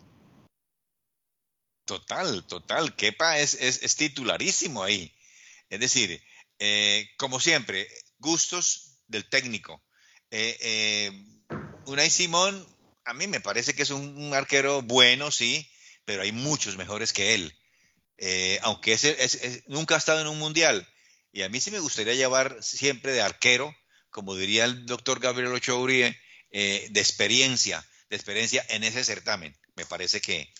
Total, 1.84 2.44
total. 2.46 2.94
Kepa 2.94 3.38
es, 3.40 3.54
es, 3.54 3.96
titularísimo 3.96 4.82
ahí. 4.82 5.12
Es 5.68 5.80
decir, 5.80 6.22
eh, 6.58 7.08
como 7.18 7.40
siempre, 7.40 7.88
gustos 8.18 9.00
del 9.08 9.28
técnico. 9.28 9.82
Eh, 10.30 10.56
eh, 10.60 11.24
Unai 11.86 12.08
Simón 12.08 12.66
a 13.04 13.14
mí 13.14 13.26
me 13.26 13.40
parece 13.40 13.74
que 13.74 13.82
es 13.82 13.90
un, 13.90 14.32
arquero 14.34 14.82
bueno, 14.82 15.30
sí, 15.30 15.70
pero 16.04 16.22
hay 16.22 16.32
muchos 16.32 16.76
mejores 16.76 17.12
que 17.12 17.34
él. 17.34 17.56
Eh, 18.26 18.58
aunque 18.62 18.94
ese, 18.94 19.62
nunca 19.66 19.94
ha 19.94 19.98
estado 19.98 20.22
en 20.22 20.28
un 20.28 20.38
mundial. 20.38 20.88
Y 21.30 21.42
a 21.42 21.50
mí 21.50 21.60
sí 21.60 21.70
me 21.70 21.78
gustaría 21.78 22.14
llevar 22.14 22.56
siempre 22.62 23.12
de 23.12 23.20
arquero, 23.20 23.76
como 24.08 24.34
diría 24.34 24.64
el 24.64 24.86
doctor 24.86 25.20
Gabriel 25.20 25.52
Ochoa 25.52 25.86
eh, 25.90 26.88
de 26.90 27.00
experiencia, 27.00 27.86
de 28.08 28.16
experiencia 28.16 28.64
en 28.70 28.82
ese 28.82 29.04
certamen. 29.04 29.54
Me 29.76 29.84
parece 29.84 30.22
que, 30.22 30.50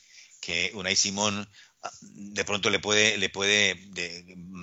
que 0.42 0.72
Unai 0.74 0.94
Simón 0.94 1.48
ah, 1.82 1.90
de 2.02 2.44
pronto 2.44 2.68
le 2.68 2.80
puede, 2.80 3.16
le 3.16 3.30
puede, 3.30 3.80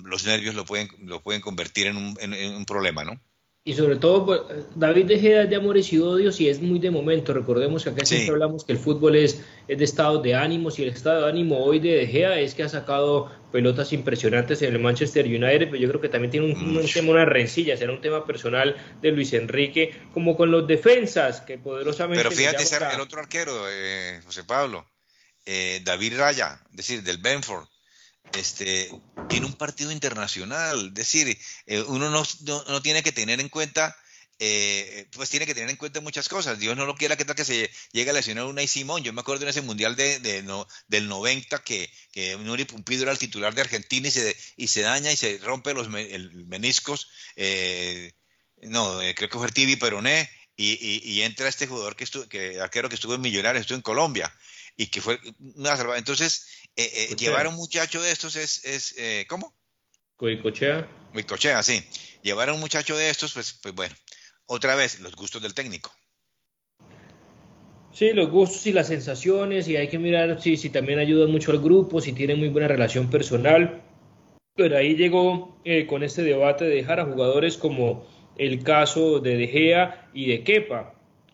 los 0.04 0.26
nervios 0.26 0.54
lo 0.54 0.66
pueden, 0.66 0.88
lo 1.00 1.24
pueden 1.24 1.42
convertir 1.42 1.88
en 1.88 1.98
un, 1.98 2.18
en 2.20 2.54
un 2.54 2.66
problema, 2.68 3.04
¿no? 3.04 3.20
Y 3.64 3.76
sobre 3.76 3.98
todo, 3.98 4.26
pues, 4.26 4.42
David 4.74 5.06
de 5.06 5.20
Gea 5.20 5.46
de 5.46 5.56
amores 5.56 5.94
y 5.94 6.00
odios 6.00 6.42
y 6.42 6.50
es 6.50 6.60
muy 6.60 6.80
de 6.80 6.90
momento. 6.90 7.32
Recordemos 7.32 7.84
que 7.84 7.92
acá 7.92 8.04
siempre 8.06 8.32
hablamos 8.32 8.66
que 8.66 8.72
el 8.72 8.80
fútbol 8.80 9.16
es, 9.16 9.40
es, 9.68 9.78
de 9.78 9.84
estado 9.84 10.20
de 10.20 10.34
ánimos 10.34 10.80
y 10.80 10.84
el 10.84 10.90
estado 10.90 11.22
de 11.22 11.30
ánimo 11.30 11.64
hoy 11.64 11.80
de 11.80 11.92
De 11.92 12.08
Gea 12.08 12.40
es 12.40 12.56
que 12.56 12.64
ha 12.64 12.70
sacado 12.70 13.32
pelotas 13.52 13.94
impresionantes 13.94 14.64
en 14.64 14.74
el 14.74 14.80
Manchester 14.80 15.26
United, 15.26 15.70
pero 15.70 15.76
yo 15.76 15.90
creo 15.90 16.02
que 16.02 16.10
también 16.10 16.32
tiene 16.32 16.48
un, 16.48 16.88
tema, 16.92 17.12
una 17.12 17.26
rencilla, 17.26 17.78
será 17.78 17.92
un 17.92 18.02
tema 18.02 18.26
personal 18.26 18.76
de 19.00 19.12
Luis 19.12 19.32
Enrique, 19.34 19.96
como 20.12 20.36
con 20.36 20.50
los 20.50 20.66
defensas 20.66 21.42
que 21.42 21.60
poderosamente... 21.60 22.24
Pero 22.24 22.36
fíjate, 22.36 22.64
el 22.96 23.02
otro 23.02 23.20
arquero, 23.20 23.66
eh, 23.70 24.22
José 24.26 24.44
Pablo, 24.44 24.88
eh, 25.46 25.82
David 25.84 26.18
Raya, 26.18 26.60
es 26.72 26.78
decir, 26.78 27.04
del 27.04 27.20
Benford 27.20 27.68
este, 28.38 28.90
tiene 29.30 29.46
un 29.46 29.54
partido 29.54 29.92
internacional. 29.92 30.88
Es 30.88 30.94
decir, 30.94 31.38
eh, 31.66 31.82
uno 31.82 32.10
no, 32.10 32.82
tiene 32.82 33.04
que 33.04 33.12
tener 33.12 33.40
en 33.40 33.50
cuenta, 33.50 33.96
eh, 34.40 35.08
pues 35.12 35.30
tiene 35.30 35.46
que 35.46 35.54
tener 35.54 35.70
en 35.70 35.76
cuenta 35.76 36.02
muchas 36.02 36.30
cosas. 36.30 36.60
Dios 36.60 36.76
no 36.76 36.86
lo 36.86 36.96
quiera 36.96 37.18
que 37.18 37.26
tal 37.26 37.36
que 37.36 37.46
se 37.46 37.70
llegue 37.92 38.10
a 38.10 38.14
lesionar 38.14 38.46
una 38.46 38.64
y 38.64 38.68
Simón. 38.68 39.04
Yo 39.04 39.14
me 39.14 39.22
acuerdo 39.22 39.44
en 39.44 39.50
ese 39.50 39.62
mundial 39.62 39.96
de, 39.96 40.20
del 40.88 41.08
90 41.08 41.60
que, 41.64 41.92
que 42.12 42.38
Nuri 42.38 42.66
Pumpido 42.66 43.04
era 43.04 43.12
el 43.12 43.20
titular 43.20 43.54
de 43.54 43.62
Argentina 43.62 44.08
y 44.08 44.12
se, 44.12 44.36
y 44.58 44.68
se 44.68 44.82
daña 44.82 45.12
y 45.12 45.18
se 45.18 45.38
rompe 45.40 45.74
los 45.74 45.90
meniscos. 45.90 47.10
Eh, 47.36 48.14
no, 48.64 49.00
creo 49.16 49.30
que 49.30 49.38
fue 49.38 49.48
el 49.48 49.54
Tibi 49.54 49.76
Peroné. 49.76 50.30
Y, 50.64 51.22
entra 51.22 51.48
este 51.48 51.66
jugador 51.66 51.96
que 51.96 52.04
estuvo, 52.04 52.28
que 52.28 52.60
arquero 52.60 52.88
que 52.88 52.94
estuvo 52.94 53.16
en 53.16 53.22
Millonarios, 53.22 53.62
estuvo 53.62 53.78
en 53.78 53.82
Colombia 53.82 54.32
y 54.78 54.88
que 54.88 55.02
fue 55.02 55.20
una 55.56 55.76
salvada. 55.76 55.98
Entonces, 55.98 56.48
eh, 56.76 57.10
eh, 57.12 57.16
llevar 57.16 57.46
a 57.46 57.50
un 57.50 57.56
muchacho 57.56 58.02
de 58.02 58.12
estos 58.12 58.36
es, 58.36 58.64
es 58.66 58.96
eh, 58.98 59.26
¿cómo? 59.28 59.54
Coicochea. 60.16 60.88
Coicochea, 61.14 61.62
sí. 61.64 61.84
Llevar 62.22 62.50
a 62.50 62.54
un 62.54 62.60
muchacho 62.60 62.96
de 62.96 63.10
estos, 63.10 63.34
pues, 63.34 63.60
pues 63.62 63.74
bueno, 63.74 63.96
otra 64.46 64.76
vez, 64.76 65.00
los 65.00 65.16
gustos 65.16 65.42
del 65.42 65.54
técnico. 65.54 65.92
Sí, 67.92 68.14
los 68.14 68.30
gustos 68.30 68.66
y 68.68 68.72
las 68.72 68.88
sensaciones, 68.88 69.68
y 69.68 69.76
hay 69.76 69.90
que 69.90 70.00
mirar 70.00 70.42
si, 70.42 70.56
si 70.56 70.70
también 70.70 71.00
ayudan 71.00 71.32
mucho 71.32 71.52
al 71.52 71.60
grupo, 71.60 72.00
si 72.00 72.14
tienen 72.14 72.40
muy 72.40 72.50
buena 72.50 72.68
relación 72.68 73.10
personal. 73.10 73.82
Pero 74.56 74.78
ahí 74.78 74.96
llegó 74.96 75.58
eh, 75.66 75.88
con 75.88 76.04
este 76.04 76.24
debate 76.24 76.66
de 76.66 76.76
dejar 76.76 77.00
a 77.00 77.06
jugadores 77.06 77.58
como 77.58 78.06
el 78.38 78.64
caso 78.64 79.20
de 79.20 79.36
De 79.36 79.48
Gea 79.48 80.10
y 80.14 80.28
de 80.28 80.44
Kepa, 80.44 80.94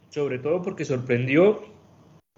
sobre 0.10 0.40
todo 0.40 0.62
porque 0.62 0.86
sorprendió 0.86 1.64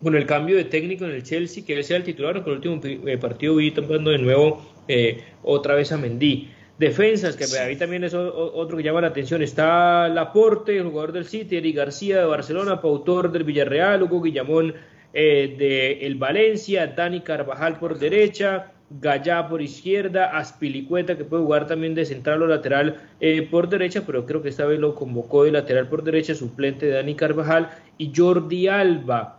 con 0.02 0.16
el 0.16 0.26
cambio 0.26 0.56
de 0.56 0.66
técnico 0.66 1.06
en 1.06 1.12
el 1.12 1.24
Chelsea, 1.24 1.66
que 1.66 1.76
él 1.76 1.84
sea 1.84 1.98
el 1.98 2.04
titular, 2.04 2.42
con 2.44 2.54
el 2.54 2.58
último 2.58 2.82
eh, 2.84 3.18
partido 3.18 3.56
vi 3.56 3.72
tomando 3.72 4.12
de 4.12 4.18
nuevo 4.18 4.66
eh, 4.88 5.24
otra 5.44 5.76
vez 5.76 5.92
a 5.92 5.98
Mendy. 5.98 6.50
Defensas, 6.80 7.36
que 7.36 7.44
ahí 7.60 7.76
también 7.76 8.06
es 8.06 8.14
otro 8.14 8.78
que 8.78 8.84
llama 8.84 9.02
la 9.02 9.08
atención. 9.08 9.42
Está 9.42 10.08
Laporte, 10.08 10.78
el 10.78 10.86
jugador 10.86 11.12
del 11.12 11.26
City, 11.26 11.58
Eric 11.58 11.76
García 11.76 12.20
de 12.20 12.26
Barcelona, 12.26 12.80
Pautor 12.80 13.34
del 13.34 13.44
Villarreal, 13.44 14.04
Hugo 14.04 14.22
Guillamón 14.22 14.74
eh, 15.14 15.56
de 15.58 16.08
el 16.08 16.16
Valencia, 16.16 16.88
Dani 16.88 17.20
Carvajal 17.20 17.80
por 17.80 18.00
derecha, 18.00 18.72
Gallá 18.90 19.50
por 19.50 19.62
izquierda, 19.62 20.38
Aspilicueta 20.38 21.18
que 21.18 21.26
puede 21.26 21.44
jugar 21.44 21.68
también 21.68 21.96
de 21.96 22.06
central 22.06 22.42
o 22.44 22.48
lateral 22.48 22.96
eh, 23.20 23.42
por 23.42 23.68
derecha, 23.68 24.04
pero 24.06 24.26
creo 24.26 24.42
que 24.42 24.50
esta 24.50 24.66
vez 24.66 24.80
lo 24.80 24.96
convocó 24.96 25.44
de 25.44 25.52
lateral 25.52 25.90
por 25.90 26.04
derecha, 26.04 26.34
suplente 26.34 26.86
de 26.86 26.94
Dani 26.94 27.16
Carvajal 27.16 27.72
y 27.98 28.14
Jordi 28.16 28.70
Alba 28.70 29.39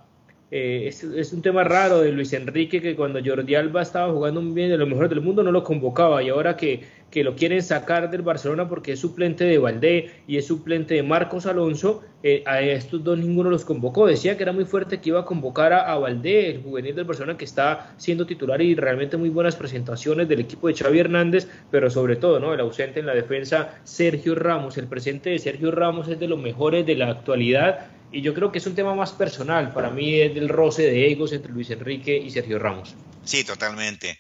eh, 0.51 0.89
es, 0.89 1.33
un 1.33 1.43
tema 1.43 1.63
raro 1.63 2.01
de 2.01 2.11
Luis 2.11 2.33
Enrique 2.33 2.83
que 2.83 2.97
cuando 2.97 3.21
Jordi 3.25 3.55
Alba 3.55 3.83
estaba 3.83 4.13
jugando 4.13 4.43
muy 4.43 4.53
bien 4.53 4.71
de 4.71 4.79
lo 4.79 4.87
mejor 4.87 5.09
del 5.09 5.21
mundo 5.21 5.43
no 5.43 5.53
lo 5.53 5.63
convocaba. 5.63 6.23
Y 6.23 6.29
ahora 6.29 6.57
que, 6.57 6.83
que, 7.11 7.25
lo 7.25 7.37
quieren 7.37 7.63
sacar 7.63 8.11
del 8.11 8.23
Barcelona 8.23 8.69
porque 8.69 8.93
es 8.93 9.01
suplente 9.01 9.45
de 9.45 9.59
Valdé 9.59 10.11
y 10.27 10.37
es 10.37 10.47
suplente 10.47 10.95
de 10.95 11.03
Marcos 11.03 11.47
Alonso, 11.47 12.03
eh, 12.23 12.43
a 12.47 12.61
estos 12.61 13.03
dos 13.03 13.19
ninguno 13.19 13.51
los 13.51 13.65
convocó. 13.65 14.07
Decía 14.07 14.37
que 14.37 14.43
era 14.43 14.53
muy 14.53 14.65
fuerte 14.65 15.01
que 15.01 15.09
iba 15.09 15.21
a 15.21 15.25
convocar 15.25 15.73
a, 15.73 15.91
a, 15.91 15.99
Valdé, 15.99 16.51
el 16.51 16.63
juvenil 16.63 16.95
del 16.95 17.05
Barcelona 17.05 17.39
que 17.39 17.45
está 17.45 17.95
siendo 17.97 18.27
titular 18.27 18.61
y 18.61 18.75
realmente 18.75 19.17
muy 19.17 19.29
buenas 19.29 19.57
presentaciones 19.57 20.29
del 20.29 20.41
equipo 20.41 20.69
de 20.69 20.75
Xavi 20.75 20.99
Hernández, 20.99 21.49
pero 21.71 21.91
sobre 21.91 22.17
todo 22.17 22.41
¿no? 22.41 22.55
el 22.55 22.61
ausente 22.61 23.01
en 23.01 23.07
la 23.07 23.15
defensa 23.15 23.81
Sergio 23.85 24.35
Ramos. 24.35 24.77
El 24.79 24.87
presente 24.87 25.31
de 25.31 25.39
Sergio 25.39 25.71
Ramos 25.71 26.09
es 26.09 26.19
de 26.19 26.29
los 26.29 26.39
mejores 26.39 26.87
de 26.87 26.97
la 26.97 27.11
actualidad 27.11 27.87
y 28.13 28.23
yo 28.23 28.35
creo 28.35 28.51
que 28.51 28.59
es 28.59 28.67
un 28.67 28.75
tema 28.75 28.95
más 28.95 29.13
personal. 29.13 29.73
Para 29.73 29.91
mí 29.91 30.21
es 30.21 30.35
del 30.35 30.49
roce 30.49 30.83
de 30.83 31.11
egos 31.11 31.33
entre 31.33 31.53
Luis 31.53 31.71
Enrique 31.71 32.17
y 32.17 32.31
Sergio 32.31 32.59
Ramos. 32.59 32.95
Sí, 33.25 33.45
totalmente. 33.45 34.19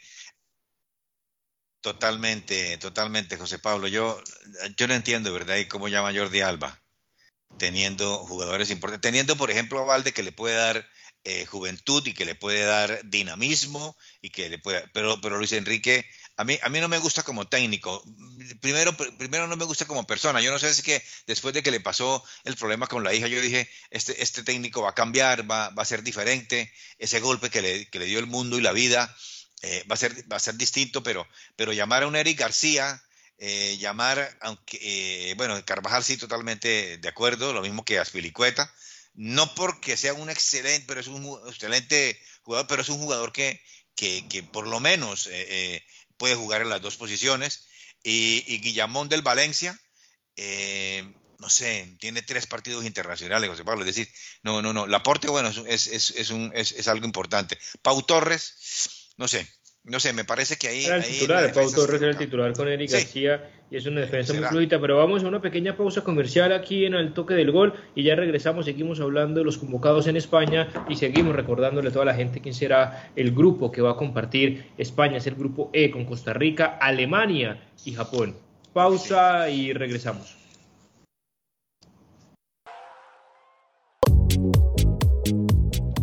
Totalmente, 1.81 2.76
totalmente, 2.78 3.37
José 3.37 3.59
Pablo. 3.59 3.89
Yo, 3.89 4.22
yo 4.76 4.87
no 4.87 4.95
entiendo, 4.95 5.33
¿verdad? 5.33 5.57
Y 5.57 5.66
cómo 5.66 5.89
llama 5.89 6.12
Jordi 6.14 6.41
Alba, 6.41 6.83
teniendo 7.59 8.18
jugadores 8.18 8.70
importantes, 8.70 9.11
teniendo, 9.11 9.37
por 9.37 9.51
ejemplo, 9.51 9.81
a 9.81 9.85
Valde 9.85 10.12
que 10.12 10.22
le 10.22 10.33
puede 10.33 10.57
dar 10.57 10.87
eh, 11.24 11.47
juventud 11.47 12.07
y 12.07 12.14
que 12.14 12.24
le 12.24 12.35
puede 12.35 12.64
dar 12.64 13.01
dinamismo 13.05 13.97
y 14.20 14.31
que 14.31 14.51
le 14.51 14.59
puede, 14.59 14.87
pero, 14.93 15.20
pero 15.20 15.39
Luis 15.39 15.53
Enrique 15.53 16.07
a 16.41 16.45
mí, 16.45 16.59
a 16.62 16.70
mí 16.70 16.81
no 16.81 16.89
me 16.89 16.97
gusta 16.97 17.22
como 17.22 17.49
técnico. 17.49 18.03
Primero, 18.62 18.97
primero 18.97 19.47
no 19.47 19.59
me 19.59 19.66
gusta 19.66 19.85
como 19.85 20.07
persona. 20.07 20.41
Yo 20.41 20.51
no 20.51 20.59
sé 20.59 20.72
si 20.72 20.81
que 20.81 21.03
después 21.26 21.53
de 21.53 21.62
que 21.62 21.70
le 21.70 21.81
pasó 21.81 22.24
el 22.45 22.57
problema 22.57 22.87
con 22.87 23.05
la 23.05 23.12
hija, 23.12 23.26
yo 23.26 23.43
dije, 23.43 23.68
este, 23.91 24.22
este 24.22 24.43
técnico 24.43 24.81
va 24.81 24.91
a 24.91 24.95
cambiar, 24.95 25.51
va, 25.51 25.68
va 25.68 25.83
a 25.83 25.85
ser 25.85 26.03
diferente. 26.03 26.72
Ese 26.97 27.20
golpe 27.20 27.51
que 27.51 27.61
le, 27.61 27.91
que 27.91 27.99
le, 27.99 28.07
dio 28.07 28.18
el 28.18 28.26
mundo 28.26 28.59
y 28.59 28.62
la 28.62 28.72
vida 28.72 29.14
eh, 29.62 29.84
va, 29.90 29.94
a 29.94 29.98
ser, 29.98 30.30
va 30.30 30.36
a 30.36 30.40
ser 30.40 30.54
distinto, 30.56 31.02
pero, 31.02 31.26
pero 31.56 31.72
llamar 31.72 32.02
a 32.02 32.06
un 32.06 32.16
Eric 32.16 32.38
García, 32.38 33.02
eh, 33.38 33.76
llamar, 33.78 34.38
aunque, 34.40 34.78
eh, 34.80 35.34
bueno, 35.34 35.62
Carvajal 35.64 36.04
sí, 36.04 36.16
totalmente 36.16 36.98
de 36.98 37.08
acuerdo, 37.08 37.52
lo 37.52 37.62
mismo 37.62 37.84
que 37.84 37.98
Aspilicueta. 37.98 38.72
No 39.14 39.54
porque 39.54 39.96
sea 39.96 40.14
un 40.14 40.30
excelente, 40.30 40.84
pero 40.86 41.00
es 41.00 41.08
un 41.08 41.40
excelente 41.48 42.20
jugador, 42.42 42.66
pero 42.68 42.82
es 42.82 42.88
un 42.88 42.98
jugador 42.98 43.32
que, 43.32 43.61
que, 43.96 44.26
que 44.28 44.42
por 44.42 44.66
lo 44.66 44.78
menos 44.78 45.28
puede 46.16 46.36
jugar 46.36 46.62
en 46.62 46.68
las 46.68 46.80
dos 46.80 46.96
posiciones. 46.96 47.66
Y, 48.02 48.58
Guillamón 48.61 49.08
del 49.08 49.22
Valencia, 49.22 49.78
eh, 50.36 51.04
no 51.38 51.48
sé, 51.48 51.96
tiene 51.98 52.22
tres 52.22 52.46
partidos 52.46 52.84
internacionales, 52.84 53.50
José 53.50 53.64
Pablo. 53.64 53.82
Es 53.82 53.94
decir, 53.94 54.12
no, 54.42 54.62
no, 54.62 54.72
no. 54.72 54.86
Laporte, 54.86 55.28
bueno, 55.28 55.48
es, 55.66 55.86
es, 55.86 56.11
es, 56.11 56.88
algo 56.88 57.06
importante. 57.06 57.58
Pau 57.82 58.02
Torres, 58.02 58.99
no 59.20 59.28
sé, 59.28 59.46
no 59.84 60.00
sé, 60.00 60.14
me 60.14 60.24
parece 60.24 60.56
que 60.56 60.68
ahí. 60.68 60.82
Era 60.82 60.96
el 60.96 61.04
titular, 61.04 61.52
Pau 61.52 61.70
Torres 61.70 62.00
era 62.00 62.10
el 62.10 62.16
titular 62.16 62.54
con 62.54 62.68
Eric 62.68 62.90
García 62.90 63.50
y 63.70 63.76
es 63.76 63.84
una 63.84 64.00
defensa 64.00 64.32
muy 64.32 64.44
fluida. 64.44 64.80
Pero 64.80 64.96
vamos 64.96 65.22
a 65.22 65.28
una 65.28 65.42
pequeña 65.42 65.76
pausa 65.76 66.02
comercial 66.02 66.54
aquí 66.54 66.86
en 66.86 66.94
el 66.94 67.12
toque 67.12 67.34
del 67.34 67.50
gol 67.50 67.74
y 67.94 68.02
ya 68.02 68.14
regresamos. 68.14 68.64
Seguimos 68.64 68.98
hablando 68.98 69.40
de 69.40 69.44
los 69.44 69.58
convocados 69.58 70.06
en 70.06 70.16
España 70.16 70.72
y 70.88 70.96
seguimos 70.96 71.36
recordándole 71.36 71.90
a 71.90 71.92
toda 71.92 72.06
la 72.06 72.14
gente 72.14 72.40
quién 72.40 72.54
será 72.54 73.12
el 73.14 73.32
grupo 73.32 73.70
que 73.70 73.82
va 73.82 73.90
a 73.90 73.96
compartir 73.96 74.70
España. 74.78 75.18
Es 75.18 75.26
el 75.26 75.34
grupo 75.34 75.68
E 75.74 75.90
con 75.90 76.06
Costa 76.06 76.32
Rica, 76.32 76.78
Alemania 76.80 77.68
y 77.84 77.92
Japón. 77.92 78.36
Pausa 78.72 79.50
y 79.50 79.74
regresamos. 79.74 80.39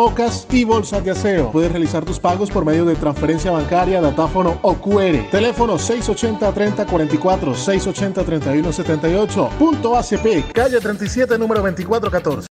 bocas 0.00 0.46
y 0.50 0.64
bolsas 0.64 1.04
de 1.04 1.10
aseo. 1.10 1.52
Puedes 1.52 1.70
realizar 1.70 2.04
tus 2.04 2.18
pagos 2.18 2.50
por 2.50 2.64
medio 2.64 2.86
de 2.86 2.96
transferencia 2.96 3.50
bancaria, 3.50 4.00
datáfono 4.00 4.58
o 4.62 4.74
QR. 4.74 5.28
Teléfono 5.30 5.74
680-3044, 5.78 7.54
680-3178. 7.54 9.50
Punto 9.58 9.96
ACP, 9.96 10.52
calle 10.52 10.80
37, 10.80 11.36
número 11.38 11.60
2414. 11.60 12.49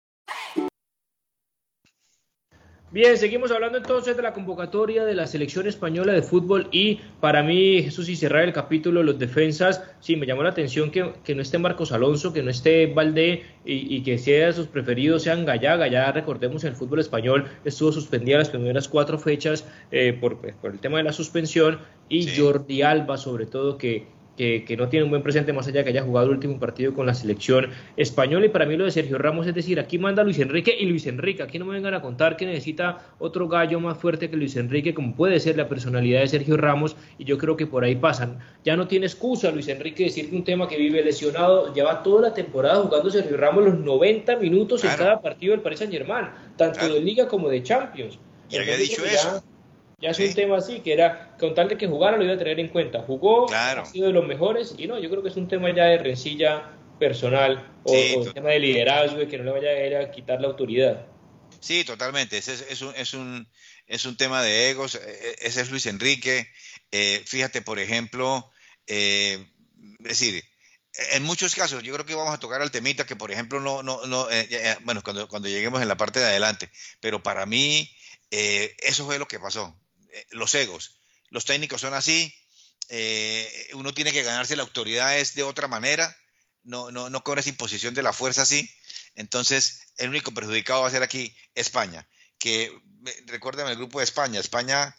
Bien, 2.99 3.17
seguimos 3.17 3.53
hablando 3.53 3.79
entonces 3.79 4.17
de 4.17 4.23
la 4.25 4.33
convocatoria 4.33 5.05
de 5.05 5.15
la 5.15 5.29
selección 5.29 5.69
española 5.69 6.13
de 6.13 6.21
fútbol 6.21 6.67
y 6.73 6.97
para 7.21 7.45
mí, 7.45 7.81
Jesús, 7.81 8.09
y 8.09 8.17
cerrar 8.17 8.43
el 8.43 8.53
capítulo 8.53 8.99
de 8.99 9.07
los 9.07 9.21
defensas, 9.21 9.85
sí, 10.01 10.17
me 10.17 10.27
llamó 10.27 10.43
la 10.43 10.49
atención 10.49 10.91
que, 10.91 11.13
que 11.23 11.37
no 11.37 11.43
esté 11.43 11.59
Marcos 11.59 11.93
Alonso, 11.93 12.33
que 12.33 12.43
no 12.43 12.51
esté 12.51 12.89
Valdé 12.89 13.45
y, 13.65 13.95
y 13.95 14.03
que 14.03 14.19
sea 14.19 14.53
sus 14.53 14.67
preferidos 14.67 15.23
sean 15.23 15.47
Gallá. 15.47 15.77
Gallá, 15.77 16.11
recordemos, 16.11 16.65
en 16.65 16.71
el 16.71 16.75
fútbol 16.75 16.99
español 16.99 17.47
estuvo 17.65 17.93
suspendida 17.93 18.39
las 18.39 18.51
primeras 18.51 18.89
cuatro 18.89 19.17
fechas 19.17 19.65
eh, 19.93 20.19
por, 20.21 20.41
por, 20.41 20.73
el 20.73 20.81
tema 20.81 20.99
de 20.99 21.05
la 21.05 21.13
suspensión 21.13 21.79
y 22.09 22.25
sí. 22.25 22.41
Jordi 22.41 22.83
Alba, 22.83 23.17
sobre 23.17 23.47
todo, 23.47 23.79
que 23.79 24.09
que, 24.39 24.77
no 24.79 24.89
tiene 24.89 25.05
un 25.05 25.11
buen 25.11 25.23
presente 25.23 25.53
más 25.53 25.67
allá 25.67 25.83
que 25.83 25.91
haya 25.91 26.03
jugado 26.03 26.27
el 26.27 26.33
último 26.33 26.61
partido 26.61 26.95
con 26.95 27.07
la 27.07 27.15
selección 27.15 27.71
española. 27.97 28.47
Y 28.47 28.49
para 28.49 28.67
mí 28.67 28.77
lo 28.77 28.85
de 28.85 28.93
Sergio 28.93 29.19
Ramos 29.19 29.47
es 29.49 29.55
decir, 29.55 29.81
aquí 29.81 29.99
manda 29.99 30.23
Luis 30.23 30.39
Enrique 30.39 30.75
y 30.79 30.87
Luis 30.87 31.07
Enrique. 31.07 31.43
Aquí 31.43 31.59
no 31.59 31.65
me 31.65 31.75
vengan 31.75 31.95
a 31.95 32.01
contar 32.01 32.37
que 32.37 32.47
necesita 32.47 32.99
otro 33.19 33.49
gallo 33.49 33.81
más 33.81 33.99
fuerte 33.99 34.31
que 34.31 34.37
Luis 34.37 34.57
Enrique, 34.57 34.95
como 34.95 35.15
puede 35.17 35.41
ser 35.41 35.57
la 35.57 35.69
personalidad 35.69 36.21
de 36.21 36.29
Sergio 36.29 36.57
Ramos. 36.57 36.97
Y 37.19 37.25
yo 37.25 37.37
creo 37.37 37.57
que 37.57 37.67
por 37.67 37.83
ahí 37.83 37.97
pasan. 37.97 38.39
Ya 38.65 38.77
no 38.77 38.87
tiene 38.87 39.07
excusa 39.07 39.51
Luis 39.51 39.67
Enrique 39.69 40.05
decir 40.05 40.31
que 40.31 40.37
un 40.37 40.45
tema 40.45 40.69
que 40.69 40.77
vive 40.77 41.03
lesionado 41.03 41.75
lleva 41.75 42.03
toda 42.05 42.29
la 42.29 42.35
temporada 42.35 42.83
jugando 42.83 43.11
Sergio 43.11 43.37
Ramos 43.37 43.65
los 43.65 43.79
90 43.81 44.37
minutos 44.37 44.83
claro. 44.83 44.97
en 44.97 45.05
cada 45.05 45.21
partido 45.21 45.53
del 45.53 45.61
Paris 45.61 45.81
Saint 45.81 45.93
Germain, 45.93 46.27
tanto 46.57 46.79
claro. 46.79 46.95
de 46.95 47.01
Liga 47.01 47.27
como 47.27 47.49
de 47.49 47.63
Champions. 47.63 48.19
Y 48.51 48.57
había 48.57 48.77
dicho 48.77 49.05
eso. 49.05 49.43
Ya 50.01 50.11
es 50.11 50.17
sí. 50.17 50.27
un 50.27 50.35
tema 50.35 50.59
así, 50.59 50.79
que 50.81 50.93
era, 50.93 51.37
con 51.39 51.55
tal 51.55 51.69
de 51.69 51.77
que 51.77 51.89
jugara 51.89 52.17
lo 52.17 52.25
iba 52.25 52.35
a 52.35 52.39
tener 52.39 52.61
en 52.61 52.69
cuenta. 52.69 53.03
Jugó, 53.03 53.47
claro. 53.47 53.83
ha 53.83 53.85
sido 53.85 54.07
de 54.07 54.13
los 54.13 54.25
mejores, 54.25 54.75
y 54.79 54.87
no, 54.87 54.97
yo 55.01 55.11
creo 55.11 55.25
que 55.25 55.29
es 55.29 55.37
un 55.37 55.49
tema 55.49 55.75
ya 55.75 55.87
de 55.87 55.99
rencilla 55.99 56.71
personal, 57.01 57.69
o, 57.83 57.93
sí, 57.93 58.15
o 58.17 58.33
tema 58.33 58.51
de 58.51 58.61
liderazgo, 58.61 59.23
y 59.23 59.27
que 59.27 59.39
no 59.39 59.45
le 59.45 59.51
vaya 59.51 59.71
a, 59.71 59.87
ir 59.87 59.97
a 59.97 60.11
quitar 60.13 60.41
la 60.41 60.47
autoridad. 60.47 61.05
Sí, 61.59 61.83
totalmente, 61.83 62.39
es, 62.39 62.47
es, 62.47 62.81
un, 62.81 62.95
es, 62.95 63.13
un, 63.13 63.49
es 63.89 64.05
un 64.05 64.17
tema 64.17 64.41
de 64.41 64.71
egos, 64.71 64.95
e, 64.95 64.99
e, 64.99 65.37
ese 65.41 65.63
es 65.63 65.71
Luis 65.71 65.87
Enrique. 65.87 66.49
Eh, 66.93 67.21
fíjate, 67.27 67.61
por 67.61 67.81
ejemplo, 67.81 68.49
eh, 68.87 69.45
es 69.99 70.21
decir, 70.21 70.45
en 71.13 71.25
muchos 71.25 71.57
casos, 71.57 71.83
yo 71.83 71.93
creo 71.93 72.07
que 72.07 72.15
vamos 72.15 72.35
a 72.35 72.39
tocar 72.39 72.63
al 72.63 72.71
temita 72.71 73.05
que, 73.05 73.17
por 73.17 73.33
ejemplo, 73.33 73.59
no, 73.59 73.83
no, 73.83 74.07
no 74.07 74.31
eh, 74.31 74.77
bueno, 74.83 75.03
cuando, 75.03 75.27
cuando 75.27 75.49
lleguemos 75.49 75.83
en 75.83 75.89
la 75.89 75.97
parte 75.97 76.21
de 76.21 76.27
adelante, 76.27 76.71
pero 77.01 77.21
para 77.21 77.47
mí, 77.47 77.91
eh, 78.31 78.77
eso 78.79 79.05
fue 79.05 79.19
lo 79.19 79.27
que 79.27 79.41
pasó 79.41 79.77
los 80.31 80.55
egos. 80.55 81.01
Los 81.31 81.45
técnicos 81.45 81.81
son 81.81 81.95
así, 81.95 82.35
eh, 82.89 83.71
uno 83.75 83.93
tiene 83.93 84.13
que 84.13 84.23
ganarse 84.23 84.57
la 84.57 84.63
autoridad 84.63 85.19
es 85.19 85.35
de 85.35 85.43
otra 85.43 85.69
manera, 85.69 86.17
no, 86.63 86.91
no, 86.91 87.11
no 87.11 87.23
con 87.23 87.39
esa 87.39 87.51
imposición 87.51 87.95
de 87.95 88.03
la 88.03 88.13
fuerza 88.13 88.43
así. 88.43 88.71
Entonces, 89.15 89.93
el 89.97 90.11
único 90.11 90.33
perjudicado 90.33 90.83
va 90.83 90.89
a 90.89 90.91
ser 90.91 91.03
aquí 91.03 91.37
España, 91.55 92.09
que 92.39 92.73
recuerden 93.27 93.67
el 93.67 93.77
grupo 93.77 93.99
de 93.99 94.05
España, 94.05 94.41
España 94.41 94.97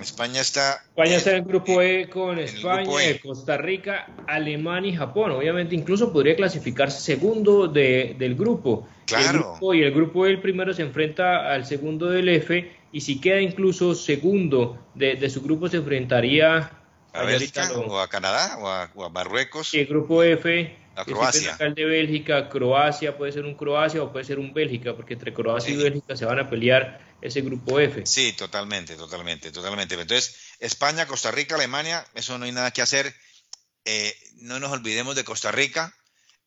España 0.00 0.40
está. 0.40 0.82
España 0.88 1.16
está 1.16 1.30
en 1.30 1.36
el 1.36 1.42
grupo 1.44 1.82
E 1.82 2.08
con 2.08 2.38
España, 2.38 3.04
e. 3.04 3.20
Costa 3.20 3.56
Rica, 3.56 4.06
Alemania 4.26 4.92
y 4.92 4.96
Japón. 4.96 5.32
Obviamente, 5.32 5.74
incluso 5.74 6.12
podría 6.12 6.36
clasificarse 6.36 7.00
segundo 7.00 7.66
de, 7.66 8.14
del 8.18 8.36
grupo. 8.36 8.88
Claro. 9.06 9.24
El 9.24 9.38
grupo, 9.38 9.74
y 9.74 9.82
el 9.82 9.92
grupo 9.92 10.26
E, 10.26 10.30
el 10.30 10.40
primero 10.40 10.72
se 10.72 10.82
enfrenta 10.82 11.52
al 11.52 11.66
segundo 11.66 12.06
del 12.06 12.28
F. 12.28 12.72
Y 12.92 13.00
si 13.00 13.20
queda 13.20 13.40
incluso 13.40 13.94
segundo 13.94 14.78
de, 14.94 15.16
de 15.16 15.28
su 15.28 15.42
grupo, 15.42 15.68
se 15.68 15.78
enfrentaría 15.78 16.70
a 17.12 17.22
Bélgica 17.24 17.68
o 17.72 17.98
a 17.98 18.08
Canadá 18.08 18.88
o 18.94 19.04
a, 19.04 19.08
Marruecos. 19.10 19.68
Sí, 19.68 19.80
el 19.80 19.86
grupo 19.86 20.22
F. 20.22 20.76
A 20.94 21.04
Croacia. 21.04 21.56
El 21.60 21.74
de 21.74 21.84
Bélgica, 21.84 22.48
Croacia, 22.48 23.16
puede 23.16 23.32
ser 23.32 23.44
un 23.44 23.54
Croacia 23.54 24.02
o 24.02 24.12
puede 24.12 24.24
ser 24.24 24.38
un 24.38 24.52
Bélgica, 24.52 24.94
porque 24.94 25.14
entre 25.14 25.32
Croacia 25.32 25.72
y 25.72 25.76
Bélgica 25.76 26.16
se 26.16 26.24
van 26.24 26.40
a 26.40 26.50
pelear 26.50 27.00
ese 27.20 27.40
grupo 27.40 27.80
F. 27.80 28.06
Sí, 28.06 28.32
totalmente, 28.32 28.96
totalmente, 28.96 29.50
totalmente. 29.50 29.94
Entonces, 29.94 30.36
España, 30.58 31.06
Costa 31.06 31.30
Rica, 31.30 31.56
Alemania, 31.56 32.06
eso 32.14 32.38
no 32.38 32.44
hay 32.44 32.52
nada 32.52 32.70
que 32.70 32.82
hacer. 32.82 33.14
Eh, 33.84 34.16
no 34.36 34.60
nos 34.60 34.70
olvidemos 34.70 35.16
de 35.16 35.24
Costa 35.24 35.50
Rica, 35.50 35.94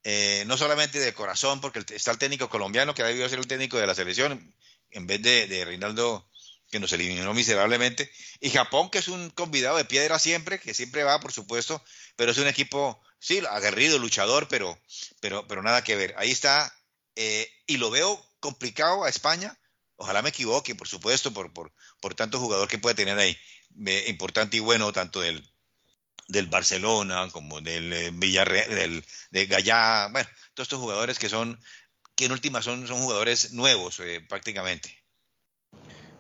eh, 0.04 0.44
no 0.48 0.58
solamente 0.58 1.00
de 1.00 1.14
corazón, 1.14 1.62
porque 1.62 1.84
está 1.94 2.12
el 2.12 2.18
técnico 2.18 2.50
colombiano 2.50 2.94
que 2.94 3.02
ha 3.02 3.08
debido 3.08 3.28
ser 3.28 3.40
el 3.40 3.48
técnico 3.48 3.78
de 3.78 3.88
la 3.88 3.96
selección, 3.96 4.54
en 4.92 5.08
vez 5.08 5.22
de, 5.22 5.48
de 5.48 5.66
Reinaldo 5.66 6.28
que 6.72 6.80
nos 6.80 6.94
eliminó 6.94 7.34
miserablemente, 7.34 8.10
y 8.40 8.50
Japón, 8.50 8.90
que 8.90 9.00
es 9.00 9.10
un 9.10 9.30
convidado 9.32 9.76
de 9.76 9.86
piedra 9.86 10.18
siempre, 10.20 10.60
que 10.60 10.74
siempre 10.74 11.04
va, 11.04 11.20
por 11.20 11.34
supuesto, 11.34 11.84
pero 12.16 12.32
es 12.32 12.38
un 12.38 12.48
equipo, 12.48 13.04
sí, 13.20 13.44
aguerrido, 13.50 14.00
luchador, 14.00 14.48
pero, 14.48 14.80
pero, 15.20 15.46
pero 15.48 15.62
nada 15.62 15.84
que 15.84 15.98
ver. 15.98 16.16
Ahí 16.18 16.32
está, 16.32 16.74
eh, 17.16 17.52
y 17.68 17.76
lo 17.76 17.92
veo 17.92 18.26
complicado 18.40 19.04
a 19.04 19.10
España, 19.10 19.60
ojalá 20.02 20.22
me 20.22 20.30
equivoque, 20.30 20.76
por 20.76 20.88
supuesto, 20.88 21.32
por, 21.32 21.54
por, 21.54 21.72
por 22.02 22.16
tanto 22.16 22.40
jugador 22.40 22.68
que 22.68 22.80
puede 22.80 22.96
tener 22.96 23.18
ahí, 23.18 23.38
eh, 23.86 24.06
importante 24.08 24.58
y 24.58 24.60
bueno, 24.60 24.92
tanto 24.92 25.22
del, 25.22 25.44
del 26.28 26.48
Barcelona 26.48 27.30
como 27.32 27.62
del 27.62 27.94
eh, 27.94 28.10
Villarreal, 28.14 28.70
del, 28.70 29.04
de 29.32 29.46
Gallá, 29.46 30.10
bueno, 30.12 30.30
todos 30.54 30.66
estos 30.66 30.80
jugadores 30.80 31.20
que 31.20 31.30
son, 31.30 31.60
que 32.16 32.26
en 32.26 32.32
última 32.32 32.62
son, 32.62 32.88
son 32.88 33.00
jugadores 33.00 33.54
nuevos 33.54 34.02
prácticamente. 34.28 35.02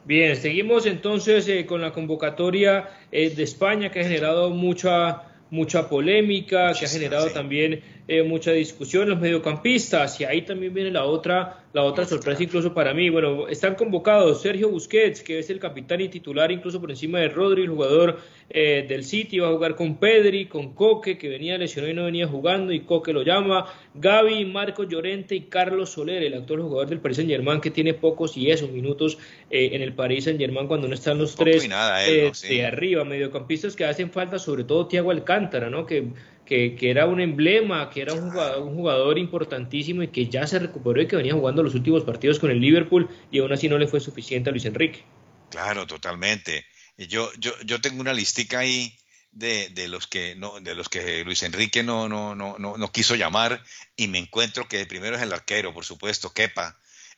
Bien, 0.04 0.36
seguimos 0.36 0.86
entonces 0.88 1.48
eh, 1.48 1.66
con 1.66 1.82
la 1.82 1.94
convocatoria 1.94 2.90
eh, 3.12 3.30
de 3.30 3.44
España 3.44 3.92
que 3.92 4.00
ha 4.00 4.04
generado 4.04 4.50
mucha 4.50 5.28
mucha 5.52 5.90
polémica, 5.90 6.72
que 6.74 6.86
ha 6.86 6.90
generado 6.90 7.30
también 7.32 8.01
eh, 8.12 8.24
mucha 8.24 8.52
discusión 8.52 9.08
los 9.08 9.22
mediocampistas 9.22 10.20
y 10.20 10.26
ahí 10.26 10.42
también 10.42 10.74
viene 10.74 10.92
la 10.92 11.06
otra 11.06 11.62
la 11.74 11.84
otra 11.84 12.06
sorpresa 12.06 12.44
incluso 12.44 12.74
para 12.74 12.94
mí. 12.94 13.10
Bueno, 13.10 13.48
están 13.48 13.76
convocados 13.76 14.42
Sergio 14.42 14.70
Busquets, 14.70 15.22
que 15.22 15.40
es 15.40 15.50
el 15.50 15.60
capitán 15.60 16.02
y 16.02 16.10
titular 16.10 16.52
incluso 16.52 16.82
por 16.82 16.90
encima 16.90 17.20
de 17.20 17.30
Rodri, 17.30 17.64
el 17.64 17.70
jugador 17.70 18.20
eh, 18.50 18.86
del 18.88 19.06
City, 19.06 19.40
va 19.40 19.48
a 19.48 19.52
jugar 19.52 19.76
con 19.76 19.96
Pedri, 19.96 20.48
con 20.48 20.74
Coque, 20.74 21.18
que 21.18 21.30
venía 21.30 21.58
lesionado 21.58 21.92
y 21.92 21.96
no 21.96 22.04
venía 22.06 22.28
jugando, 22.28 22.74
y 22.74 22.82
Coque 22.82 23.14
lo 23.14 23.24
llama, 23.24 23.66
Gaby, 23.94 24.46
Marco 24.46 24.84
Llorente 24.84 25.36
y 25.36 25.42
Carlos 25.42 25.92
Soler, 25.92 26.24
el 26.24 26.34
actual 26.34 26.62
jugador 26.62 26.90
del 26.90 27.00
Paris 27.00 27.18
Saint 27.18 27.32
Germain, 27.32 27.62
que 27.62 27.72
tiene 27.72 27.94
pocos 27.94 28.36
y 28.36 28.52
esos 28.52 28.70
minutos 28.70 29.18
eh, 29.50 29.70
en 29.72 29.82
el 29.82 29.94
Paris 29.94 30.26
Saint 30.26 30.40
Germain 30.40 30.68
cuando 30.68 30.88
no 30.90 30.94
están 30.94 31.18
los 31.18 31.36
tres 31.36 31.70
de 31.70 32.66
arriba, 32.66 33.06
mediocampistas 33.06 33.76
que 33.76 33.86
hacen 33.86 34.12
falta, 34.12 34.40
sobre 34.40 34.66
todo 34.66 34.88
Thiago 34.88 35.12
Alcántara, 35.12 35.70
¿no? 35.70 35.86
Que 35.86 36.10
que, 36.52 36.90
era 36.90 37.06
un 37.06 37.22
emblema, 37.22 37.90
que 37.90 38.02
era 38.02 38.14
un 38.14 38.30
jugador, 38.30 38.62
un 38.62 38.76
jugador 38.76 39.18
importantísimo 39.18 40.04
y 40.04 40.10
que 40.10 40.28
ya 40.28 40.46
se 40.46 40.60
recuperó 40.60 41.02
y 41.02 41.08
que 41.08 41.16
venía 41.16 41.34
jugando 41.34 41.64
los 41.64 41.76
últimos 41.76 42.04
partidos 42.04 42.40
con 42.40 42.52
el 42.52 42.60
Liverpool 42.60 43.10
y 43.32 43.40
aún 43.40 43.54
así 43.54 43.70
no 43.70 43.78
le 43.78 43.88
fue 43.88 44.02
suficiente 44.02 44.50
a 44.50 44.52
Luis 44.52 44.66
Enrique. 44.66 45.06
Claro, 45.50 45.88
totalmente. 45.88 46.66
Yo, 46.98 47.32
yo, 47.40 47.54
yo 47.66 47.80
tengo 47.80 48.02
una 48.02 48.14
listica 48.14 48.60
ahí 48.60 48.94
de, 49.32 49.70
de, 49.70 49.88
los 49.88 50.08
que 50.08 50.36
no, 50.36 50.60
de 50.60 50.76
los 50.76 50.90
que 50.90 51.24
Luis 51.24 51.42
Enrique 51.44 51.84
no, 51.84 52.10
no, 52.10 52.36
no, 52.36 52.58
no, 52.60 52.78
no 52.78 52.92
quiso 52.92 53.16
llamar 53.16 53.64
y 53.96 54.10
me 54.10 54.18
encuentro 54.18 54.68
que 54.68 54.86
primero 54.86 55.16
es 55.16 55.22
el 55.22 55.32
arquero, 55.32 55.74
por 55.74 55.86
supuesto, 55.86 56.34
Kepa. 56.34 56.78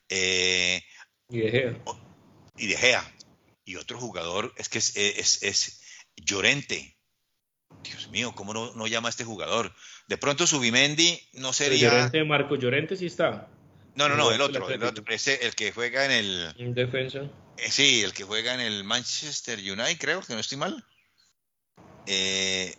Eh, 0.10 0.84
y 1.30 1.40
De 1.40 1.50
Gea. 1.50 1.78
Y 2.56 2.68
De 2.68 2.78
Gea. 2.78 3.14
Y 3.66 3.78
otro 3.78 3.98
jugador 4.00 4.54
es 4.58 4.70
que 4.70 4.78
es, 4.78 4.96
es, 4.96 5.42
es 5.42 5.82
Llorente. 6.18 6.93
Dios 7.84 8.10
mío, 8.10 8.34
¿cómo 8.36 8.54
no, 8.54 8.88
llama 8.88 9.10
a 9.10 9.12
este 9.12 9.24
jugador? 9.24 9.74
De 10.08 10.18
pronto 10.18 10.46
Subimendi 10.48 11.20
no 11.34 11.54
sería. 11.54 11.90
Llorente, 11.90 12.24
Marco 12.24 12.56
Llorente 12.56 12.96
sí 12.96 13.08
está. 13.08 13.48
No, 13.96 14.10
no, 14.10 14.16
no, 14.16 14.32
el 14.32 14.42
otro, 14.42 14.70
el 14.70 14.84
otro, 14.84 15.04
ese, 15.10 15.46
el 15.46 15.54
que 15.54 15.72
juega 15.72 16.06
en 16.06 16.12
el. 16.12 16.56
En 16.58 16.74
defensa. 16.74 17.30
Eh, 17.58 17.70
sí, 17.70 18.02
el 18.02 18.14
que 18.14 18.24
juega 18.24 18.54
en 18.54 18.60
el 18.60 18.84
Manchester 18.84 19.60
United, 19.60 19.98
creo, 20.00 20.22
que 20.22 20.34
no 20.34 20.40
estoy 20.40 20.58
mal. 20.58 20.84
Eh, 22.08 22.76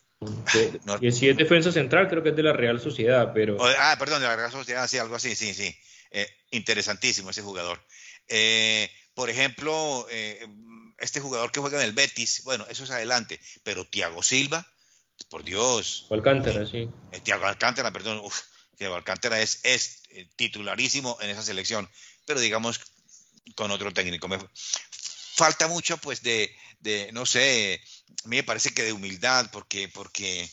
y 1.01 1.13
si 1.13 1.29
es 1.29 1.37
defensa 1.37 1.71
central, 1.71 2.09
creo 2.09 2.23
que 2.23 2.31
es 2.31 2.37
de 2.37 2.43
la 2.43 2.53
Real 2.53 2.81
Sociedad, 2.81 3.33
pero. 3.33 3.59
ah, 3.79 3.97
perdón, 3.99 4.21
de 4.23 4.29
la 4.29 4.37
Real 4.37 4.51
Sociedad, 4.51 4.89
sí, 4.89 4.99
algo 4.99 5.15
así, 5.15 5.35
sí, 5.37 5.55
sí. 5.55 5.75
Eh, 6.11 6.29
interesantísimo 6.51 7.31
ese 7.31 7.43
jugador. 7.43 7.81
Eh, 8.29 8.91
por 9.15 9.31
ejemplo, 9.31 10.07
este 10.99 11.21
jugador 11.21 11.53
que 11.53 11.61
juega 11.61 11.79
en 11.79 11.85
el 11.85 11.93
Betis, 11.93 12.43
bueno, 12.45 12.67
eso 12.69 12.85
es 12.85 12.91
adelante, 12.91 13.39
pero 13.63 13.85
Thiago 13.85 14.23
Silva, 14.23 14.67
por 15.29 15.45
Dios. 15.45 16.07
Alcántara, 16.11 16.67
sí. 16.67 16.89
Eh, 17.13 17.21
Tiago 17.21 17.47
Alcántara, 17.47 17.93
perdón. 17.93 18.19
Uf, 18.19 18.41
Tiago 18.77 18.97
Alcántara 18.97 19.41
es, 19.41 19.61
es 19.65 20.03
eh, 20.11 20.29
titularísimo 20.37 21.17
en 21.21 21.31
esa 21.31 21.43
selección, 21.43 21.89
pero 22.27 22.41
digamos 22.41 22.81
con 23.55 23.71
otro 23.71 23.93
técnico. 23.93 24.29
Me, 24.29 24.39
falta 25.35 25.69
mucho, 25.69 25.99
pues, 25.99 26.23
de, 26.23 26.55
de, 26.81 27.11
no 27.13 27.27
sé, 27.27 27.81
a 28.25 28.29
mí 28.29 28.37
me 28.37 28.45
parece 28.45 28.73
que 28.73 28.85
de 28.85 28.93
humildad, 28.93 29.51
porque, 29.53 29.89
porque, 29.89 30.49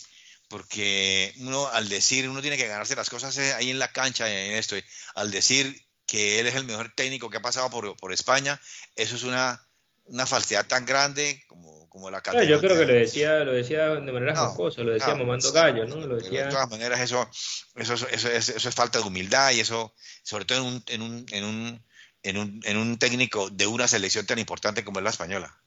porque 0.47 1.34
uno 1.38 1.68
al 1.68 1.88
decir, 1.88 2.28
uno 2.28 2.41
tiene 2.41 2.57
que 2.57 2.68
ganarse 2.68 2.95
las 2.95 3.09
cosas 3.09 3.38
eh, 3.38 3.53
ahí 3.53 3.70
en 3.70 3.80
la 3.80 3.91
cancha, 3.91 4.30
en 4.30 4.53
esto, 4.53 4.76
al 5.16 5.32
decir 5.32 5.88
que 6.05 6.39
él 6.39 6.47
es 6.47 6.55
el 6.55 6.66
mejor 6.66 6.91
técnico 6.95 7.30
que 7.30 7.38
ha 7.38 7.41
pasado 7.41 7.70
por, 7.70 7.95
por 7.97 8.12
España, 8.12 8.59
eso 8.95 9.16
es 9.16 9.24
una, 9.24 9.66
una 10.05 10.26
falsedad 10.26 10.68
tan 10.68 10.86
grande 10.86 11.43
como 11.47 11.81
como 11.92 12.10
la 12.10 12.24
yo 12.48 12.62
creo 12.62 12.78
que 12.78 12.86
lo 12.86 12.94
decía, 12.94 13.39
lo 13.44 13.52
decía 13.52 13.89
de 13.89 14.12
manera 14.14 14.34
jocosa, 14.34 14.82
lo 14.82 14.94
decía 14.94 15.14
mamando 15.14 15.52
gallo, 15.52 15.86
¿no? 15.86 15.98
Lo 15.98 16.16
decía... 16.16 16.46
De 16.46 16.50
todas 16.50 16.70
maneras, 16.70 17.02
eso, 17.02 17.30
eso, 17.76 17.96
eso, 17.96 18.30
eso, 18.30 18.70
es 18.70 18.76
falta 18.76 19.00
de 19.00 19.06
humildad 19.06 19.52
y 19.52 19.60
eso, 19.60 19.94
sobre 20.24 20.46
todo 20.46 20.60
en 20.60 20.64
un, 20.64 20.84
en 20.88 21.02
un, 21.02 21.26
en 21.32 21.44
un, 21.44 21.86
en 22.24 22.38
un, 22.38 22.62
en 22.64 22.78
un 22.78 22.98
técnico 22.98 23.50
de 23.50 23.68
una 23.68 23.89
selección 23.89 24.26
tan 24.26 24.39
importante 24.39 24.86
como 24.86 25.00
es 25.00 25.04
la 25.04 25.10
española. 25.10 25.61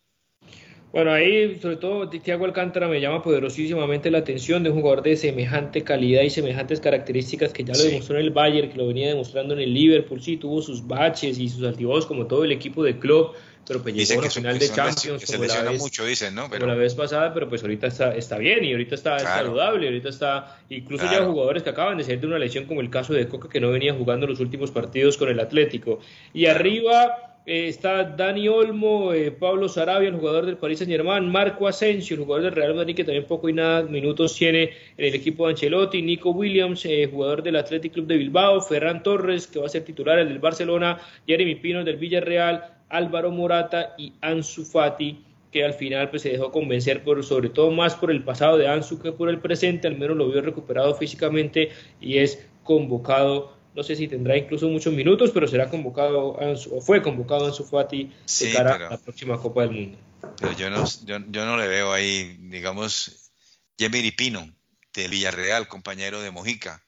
Bueno, 0.94 1.12
ahí 1.12 1.58
sobre 1.60 1.74
todo 1.74 2.08
Thiago 2.08 2.44
Alcántara 2.44 2.86
me 2.86 3.00
llama 3.00 3.20
poderosísimamente 3.20 4.12
la 4.12 4.18
atención 4.18 4.62
de 4.62 4.70
un 4.70 4.80
jugador 4.80 5.02
de 5.02 5.16
semejante 5.16 5.82
calidad 5.82 6.22
y 6.22 6.30
semejantes 6.30 6.78
características 6.78 7.52
que 7.52 7.64
ya 7.64 7.74
lo 7.74 7.82
demostró 7.82 8.16
en 8.16 8.26
el 8.26 8.30
Bayern, 8.30 8.70
que 8.70 8.78
lo 8.78 8.86
venía 8.86 9.08
demostrando 9.08 9.54
en 9.54 9.60
el 9.60 9.74
Liverpool, 9.74 10.22
sí, 10.22 10.36
tuvo 10.36 10.62
sus 10.62 10.86
baches 10.86 11.36
y 11.40 11.48
sus 11.48 11.64
altibajos 11.64 12.06
como 12.06 12.28
todo 12.28 12.44
el 12.44 12.52
equipo 12.52 12.84
de 12.84 12.96
club, 13.00 13.32
pero 13.66 13.82
pues 13.82 13.92
llegó 13.92 14.20
a 14.20 14.24
la 14.26 14.30
final 14.30 14.56
de 14.56 14.68
Champions 14.68 15.24
como, 15.26 15.44
la 15.46 15.62
vez, 15.62 15.80
mucho, 15.80 16.06
dicen, 16.06 16.32
¿no? 16.32 16.48
Pero... 16.48 16.64
la 16.64 16.76
vez 16.76 16.94
pasada, 16.94 17.34
pero 17.34 17.48
pues 17.48 17.62
ahorita 17.62 17.88
está, 17.88 18.14
está 18.14 18.38
bien 18.38 18.64
y 18.64 18.70
ahorita 18.70 18.94
está 18.94 19.18
saludable, 19.18 19.88
ahorita 19.88 20.10
está, 20.10 20.58
incluso 20.70 21.06
ya 21.10 21.24
jugadores 21.24 21.64
que 21.64 21.70
acaban 21.70 21.98
de 21.98 22.04
salir 22.04 22.20
de 22.20 22.28
una 22.28 22.38
lesión 22.38 22.66
como 22.66 22.80
el 22.80 22.90
caso 22.90 23.14
de 23.14 23.26
Coca 23.26 23.48
que 23.48 23.58
no 23.58 23.72
venía 23.72 23.92
jugando 23.94 24.28
los 24.28 24.38
últimos 24.38 24.70
partidos 24.70 25.16
con 25.16 25.28
el 25.28 25.40
Atlético. 25.40 25.98
Y 26.32 26.46
arriba 26.46 27.33
eh, 27.46 27.68
está 27.68 28.04
Dani 28.04 28.48
Olmo, 28.48 29.12
eh, 29.12 29.30
Pablo 29.30 29.68
Sarabia, 29.68 30.08
el 30.08 30.16
jugador 30.16 30.46
del 30.46 30.56
Paris 30.56 30.78
Saint 30.78 30.90
Germain, 30.90 31.30
Marco 31.30 31.68
Asensio, 31.68 32.16
el 32.16 32.22
jugador 32.22 32.44
del 32.44 32.54
Real 32.54 32.74
Madrid 32.74 32.96
que 32.96 33.04
también 33.04 33.26
poco 33.26 33.50
y 33.50 33.52
nada 33.52 33.82
minutos 33.82 34.34
tiene 34.34 34.70
en 34.96 35.04
el 35.04 35.14
equipo 35.14 35.44
de 35.46 35.52
Ancelotti, 35.52 36.00
Nico 36.00 36.30
Williams, 36.30 36.86
eh, 36.86 37.06
jugador 37.10 37.42
del 37.42 37.56
Athletic 37.56 37.92
Club 37.92 38.06
de 38.06 38.16
Bilbao, 38.16 38.62
Ferran 38.62 39.02
Torres 39.02 39.46
que 39.46 39.58
va 39.58 39.66
a 39.66 39.68
ser 39.68 39.84
titular 39.84 40.18
el 40.18 40.28
del 40.28 40.38
Barcelona, 40.38 40.98
Jeremy 41.26 41.56
Pino 41.56 41.84
del 41.84 41.98
Villarreal, 41.98 42.78
Álvaro 42.88 43.30
Morata 43.30 43.94
y 43.98 44.14
Ansu 44.22 44.64
Fati, 44.64 45.22
que 45.52 45.64
al 45.64 45.74
final 45.74 46.08
pues, 46.08 46.22
se 46.22 46.30
dejó 46.30 46.50
convencer 46.50 47.04
por 47.04 47.22
sobre 47.24 47.50
todo 47.50 47.70
más 47.70 47.94
por 47.94 48.10
el 48.10 48.24
pasado 48.24 48.56
de 48.56 48.68
Ansu 48.68 49.00
que 49.02 49.12
por 49.12 49.28
el 49.28 49.38
presente, 49.38 49.86
al 49.86 49.98
menos 49.98 50.16
lo 50.16 50.30
vio 50.30 50.40
recuperado 50.40 50.94
físicamente 50.94 51.68
y 52.00 52.18
es 52.18 52.48
convocado. 52.62 53.53
No 53.74 53.82
sé 53.82 53.96
si 53.96 54.06
tendrá 54.06 54.36
incluso 54.36 54.68
muchos 54.68 54.92
minutos, 54.94 55.30
pero 55.32 55.48
será 55.48 55.68
convocado 55.68 56.36
o 56.38 56.80
fue 56.80 57.02
convocado 57.02 57.46
Ansu 57.46 57.64
Fati 57.64 58.12
de 58.40 58.52
cara 58.52 58.74
a 58.74 58.90
la 58.90 58.98
próxima 58.98 59.38
Copa 59.38 59.62
del 59.62 59.70
Mundo. 59.70 59.98
Pero 60.38 60.52
yo 60.52 60.70
no, 60.70 60.84
yo, 61.04 61.18
no 61.18 61.56
le 61.56 61.68
veo 61.68 61.92
ahí, 61.92 62.36
digamos, 62.40 63.32
Jemiri 63.78 64.12
Pino, 64.12 64.48
de 64.94 65.08
Villarreal, 65.08 65.68
compañero 65.68 66.20
de 66.20 66.30
Mojica. 66.30 66.82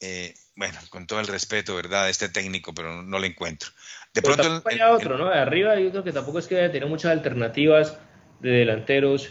Eh, 0.00 0.34
bueno, 0.56 0.78
con 0.90 1.06
todo 1.06 1.20
el 1.20 1.26
respeto, 1.26 1.76
¿verdad?, 1.76 2.04
de 2.04 2.10
este 2.10 2.28
técnico, 2.28 2.74
pero 2.74 3.02
no, 3.02 3.18
lo 3.18 3.24
encuentro. 3.24 3.70
De 4.12 4.22
pronto. 4.22 4.62
hay 4.64 4.80
otro, 4.80 5.16
¿no? 5.16 5.28
De 5.28 5.38
arriba 5.38 5.78
yo 5.78 5.90
creo 5.90 6.04
que 6.04 6.12
tampoco 6.12 6.38
es 6.38 6.46
que 6.46 6.56
haya 6.56 6.72
tenido 6.72 6.88
muchas 6.88 7.12
alternativas 7.12 7.98
de 8.40 8.50
delanteros 8.50 9.30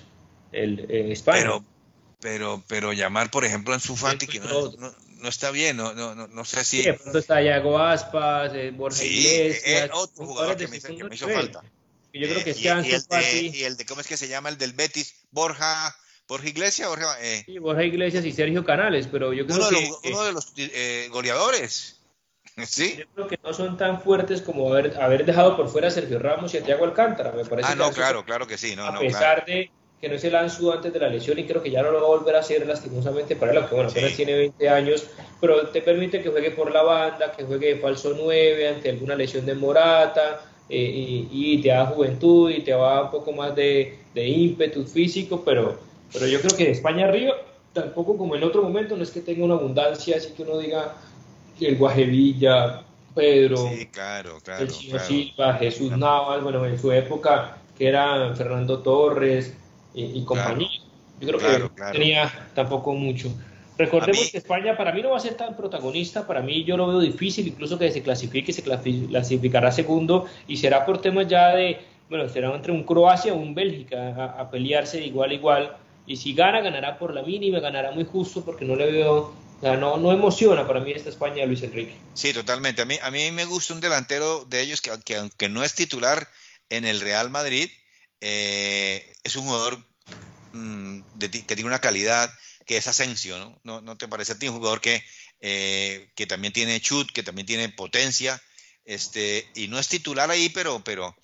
el, 0.52 0.86
en 0.90 1.12
España. 1.12 1.42
Pero, 1.42 1.66
pero, 2.20 2.64
pero 2.68 2.94
llamar, 2.94 3.32
por 3.32 3.44
ejemplo, 3.46 3.74
en 3.74 3.80
su 3.80 3.96
Fati, 3.96 4.28
que 4.28 4.40
no, 4.40 4.72
no, 4.78 4.92
está 5.30 5.52
bien, 5.52 5.78
no, 5.78 5.94
no, 5.94 6.16
no, 6.16 6.46
sé 6.46 6.64
si. 6.64 6.78
Sí, 6.78 6.84
de 6.84 6.94
pronto 6.94 7.20
está 7.20 7.42
Yago 7.42 7.80
Aspas, 7.80 8.52
eh, 8.54 8.72
Borja 8.72 8.98
sí, 8.98 9.08
Iglesias. 9.08 9.90
otro 9.94 10.26
jugador 10.26 10.58
que 10.58 10.68
me, 10.68 10.78
hizo, 10.78 11.28
falta. 11.30 11.62
yo 12.14 12.28
creo 12.28 12.44
que 12.44 12.52
eh, 12.52 12.56
y, 12.58 12.64
y, 12.64 12.68
el 12.68 13.04
de, 13.04 13.42
y 13.58 13.64
el 13.64 13.78
de, 13.78 13.86
¿cómo 13.86 14.02
es 14.02 14.08
que 14.08 14.18
se 14.18 14.28
llama? 14.28 14.50
El 14.50 14.58
del 14.58 14.74
Betis, 14.74 15.16
Borja. 15.32 15.96
Borja 16.28 16.48
Iglesias, 16.48 16.90
Borja, 16.90 17.18
eh. 17.22 17.44
sí, 17.46 17.60
Borja 17.60 17.84
Iglesias 17.84 18.26
y 18.26 18.32
Sergio 18.32 18.66
Canales, 18.66 19.08
pero 19.12 19.32
yo 19.32 19.46
creo 19.46 19.58
uno 19.58 19.70
que, 19.70 19.76
de 19.76 19.88
los, 19.90 20.00
uno 20.04 20.24
de 20.24 20.34
los 20.34 20.54
eh, 20.58 21.08
goleadores. 21.12 22.02
¿Sí? 22.66 22.96
Yo 22.98 23.06
creo 23.14 23.28
que 23.28 23.40
no 23.44 23.54
son 23.54 23.78
tan 23.78 24.02
fuertes 24.02 24.42
como 24.42 24.72
haber, 24.72 25.00
haber 25.00 25.26
dejado 25.26 25.56
por 25.56 25.70
fuera 25.70 25.90
a 25.90 25.92
Sergio 25.92 26.20
Ramos 26.20 26.54
y 26.54 26.58
a 26.58 26.64
Thiago 26.64 26.86
Alcántara, 26.86 27.32
me 27.32 27.46
parece. 27.46 27.72
Ah, 27.72 27.76
no, 27.76 27.92
claro, 27.92 28.26
claro 28.26 28.48
que 28.48 28.58
sí. 28.58 28.76
No, 28.76 28.86
a 28.86 28.98
pesar 28.98 29.46
de 29.46 29.70
que 30.06 30.10
no 30.10 30.18
es 30.18 30.24
el 30.24 30.36
Ansu 30.36 30.72
antes 30.72 30.94
de 30.94 31.00
la 31.00 31.10
lesión 31.10 31.40
y 31.40 31.46
creo 31.46 31.64
que 31.64 31.72
ya 31.72 31.82
no 31.82 31.90
lo 31.90 32.00
va 32.00 32.06
a 32.06 32.10
volver 32.10 32.36
a 32.36 32.40
hacer 32.42 32.64
lastimosamente 32.68 33.36
para 33.36 33.52
él, 33.52 33.58
aunque 33.58 33.74
bueno, 33.74 33.90
apenas 33.90 34.16
tiene 34.16 34.36
20 34.36 34.70
años, 34.70 35.08
pero 35.42 35.70
te 35.70 35.82
permite 35.82 36.22
que 36.22 36.30
juegue 36.30 36.52
por 36.52 36.72
la 36.72 36.84
banda, 36.84 37.32
que 37.32 37.44
juegue 37.44 37.74
de 37.74 37.82
falso 37.82 38.16
9 38.16 38.68
ante 38.68 38.92
alguna 38.92 39.16
lesión 39.16 39.48
de 39.48 39.56
Morata 39.56 40.44
eh, 40.70 41.26
y, 41.32 41.60
te 41.60 41.70
da 41.70 41.88
juventud 41.88 42.52
y 42.52 42.62
te 42.62 42.76
va 42.76 43.06
un 43.06 43.10
poco 43.10 43.32
más 43.32 43.56
de, 43.56 43.98
de 44.14 44.28
ímpetu 44.28 44.84
físico, 44.84 45.42
pero, 45.44 45.80
pero 46.14 46.28
yo 46.28 46.40
creo 46.40 46.56
que 46.56 46.66
de 46.66 46.72
España 46.74 47.08
arriba, 47.08 47.34
tampoco 47.74 48.16
como 48.16 48.36
en 48.36 48.44
otro 48.44 48.62
momento, 48.62 48.96
no 48.96 49.02
es 49.02 49.10
que 49.10 49.22
tenga 49.22 49.44
una 49.44 49.56
abundancia, 49.56 50.18
así 50.18 50.34
que 50.34 50.44
uno 50.44 50.60
diga 50.60 50.94
el 51.60 51.78
Guajevilla, 51.78 52.84
Pedro, 53.16 53.72
el 54.60 54.68
Chino 54.68 55.00
Silva, 55.00 55.56
Jesús 55.56 55.98
Navas, 55.98 56.44
bueno, 56.44 56.64
en 56.64 56.78
su 56.78 56.92
época 56.92 57.58
que 57.76 57.88
era 57.88 58.34
Fernando 58.36 58.80
Torres, 58.80 59.54
y, 59.96 60.24
compañía. 60.26 60.70
Yo 61.20 61.28
creo 61.28 61.40
que 61.40 61.82
tenía 61.94 62.50
tampoco 62.54 62.94
mucho. 62.94 63.34
Recordemos 63.78 64.32
que 64.32 64.38
España 64.38 64.78
para 64.78 64.94
mí 64.94 65.02
no 65.02 65.12
va 65.12 65.18
a 65.18 65.20
ser 65.20 65.36
tan 65.36 65.56
protagonista, 65.56 66.26
para 66.26 66.42
mí 66.42 66.64
yo 66.64 66.78
lo 66.78 66.88
veo 66.88 67.00
difícil, 67.00 67.48
incluso 67.48 67.78
que 67.78 67.92
se 67.92 68.02
clasifique, 68.02 68.54
se 68.54 68.64
clasificará 68.64 69.72
segundo 69.72 70.28
y 70.48 70.58
será 70.58 70.86
por 70.86 71.02
temas 71.02 71.28
ya 71.28 71.50
de, 71.50 71.80
bueno, 72.10 72.30
será 72.30 72.56
entre 72.56 72.72
un 72.72 72.84
Croacia 72.84 73.34
o 73.34 73.38
un 73.38 73.54
Bélgica 73.54 74.34
a, 74.38 74.50
pelearse 74.50 74.98
de 74.98 75.08
igual 75.08 75.32
a 75.32 75.34
igual 75.34 75.78
y 76.08 76.16
si 76.16 76.34
gana, 76.34 76.62
ganará 76.62 76.98
por 76.98 77.14
la 77.14 77.22
mínima, 77.22 77.60
ganará 77.60 77.92
muy 77.92 78.06
justo 78.06 78.46
porque 78.46 78.64
no 78.64 78.78
le 78.78 78.92
veo, 78.92 79.14
o 79.16 79.62
sea, 79.62 79.76
no, 79.76 79.98
no 79.98 80.14
emociona 80.14 80.66
para 80.66 80.80
mí 80.80 80.92
esta 80.92 81.10
España 81.10 81.42
de 81.42 81.48
Luis 81.48 81.64
Enrique. 81.64 81.98
Sí, 82.14 82.32
totalmente, 82.32 82.82
a 82.82 82.86
mí, 82.86 82.96
a 83.02 83.12
mí 83.12 83.32
me 83.32 83.44
gusta 83.44 83.74
un 83.74 83.82
delantero 83.82 84.46
de 84.46 84.62
ellos 84.62 84.80
que, 84.80 84.92
que 85.04 85.18
aunque 85.18 85.50
no 85.50 85.66
es 85.66 85.76
titular 85.76 86.30
en 86.70 86.86
el 86.86 87.02
Real 87.02 87.30
Madrid, 87.30 87.70
eh, 88.22 89.14
es 89.24 89.36
un 89.36 89.46
jugador 89.46 89.86
mm, 90.54 91.02
que 91.20 91.30
tiene 91.30 91.66
una 91.66 91.82
calidad 91.82 92.32
que 92.66 92.78
es 92.78 92.88
Asensio, 92.88 93.60
¿no? 93.64 93.82
¿No, 93.82 93.98
te 93.98 94.08
parece 94.08 94.34
a 94.34 94.40
ti 94.40 94.48
un 94.48 94.56
jugador 94.56 94.82
que, 94.82 95.04
eh, 95.40 96.12
que 96.16 96.26
también 96.26 96.54
tiene 96.54 96.82
chut, 96.82 97.12
que 97.12 97.24
también 97.24 97.46
tiene 97.46 97.70
potencia, 97.70 98.42
este, 98.86 99.48
y 99.56 99.68
no 99.68 99.80
es 99.80 99.88
titular 99.88 100.32
ahí, 100.32 100.50
pero, 100.50 100.84
pero, 100.84 101.16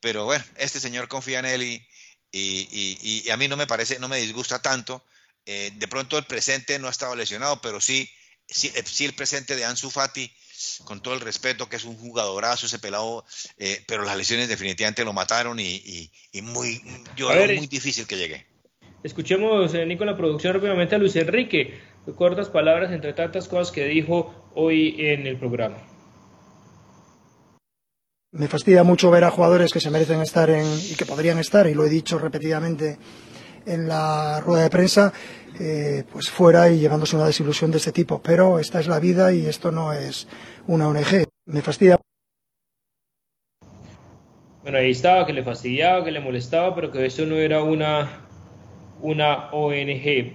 pero 0.00 0.24
bueno, 0.24 0.44
este 0.56 0.80
señor 0.80 1.08
confía 1.08 1.38
en 1.38 1.46
él 1.46 1.62
y, 1.62 1.88
y, 2.32 3.30
a 3.30 3.36
mí 3.36 3.48
no 3.48 3.56
me 3.56 3.66
parece, 3.66 3.98
no 3.98 4.08
me 4.08 4.18
disgusta 4.18 4.60
tanto. 4.60 5.04
Eh, 5.46 5.72
de 5.74 5.88
pronto 5.88 6.18
el 6.18 6.24
presente 6.24 6.78
no 6.78 6.88
ha 6.88 6.90
estado 6.90 7.16
lesionado, 7.16 7.60
pero 7.60 7.80
sí, 7.80 8.10
sí, 8.46 8.72
sí 8.84 9.04
el 9.04 9.14
presente 9.14 9.56
de 9.56 9.64
Ansu 9.64 9.90
Fati 9.90 10.30
con 10.84 11.00
todo 11.00 11.14
el 11.14 11.20
respeto, 11.20 11.68
que 11.68 11.76
es 11.76 11.84
un 11.84 11.96
jugadorazo 11.96 12.66
ese 12.66 12.78
pelado, 12.78 13.24
eh, 13.58 13.82
pero 13.86 14.04
las 14.04 14.16
lesiones 14.16 14.48
definitivamente 14.48 15.04
lo 15.04 15.12
mataron 15.12 15.58
y, 15.60 16.10
muy, 16.42 16.80
yo 17.16 17.28
muy 17.28 17.66
difícil 17.66 18.06
que 18.06 18.16
llegue. 18.16 18.46
Escuchemos, 19.02 19.74
eh, 19.74 19.86
Nico, 19.86 20.04
la 20.04 20.16
producción 20.16 20.54
rápidamente 20.54 20.96
a 20.96 20.98
Luis 20.98 21.14
Enrique, 21.16 21.78
cortas 22.16 22.48
palabras 22.48 22.92
entre 22.92 23.12
tantas 23.12 23.48
cosas 23.48 23.72
que 23.72 23.84
dijo 23.84 24.50
hoy 24.54 24.96
en 24.98 25.26
el 25.26 25.38
programa. 25.38 25.76
Me 28.30 28.48
fastidia 28.48 28.82
mucho 28.82 29.10
ver 29.10 29.24
a 29.24 29.30
jugadores 29.30 29.72
que 29.72 29.80
se 29.80 29.90
merecen 29.90 30.20
estar 30.20 30.50
en, 30.50 30.66
y 30.66 30.94
que 30.96 31.06
podrían 31.06 31.38
estar, 31.38 31.66
y 31.66 31.74
lo 31.74 31.84
he 31.86 31.88
dicho 31.88 32.18
repetidamente 32.18 32.98
en 33.68 33.88
la 33.88 34.40
rueda 34.40 34.64
de 34.64 34.70
prensa, 34.70 35.12
eh, 35.60 36.04
pues 36.12 36.30
fuera 36.30 36.70
y 36.70 36.78
llevándose 36.78 37.16
una 37.16 37.26
desilusión 37.26 37.70
de 37.70 37.78
este 37.78 37.92
tipo. 37.92 38.20
Pero 38.22 38.58
esta 38.58 38.80
es 38.80 38.88
la 38.88 38.98
vida 38.98 39.32
y 39.32 39.46
esto 39.46 39.70
no 39.70 39.92
es 39.92 40.26
una 40.66 40.88
ONG. 40.88 41.26
Me 41.46 41.62
fastidia. 41.62 41.98
Bueno, 44.62 44.78
ahí 44.78 44.90
estaba, 44.90 45.24
que 45.24 45.32
le 45.32 45.42
fastidiaba, 45.42 46.04
que 46.04 46.10
le 46.10 46.20
molestaba, 46.20 46.74
pero 46.74 46.90
que 46.90 47.06
esto 47.06 47.24
no 47.24 47.36
era 47.36 47.62
una, 47.62 48.20
una 49.00 49.50
ONG. 49.52 50.34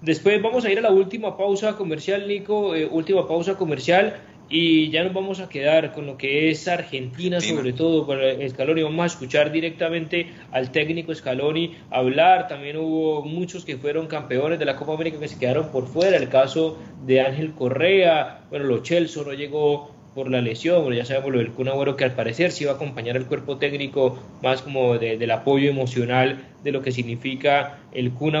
Después 0.00 0.42
vamos 0.42 0.64
a 0.64 0.70
ir 0.70 0.78
a 0.78 0.82
la 0.82 0.90
última 0.90 1.36
pausa 1.36 1.76
comercial, 1.76 2.26
Nico, 2.26 2.74
eh, 2.74 2.86
última 2.86 3.26
pausa 3.26 3.56
comercial 3.56 4.20
y 4.52 4.90
ya 4.90 5.02
nos 5.02 5.14
vamos 5.14 5.40
a 5.40 5.48
quedar 5.48 5.92
con 5.92 6.04
lo 6.04 6.18
que 6.18 6.50
es 6.50 6.68
Argentina, 6.68 7.40
sobre 7.40 7.72
todo 7.72 8.06
para 8.06 8.46
Scaloni. 8.46 8.82
Vamos 8.82 9.02
a 9.02 9.06
escuchar 9.06 9.50
directamente 9.50 10.26
al 10.50 10.70
técnico 10.70 11.14
Scaloni 11.14 11.74
hablar. 11.90 12.48
También 12.48 12.76
hubo 12.76 13.22
muchos 13.22 13.64
que 13.64 13.78
fueron 13.78 14.08
campeones 14.08 14.58
de 14.58 14.66
la 14.66 14.76
Copa 14.76 14.92
América 14.92 15.18
que 15.18 15.28
se 15.28 15.38
quedaron 15.38 15.72
por 15.72 15.86
fuera. 15.86 16.18
El 16.18 16.28
caso 16.28 16.78
de 17.06 17.22
Ángel 17.22 17.52
Correa, 17.54 18.44
bueno, 18.50 18.66
Lo 18.66 18.82
Chelso 18.82 19.24
no 19.24 19.32
llegó 19.32 19.90
por 20.14 20.30
la 20.30 20.42
lesión, 20.42 20.82
bueno, 20.82 20.94
ya 20.98 21.06
sabemos 21.06 21.32
lo 21.32 21.38
del 21.38 21.52
Kun 21.52 21.70
que 21.96 22.04
al 22.04 22.14
parecer 22.14 22.52
sí 22.52 22.66
va 22.66 22.72
a 22.72 22.74
acompañar 22.74 23.16
al 23.16 23.26
cuerpo 23.26 23.56
técnico 23.56 24.18
más 24.42 24.60
como 24.60 24.98
del 24.98 25.30
apoyo 25.30 25.70
emocional 25.70 26.44
de 26.62 26.72
lo 26.72 26.82
que 26.82 26.92
significa 26.92 27.78
el 27.94 28.12
Kun 28.12 28.34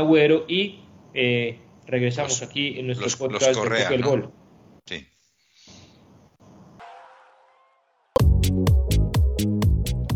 y 0.46 0.80
eh, 1.14 1.58
regresamos 1.86 2.42
aquí 2.42 2.78
en 2.78 2.88
nuestro 2.88 3.08
podcast 3.16 3.58
de 3.58 3.94
el 3.94 4.02
Gol. 4.02 4.41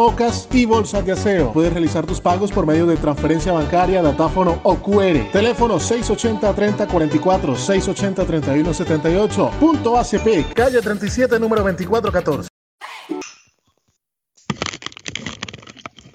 tapabocas 0.00 0.48
y 0.52 0.64
bolsas 0.64 1.04
de 1.04 1.12
aseo. 1.12 1.52
Puedes 1.52 1.72
realizar 1.72 2.06
tus 2.06 2.20
pagos 2.20 2.50
por 2.50 2.66
medio 2.66 2.86
de 2.86 2.96
transferencia 2.96 3.52
bancaria, 3.52 4.00
datáfono 4.00 4.60
o 4.64 4.76
QR. 4.76 5.30
Teléfono 5.30 5.78
680-3044, 5.78 7.54
680-3178. 7.54 9.58
Punto 9.58 9.98
ACP, 9.98 10.54
calle 10.54 10.80
37, 10.80 11.38
número 11.38 11.62
2414. 11.62 12.48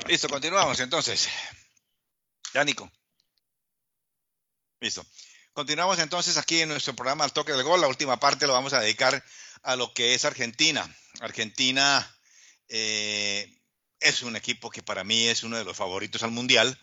Listo, 0.07 0.29
continuamos 0.29 0.79
entonces. 0.79 1.29
Ya, 2.53 2.63
Nico. 2.63 2.89
Listo. 4.79 5.05
Continuamos 5.53 5.99
entonces 5.99 6.37
aquí 6.37 6.61
en 6.61 6.69
nuestro 6.69 6.95
programa 6.95 7.23
Al 7.23 7.33
Toque 7.33 7.51
del 7.51 7.63
Gol. 7.63 7.81
La 7.81 7.87
última 7.87 8.17
parte 8.17 8.47
lo 8.47 8.53
vamos 8.53 8.73
a 8.73 8.79
dedicar 8.79 9.23
a 9.61 9.75
lo 9.75 9.93
que 9.93 10.15
es 10.15 10.25
Argentina. 10.25 10.83
Argentina 11.21 12.05
eh, 12.67 13.54
es 13.99 14.21
un 14.21 14.35
equipo 14.35 14.69
que 14.69 14.83
para 14.83 15.03
mí 15.03 15.27
es 15.27 15.43
uno 15.43 15.57
de 15.57 15.63
los 15.63 15.77
favoritos 15.77 16.23
al 16.23 16.31
Mundial. 16.31 16.77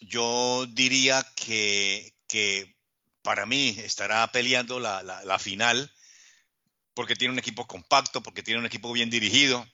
Yo 0.00 0.66
diría 0.70 1.26
que, 1.36 2.12
para 3.22 3.46
mí 3.46 3.76
estará 3.78 4.26
peleando 4.32 4.80
la, 4.80 5.38
final 5.38 5.90
porque 6.94 7.16
tiene 7.16 7.32
un 7.32 7.38
equipo 7.38 7.66
compacto, 7.66 8.22
porque 8.22 8.42
tiene 8.42 8.60
un 8.60 8.66
equipo 8.66 8.92
bien 8.92 9.10
dirigido 9.10 9.66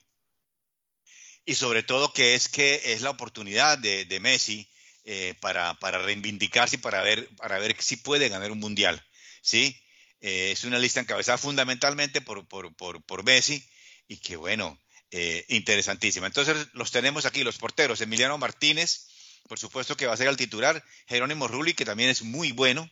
y 1.44 1.54
sobre 1.54 1.82
todo 1.82 2.12
que 2.12 2.34
es 2.34 2.48
que 2.48 2.80
es 2.92 3.02
la 3.02 3.10
oportunidad 3.10 3.78
de, 3.78 4.20
Messi 4.20 4.68
eh, 5.04 5.34
para, 5.40 5.74
reivindicarse 6.04 6.76
y 6.76 6.78
para 6.78 7.02
ver, 7.02 7.28
para 7.36 7.58
ver 7.58 7.76
si 7.80 7.96
puede 7.96 8.28
ganar 8.28 8.50
un 8.52 8.60
mundial. 8.60 9.04
¿sí? 9.42 9.76
Eh, 10.20 10.52
es 10.52 10.64
una 10.64 10.78
lista 10.78 11.00
encabezada 11.00 11.38
fundamentalmente 11.38 12.20
por, 12.20 12.46
por, 12.46 12.74
por 12.74 13.24
Messi 13.24 13.66
y 14.06 14.18
que 14.18 14.36
bueno, 14.36 14.78
eh, 15.12 15.44
interesantísima. 15.48 16.26
Entonces 16.26 16.68
los 16.72 16.92
tenemos 16.92 17.26
aquí, 17.26 17.42
los 17.42 17.58
porteros, 17.58 18.00
Emiliano 18.00 18.38
Martínez, 18.38 19.08
por 19.48 19.58
supuesto 19.58 19.96
que 19.96 20.06
va 20.06 20.14
a 20.14 20.16
ser 20.16 20.28
el 20.28 20.36
titular, 20.36 20.84
Jerónimo 21.08 21.48
Rulli, 21.48 21.74
que 21.74 21.84
también 21.84 22.10
es 22.10 22.22
muy 22.22 22.52
bueno, 22.52 22.88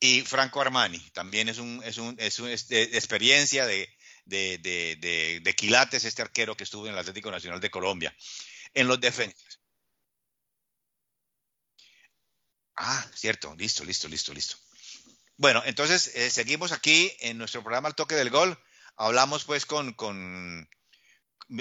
y 0.00 0.22
Franco 0.22 0.60
Armani, 0.60 0.98
también 1.10 1.48
es 1.48 1.58
un, 1.58 1.80
es 1.84 1.98
un, 1.98 2.18
es 2.18 2.66
de, 2.66 2.82
experiencia 2.82 3.64
de, 3.66 3.88
de, 4.24 5.54
quilates, 5.56 6.04
este 6.04 6.22
arquero 6.22 6.56
que 6.56 6.64
estuvo 6.64 6.86
en 6.86 6.94
el 6.94 6.98
Atlético 6.98 7.30
Nacional 7.30 7.60
de 7.60 7.70
Colombia. 7.70 8.12
En 8.74 8.88
los 8.88 9.00
defensas. 9.00 9.60
Ah, 12.74 13.06
cierto, 13.14 13.54
listo, 13.54 13.84
listo, 13.84 14.08
listo, 14.08 14.34
listo. 14.34 14.56
Bueno, 15.36 15.62
entonces 15.64 16.08
eh, 16.16 16.30
seguimos 16.30 16.72
aquí 16.72 17.12
en 17.20 17.38
nuestro 17.38 17.62
programa 17.62 17.88
El 17.88 17.94
Toque 17.94 18.16
del 18.16 18.30
Gol. 18.30 18.58
Hablamos 18.96 19.44
pues 19.44 19.66
con 19.66 19.94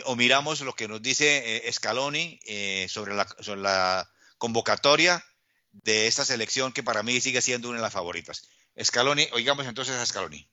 o 0.05 0.15
miramos 0.15 0.61
lo 0.61 0.73
que 0.73 0.87
nos 0.87 1.01
dice 1.01 1.67
eh, 1.67 1.71
Scaloni 1.71 2.39
eh, 2.45 2.87
sobre, 2.89 3.13
la, 3.13 4.07
convocatoria 4.37 5.23
de 5.71 6.07
esta 6.07 6.25
selección 6.25 6.71
que 6.71 6.83
para 6.83 7.03
mí 7.03 7.21
sigue 7.21 7.41
siendo 7.41 7.69
una 7.69 7.77
de 7.77 7.83
las 7.83 7.93
favoritas. 7.93 8.49
Scaloni, 8.81 9.27
oigamos 9.33 9.67
entonces 9.67 9.95
a 9.95 10.05
Scaloni. 10.05 10.47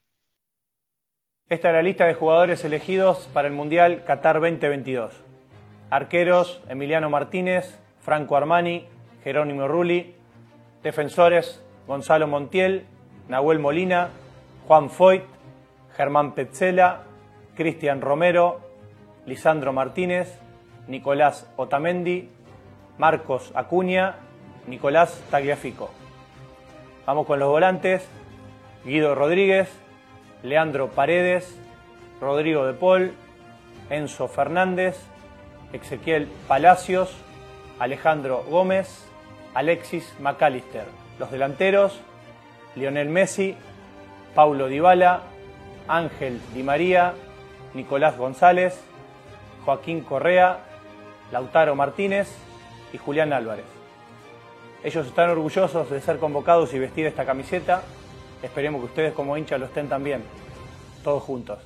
Esta 1.49 1.69
es 1.69 1.75
la 1.75 1.83
lista 1.83 2.05
de 2.05 2.15
jugadores 2.15 2.65
elegidos 2.65 3.29
para 3.33 3.49
el 3.49 3.55
Mundial 3.55 4.05
Qatar 4.05 4.41
2022. 4.41 5.15
Arqueros, 5.89 6.61
Emiliano 6.69 7.09
Martínez, 7.09 7.79
Franco 8.03 8.37
Armani, 8.37 8.87
Jerónimo 9.25 9.67
Rulli. 9.67 10.15
Defensores, 10.83 11.61
Gonzalo 11.87 12.29
Montiel, 12.29 12.85
Nahuel 13.29 13.59
Molina, 13.59 14.11
Juan 14.67 14.91
Foyt, 14.91 15.25
Germán 15.97 16.35
Petzela, 16.35 17.05
Cristian 17.57 18.01
Romero, 18.01 18.68
Lisandro 19.29 19.75
Martínez, 19.75 20.39
Nicolás 20.87 21.47
Otamendi, 21.57 22.31
Marcos 22.97 23.53
Acuña, 23.55 24.17
Nicolás 24.67 25.23
Tagliafico. 25.31 25.91
Vamos 27.05 27.27
con 27.27 27.39
los 27.39 27.51
volantes. 27.51 28.09
Guido 28.87 29.15
Rodríguez, 29.15 29.69
Leandro 30.43 30.89
Paredes, 30.89 31.61
Rodrigo 32.23 32.65
de 32.65 32.73
Paul, 32.73 33.13
Enzo 33.91 34.29
Fernández, 34.29 34.97
Ezequiel 35.75 36.27
Palacios, 36.47 37.15
Alejandro 37.79 38.45
Gómez, 38.49 39.11
Alexis 39.53 40.15
McAllister. 40.21 40.85
Los 41.19 41.31
delanteros, 41.31 42.01
Lionel 42.77 43.11
Messi, 43.11 43.57
Paulo 44.35 44.69
Dybala, 44.69 45.21
Ángel 45.87 46.41
Di 46.55 46.63
María, 46.63 47.13
Nicolás 47.75 48.17
González, 48.17 48.88
Joaquín 49.65 50.03
Correa, 50.03 50.65
Lautaro 51.33 51.75
Martínez 51.75 52.29
y 52.93 52.99
Julián 52.99 53.33
Álvarez. 53.33 53.67
Ellos 54.83 55.07
están 55.07 55.31
orgullosos 55.31 55.91
de 55.91 56.01
ser 56.01 56.19
convocados 56.19 56.73
y 56.73 56.79
vestir 56.79 57.07
esta 57.07 57.27
camiseta. 57.27 57.83
Esperemos 58.43 58.81
que 58.81 58.87
ustedes 58.87 59.13
como 59.13 59.37
hinchas 59.37 59.59
lo 59.59 59.67
estén 59.67 59.89
también, 59.89 60.23
todos 61.03 61.23
juntos. 61.23 61.59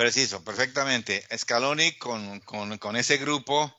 Preciso, 0.00 0.42
perfectamente. 0.42 1.22
Scaloni 1.36 1.92
con, 1.98 2.40
con, 2.40 2.96
ese 2.96 3.18
grupo, 3.18 3.70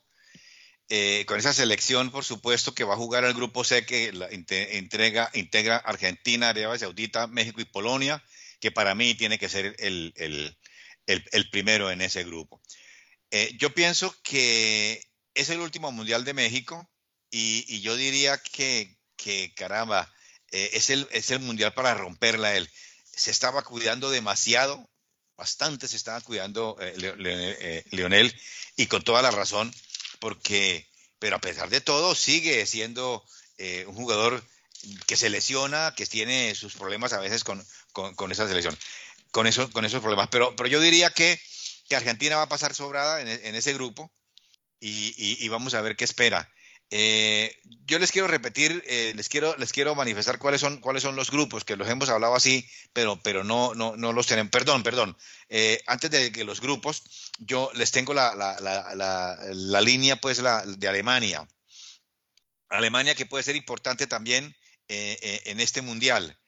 eh, 0.88 1.24
con 1.26 1.36
esa 1.36 1.52
selección, 1.52 2.12
por 2.12 2.24
supuesto, 2.24 2.74
que 2.74 2.84
va 2.84 2.94
a 2.94 2.96
jugar 2.96 3.24
el 3.24 3.34
grupo 3.34 3.64
C 3.64 3.84
que 3.84 4.12
la 4.12 4.28
entrega, 4.30 5.30
integra 5.34 5.78
Argentina, 5.78 6.50
Arabia 6.50 6.78
Saudita, 6.78 7.26
México 7.26 7.60
y 7.60 7.64
Polonia, 7.64 8.22
que 8.60 8.70
para 8.70 8.94
mí 8.94 9.14
tiene 9.16 9.36
que 9.36 9.48
ser 9.48 9.74
el, 9.80 10.56
primero 11.50 11.90
en 11.90 12.00
ese 12.00 12.24
grupo. 12.24 12.60
Eh, 13.30 13.56
yo 13.58 13.74
pienso 13.74 14.14
que 14.22 15.02
es 15.34 15.48
el 15.48 15.60
último 15.60 15.90
Mundial 15.90 16.24
de 16.24 16.34
México 16.34 16.88
y, 17.30 17.80
yo 17.80 17.96
diría 17.96 18.38
que, 18.38 18.94
caramba, 19.56 20.12
eh, 20.50 20.70
es, 20.74 20.90
el, 20.90 21.08
es 21.12 21.30
el 21.30 21.40
Mundial 21.40 21.72
para 21.72 21.94
romperla 21.94 22.54
él. 22.54 22.68
Se 23.04 23.30
estaba 23.30 23.62
cuidando 23.62 24.10
demasiado, 24.10 24.86
bastante 25.36 25.88
se 25.88 25.96
estaba 25.96 26.20
cuidando 26.20 26.76
eh, 26.80 27.84
Leonel 27.90 28.38
y 28.76 28.86
con 28.86 29.02
toda 29.02 29.22
la 29.22 29.30
razón, 29.30 29.74
porque, 30.20 30.86
pero 31.18 31.36
a 31.36 31.40
pesar 31.40 31.70
de 31.70 31.80
todo, 31.80 32.14
sigue 32.14 32.66
siendo 32.66 33.24
un 33.86 33.94
jugador 33.94 34.44
que 35.06 35.16
se 35.16 35.30
lesiona, 35.30 35.94
que 35.96 36.04
tiene 36.04 36.54
sus 36.56 36.74
problemas 36.74 37.12
a 37.12 37.20
veces 37.20 37.44
con, 37.44 37.64
con 37.92 38.32
esa 38.32 38.48
selección 38.48 38.76
con, 39.32 39.48
eso, 39.48 39.68
con 39.72 39.84
esos 39.84 40.00
problemas. 40.00 40.28
Pero, 40.30 40.54
pero 40.54 40.68
yo 40.68 40.80
diría 40.80 41.10
que, 41.10 41.40
que 41.88 41.96
Argentina 41.96 42.36
va 42.36 42.42
a 42.42 42.48
pasar 42.48 42.74
sobrada 42.74 43.20
en, 43.20 43.28
en 43.28 43.54
ese 43.56 43.74
grupo 43.74 44.12
y, 44.78 45.44
y, 45.44 45.48
vamos 45.48 45.74
a 45.74 45.80
ver 45.80 45.96
qué 45.96 46.04
espera. 46.04 46.48
Eh, 46.90 47.56
yo 47.86 47.98
les 47.98 48.12
quiero 48.12 48.28
repetir, 48.28 48.82
eh, 48.86 49.12
les 49.16 49.28
quiero, 49.28 49.56
les 49.56 49.72
quiero 49.72 49.94
manifestar 49.94 50.38
cuáles 50.38 50.60
son, 50.60 50.78
cuáles 50.78 51.02
son 51.02 51.16
los 51.16 51.30
grupos, 51.30 51.64
que 51.64 51.76
los 51.76 51.88
hemos 51.88 52.10
hablado 52.10 52.34
así, 52.34 52.68
pero, 52.92 53.22
pero 53.22 53.44
no, 53.44 53.74
no, 53.74 53.96
no 53.96 54.12
los 54.12 54.26
tienen. 54.26 54.50
Perdón, 54.50 54.82
perdón. 54.82 55.16
Eh, 55.48 55.80
antes 55.86 56.10
de 56.10 56.32
que 56.32 56.44
los 56.44 56.60
grupos, 56.60 57.04
yo 57.38 57.70
les 57.74 57.92
tengo 57.92 58.12
la, 58.12 58.34
la, 58.34 58.60
la, 58.60 59.38
la 59.54 59.80
línea 59.80 60.16
pues 60.16 60.40
la, 60.40 60.62
de 60.66 60.88
Alemania. 60.88 61.48
Alemania 62.68 63.14
que 63.14 63.26
puede 63.26 63.44
ser 63.44 63.56
importante 63.56 64.06
también 64.06 64.54
en 64.88 65.60
este 65.60 65.80
mundial. 65.80 66.38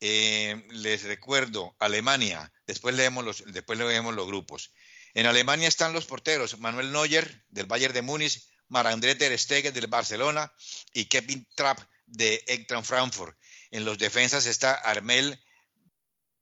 Eh, 0.00 0.64
les 0.70 1.02
recuerdo, 1.02 1.74
Alemania, 1.80 2.52
después 2.66 2.94
leemos, 2.94 3.24
los, 3.24 3.44
leemos 3.44 4.14
los 4.14 4.26
grupos. 4.26 4.72
En 5.14 5.26
Alemania 5.26 5.66
están 5.66 5.92
los 5.92 6.06
porteros, 6.06 6.58
Manuel 6.58 6.92
Neuer 6.92 7.44
del 7.48 7.66
Bayern 7.66 7.94
de 7.94 8.02
Múnich, 8.02 8.40
Marandré 8.68 9.14
ter 9.16 9.36
Stegen 9.36 9.74
del 9.74 9.88
Barcelona 9.88 10.52
y 10.92 11.06
Kevin 11.06 11.48
Trapp 11.56 11.80
de 12.06 12.44
Eintracht 12.46 12.86
Frankfurt. 12.86 13.36
En 13.70 13.84
los 13.84 13.98
defensas 13.98 14.46
está 14.46 14.74
Armel 14.74 15.42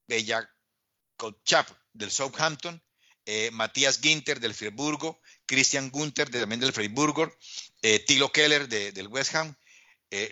Bellakochap 0.07 1.71
del 1.93 2.11
Southampton, 2.11 2.83
eh, 3.25 3.51
Matías 3.53 4.01
Ginter 4.01 4.39
del 4.39 4.55
Friburgo, 4.55 5.21
Christian 5.47 5.91
Gunther 5.91 6.29
también 6.29 6.61
del 6.61 6.73
Freiburgo, 6.73 7.33
eh, 7.81 8.01
Tilo 8.01 8.31
Keller 8.31 8.69
del 8.69 9.09
West 9.09 9.35
Ham, 9.35 9.57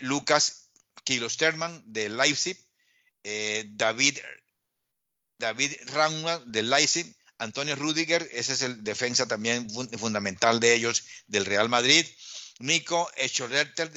Lucas 0.01 0.69
Kilosterman 1.03 1.81
del 1.85 2.17
Leipzig, 2.17 2.64
eh, 3.27 3.65
David, 3.69 4.19
David 5.39 5.71
del 6.45 6.69
Leipzig, 6.69 7.11
Antonio 7.39 7.75
Rudiger, 7.75 8.29
ese 8.31 8.53
es 8.53 8.61
el 8.61 8.83
defensa 8.83 9.27
también 9.27 9.67
fundamental 9.97 10.59
de 10.59 10.75
ellos 10.75 11.03
del 11.25 11.45
Real 11.45 11.67
Madrid, 11.67 12.05
Nico 12.59 13.09
Echollerter 13.17 13.91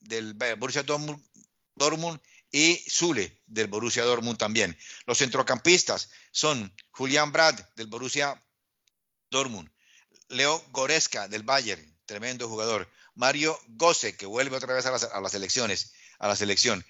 del 0.00 0.34
Borussia 0.56 0.82
Dortmund, 0.82 2.20
y 2.50 2.82
Zule 2.90 3.42
del 3.46 3.68
Borussia 3.68 4.02
Dortmund 4.02 4.38
también. 4.38 4.76
Los 5.04 5.18
centrocampistas 5.18 6.08
son 6.32 6.74
Julián 6.90 7.32
Brad 7.32 7.60
del 7.76 7.86
Borussia 7.86 8.42
Dortmund, 9.30 9.70
Leo 10.28 10.64
Goreska 10.70 11.28
del 11.28 11.42
Bayern, 11.42 11.98
tremendo 12.06 12.48
jugador, 12.48 12.90
Mario 13.14 13.60
Gose 13.68 14.16
que 14.16 14.24
vuelve 14.24 14.56
otra 14.56 14.72
vez 14.72 14.86
a 14.86 14.90
las, 14.90 15.04
a 15.04 15.20
las 15.20 15.34
elecciones, 15.34 15.92
a 16.18 16.28
la 16.28 16.34
selección, 16.34 16.84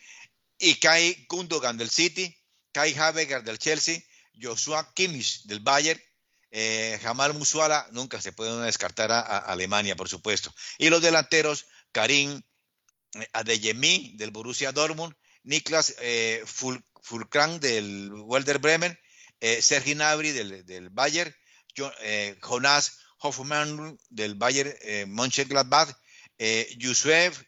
y 0.61 0.75
Kai 0.75 1.27
Gundogan 1.29 1.79
del 1.79 1.91
City, 1.91 2.37
Kai 2.73 2.95
Havertz 2.95 3.45
del 3.45 3.59
Chelsea, 3.59 3.99
Joshua 4.41 4.93
Kimmich 4.95 5.43
del 5.45 5.61
Bayern, 5.61 6.01
eh, 6.51 6.99
Jamal 7.03 7.35
Musiala, 7.35 7.89
nunca 7.93 8.21
se 8.21 8.33
puede 8.33 8.65
descartar 8.65 9.11
a, 9.11 9.39
Alemania, 9.39 9.97
por 9.97 10.09
supuesto. 10.09 10.55
Y 10.79 10.91
los 10.91 11.01
delanteros, 11.01 11.67
Karim 11.93 12.43
eh, 13.15 13.27
Adeyemi 13.33 14.13
del 14.17 14.31
Borussia 14.31 14.71
Dortmund, 14.73 15.15
Niklas 15.45 15.97
eh, 16.01 16.45
del 17.61 18.13
Werder 18.13 18.59
Bremen, 18.59 18.99
eh, 19.41 19.63
Sergi 19.63 19.95
Gnabry 19.95 20.33
del, 20.33 20.91
Bayern, 20.91 21.35
Jonas 21.75 22.99
Hoffmann 23.21 23.99
del 24.11 24.35
Bayern 24.35 24.75
Mönchengladbach, 25.11 25.97
Yusuf, 26.77 27.43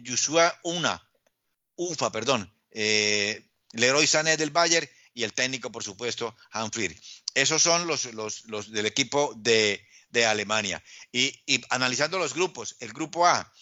Yusua 0.00 0.58
Una 0.62 1.02
UFA, 1.88 2.10
perdón, 2.12 2.52
eh, 2.70 3.48
Leroy 3.72 4.06
Sané 4.06 4.36
del 4.36 4.50
Bayern 4.50 4.88
y 5.14 5.24
el 5.24 5.32
técnico, 5.32 5.70
por 5.70 5.84
supuesto, 5.84 6.36
Hanfried. 6.50 6.92
Esos 7.34 7.62
son 7.62 7.86
los, 7.86 8.04
los, 8.14 8.72
del 8.72 8.86
equipo 8.86 9.34
de, 9.36 9.86
Alemania. 10.26 10.82
Y, 11.10 11.40
analizando 11.70 12.18
los 12.18 12.34
grupos, 12.34 12.76
el 12.80 12.92
grupo 12.92 13.26
A, 13.26 13.52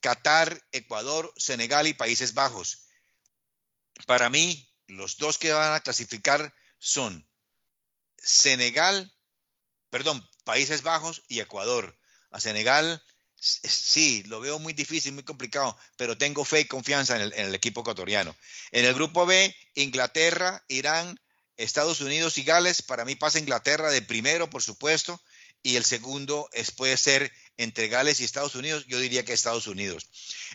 Qatar, 0.00 0.66
Ecuador, 0.72 1.32
Senegal 1.36 1.86
y 1.86 1.94
Países 1.94 2.34
Bajos. 2.34 2.86
Para 4.06 4.30
mí, 4.30 4.68
los 4.86 5.18
dos 5.18 5.38
que 5.38 5.52
van 5.52 5.74
a 5.74 5.80
clasificar 5.80 6.54
son 6.78 7.28
Senegal, 8.16 9.14
perdón, 9.90 10.28
Países 10.44 10.82
Bajos 10.82 11.22
y 11.28 11.40
Ecuador. 11.40 11.96
A 12.32 12.40
Senegal 12.40 13.02
sí, 13.40 14.22
lo 14.24 14.40
veo 14.40 14.58
muy 14.58 14.72
difícil, 14.72 15.12
muy 15.12 15.22
complicado, 15.22 15.76
pero 15.96 16.16
tengo 16.16 16.44
fe 16.44 16.60
y 16.60 16.64
confianza 16.66 17.16
en 17.16 17.32
el, 17.34 17.54
equipo 17.54 17.80
ecuatoriano. 17.80 18.36
En 18.70 18.84
el 18.84 18.94
grupo 18.94 19.26
B, 19.26 19.54
Inglaterra, 19.74 20.62
Irán, 20.68 21.18
Estados 21.56 22.00
Unidos 22.00 22.38
y 22.38 22.44
Gales. 22.44 22.82
Para 22.82 23.04
mí 23.04 23.16
pasa 23.16 23.38
Inglaterra 23.38 23.90
de 23.90 24.02
primero, 24.02 24.50
por 24.50 24.62
supuesto, 24.62 25.20
y 25.62 25.76
el 25.76 25.84
segundo 25.84 26.48
es, 26.52 26.70
puede 26.70 26.96
ser 26.96 27.32
entre 27.56 27.88
Gales 27.88 28.20
y 28.20 28.24
Estados 28.24 28.54
Unidos. 28.54 28.84
Yo 28.86 28.98
diría 28.98 29.24
que 29.24 29.32
Estados 29.32 29.66
Unidos. 29.66 30.08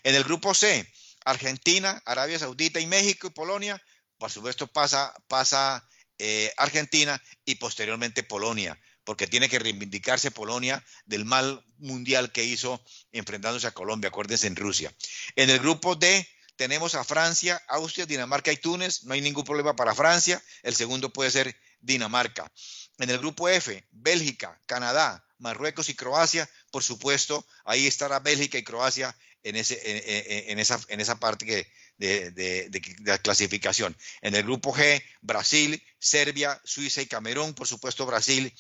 En 0.04 0.16
el 0.16 0.24
grupo 0.24 0.54
C, 0.54 0.88
Argentina, 1.26 2.02
Arabia 2.06 2.40
Saudita 2.40 2.80
y 2.80 2.88
México 2.88 3.28
y 3.28 3.32
Polonia. 3.32 3.82
Por 4.18 4.32
supuesto 4.32 4.68
pasa, 4.68 5.14
pasa 5.28 5.88
eh, 6.18 6.54
Argentina 6.58 7.22
y 7.44 7.56
posteriormente 7.56 8.24
Polonia 8.24 8.80
porque 9.06 9.28
tiene 9.28 9.48
que 9.48 9.60
reivindicarse 9.60 10.32
Polonia 10.32 10.84
del 11.06 11.24
mal 11.24 11.64
mundial 11.78 12.32
que 12.32 12.44
hizo 12.44 12.84
enfrentándose 13.12 13.68
a 13.68 13.72
Colombia, 13.72 14.10
acuérdense 14.10 14.48
en 14.48 14.56
Rusia. 14.56 14.94
En 15.36 15.50
el 15.50 15.60
grupo 15.60 15.96
D 15.96 16.28
tenemos 16.58 16.96
a 16.96 17.04
Francia, 17.04 17.62
Austria, 17.68 18.06
Dinamarca 18.06 18.52
y 18.52 18.58
Túnez, 18.58 19.04
no 19.04 19.14
hay 19.14 19.22
ningún 19.22 19.46
problema 19.46 19.76
para 19.76 19.96
Francia, 19.96 20.42
el 20.64 20.76
segundo 20.76 21.14
puede 21.14 21.32
ser 21.32 21.56
Dinamarca. 21.80 22.52
En 22.98 23.10
el 23.10 23.20
grupo 23.20 23.48
F, 23.48 23.86
Bélgica, 23.92 24.60
Canadá, 24.66 25.26
Marruecos 25.38 25.90
y 25.90 25.96
Croacia, 25.96 26.50
por 26.72 26.84
supuesto, 26.84 27.46
ahí 27.66 27.88
estará 27.88 28.20
Bélgica 28.20 28.58
y 28.58 28.64
Croacia 28.64 29.16
en, 29.44 29.56
esa, 29.56 31.20
parte 31.20 31.68
de, 31.98 32.32
de, 32.32 32.82
la 33.04 33.18
clasificación. 33.20 33.96
En 34.22 34.34
el 34.34 34.44
grupo 34.44 34.74
G, 34.74 35.04
Brasil, 35.22 35.84
Serbia, 36.00 36.60
Suiza 36.64 37.02
y 37.02 37.06
Camerún, 37.06 37.54
por 37.54 37.68
supuesto 37.68 38.06
Brasil, 38.06 38.52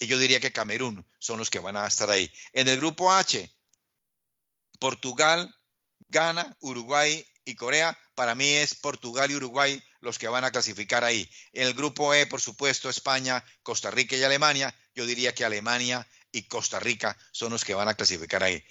y 0.00 0.06
yo 0.06 0.18
diría 0.18 0.40
que 0.40 0.50
Camerún 0.50 1.06
son 1.18 1.38
los 1.38 1.50
que 1.50 1.58
van 1.58 1.76
a 1.76 1.86
estar 1.86 2.10
ahí. 2.10 2.32
En 2.54 2.66
el 2.68 2.78
grupo 2.78 3.12
H, 3.12 3.54
Portugal, 4.80 5.54
Ghana, 6.08 6.56
Uruguay 6.60 7.24
y 7.44 7.54
Corea. 7.54 7.96
Para 8.14 8.34
mí 8.34 8.48
es 8.48 8.74
Portugal 8.74 9.30
y 9.30 9.36
Uruguay 9.36 9.80
los 10.00 10.18
que 10.18 10.26
van 10.26 10.44
a 10.44 10.50
clasificar 10.50 11.04
ahí. 11.04 11.30
En 11.52 11.66
el 11.66 11.74
grupo 11.74 12.14
E, 12.14 12.26
por 12.26 12.40
supuesto, 12.40 12.88
España, 12.88 13.44
Costa 13.62 13.90
Rica 13.90 14.16
y 14.16 14.22
Alemania. 14.22 14.74
Yo 14.94 15.04
diría 15.04 15.34
que 15.34 15.44
Alemania 15.44 16.08
y 16.32 16.48
Costa 16.48 16.80
Rica 16.80 17.16
son 17.30 17.52
los 17.52 17.64
que 17.64 17.74
van 17.74 17.88
a 17.88 17.94
clasificar 17.94 18.42
ahí. 18.42 18.64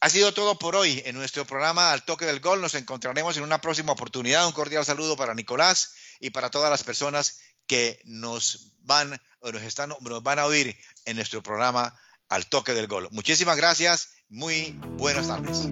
Ha 0.00 0.10
sido 0.10 0.34
todo 0.34 0.58
por 0.58 0.74
hoy 0.74 1.00
en 1.06 1.14
nuestro 1.14 1.46
programa 1.46 1.92
Al 1.92 2.04
Toque 2.04 2.26
del 2.26 2.40
Gol. 2.40 2.60
Nos 2.60 2.74
encontraremos 2.74 3.36
en 3.36 3.44
una 3.44 3.60
próxima 3.60 3.92
oportunidad. 3.92 4.46
Un 4.46 4.52
cordial 4.52 4.84
saludo 4.84 5.16
para 5.16 5.32
Nicolás 5.32 5.94
y 6.18 6.30
para 6.30 6.50
todas 6.50 6.70
las 6.70 6.82
personas 6.82 7.38
que 7.66 8.00
nos 8.04 8.72
van 8.80 9.20
o 9.40 9.52
nos, 9.52 9.62
están, 9.62 9.90
nos 10.00 10.22
van 10.22 10.38
a 10.38 10.46
oír 10.46 10.76
en 11.04 11.16
nuestro 11.16 11.42
programa 11.42 11.94
Al 12.28 12.46
Toque 12.46 12.72
del 12.72 12.86
Gol. 12.86 13.08
Muchísimas 13.10 13.56
gracias. 13.56 14.10
Muy 14.28 14.78
buenas 14.96 15.28
tardes. 15.28 15.68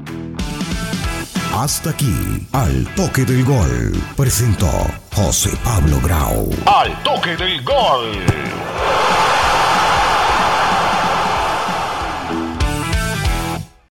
Hasta 1.55 1.91
aquí, 1.91 2.47
Al 2.53 2.95
Toque 2.95 3.25
del 3.25 3.45
Gol. 3.45 3.93
Presentó 4.17 4.71
José 5.15 5.51
Pablo 5.63 6.01
Grau. 6.01 6.51
Al 6.67 7.03
Toque 7.03 7.37
del 7.37 7.63
Gol. 7.63 8.25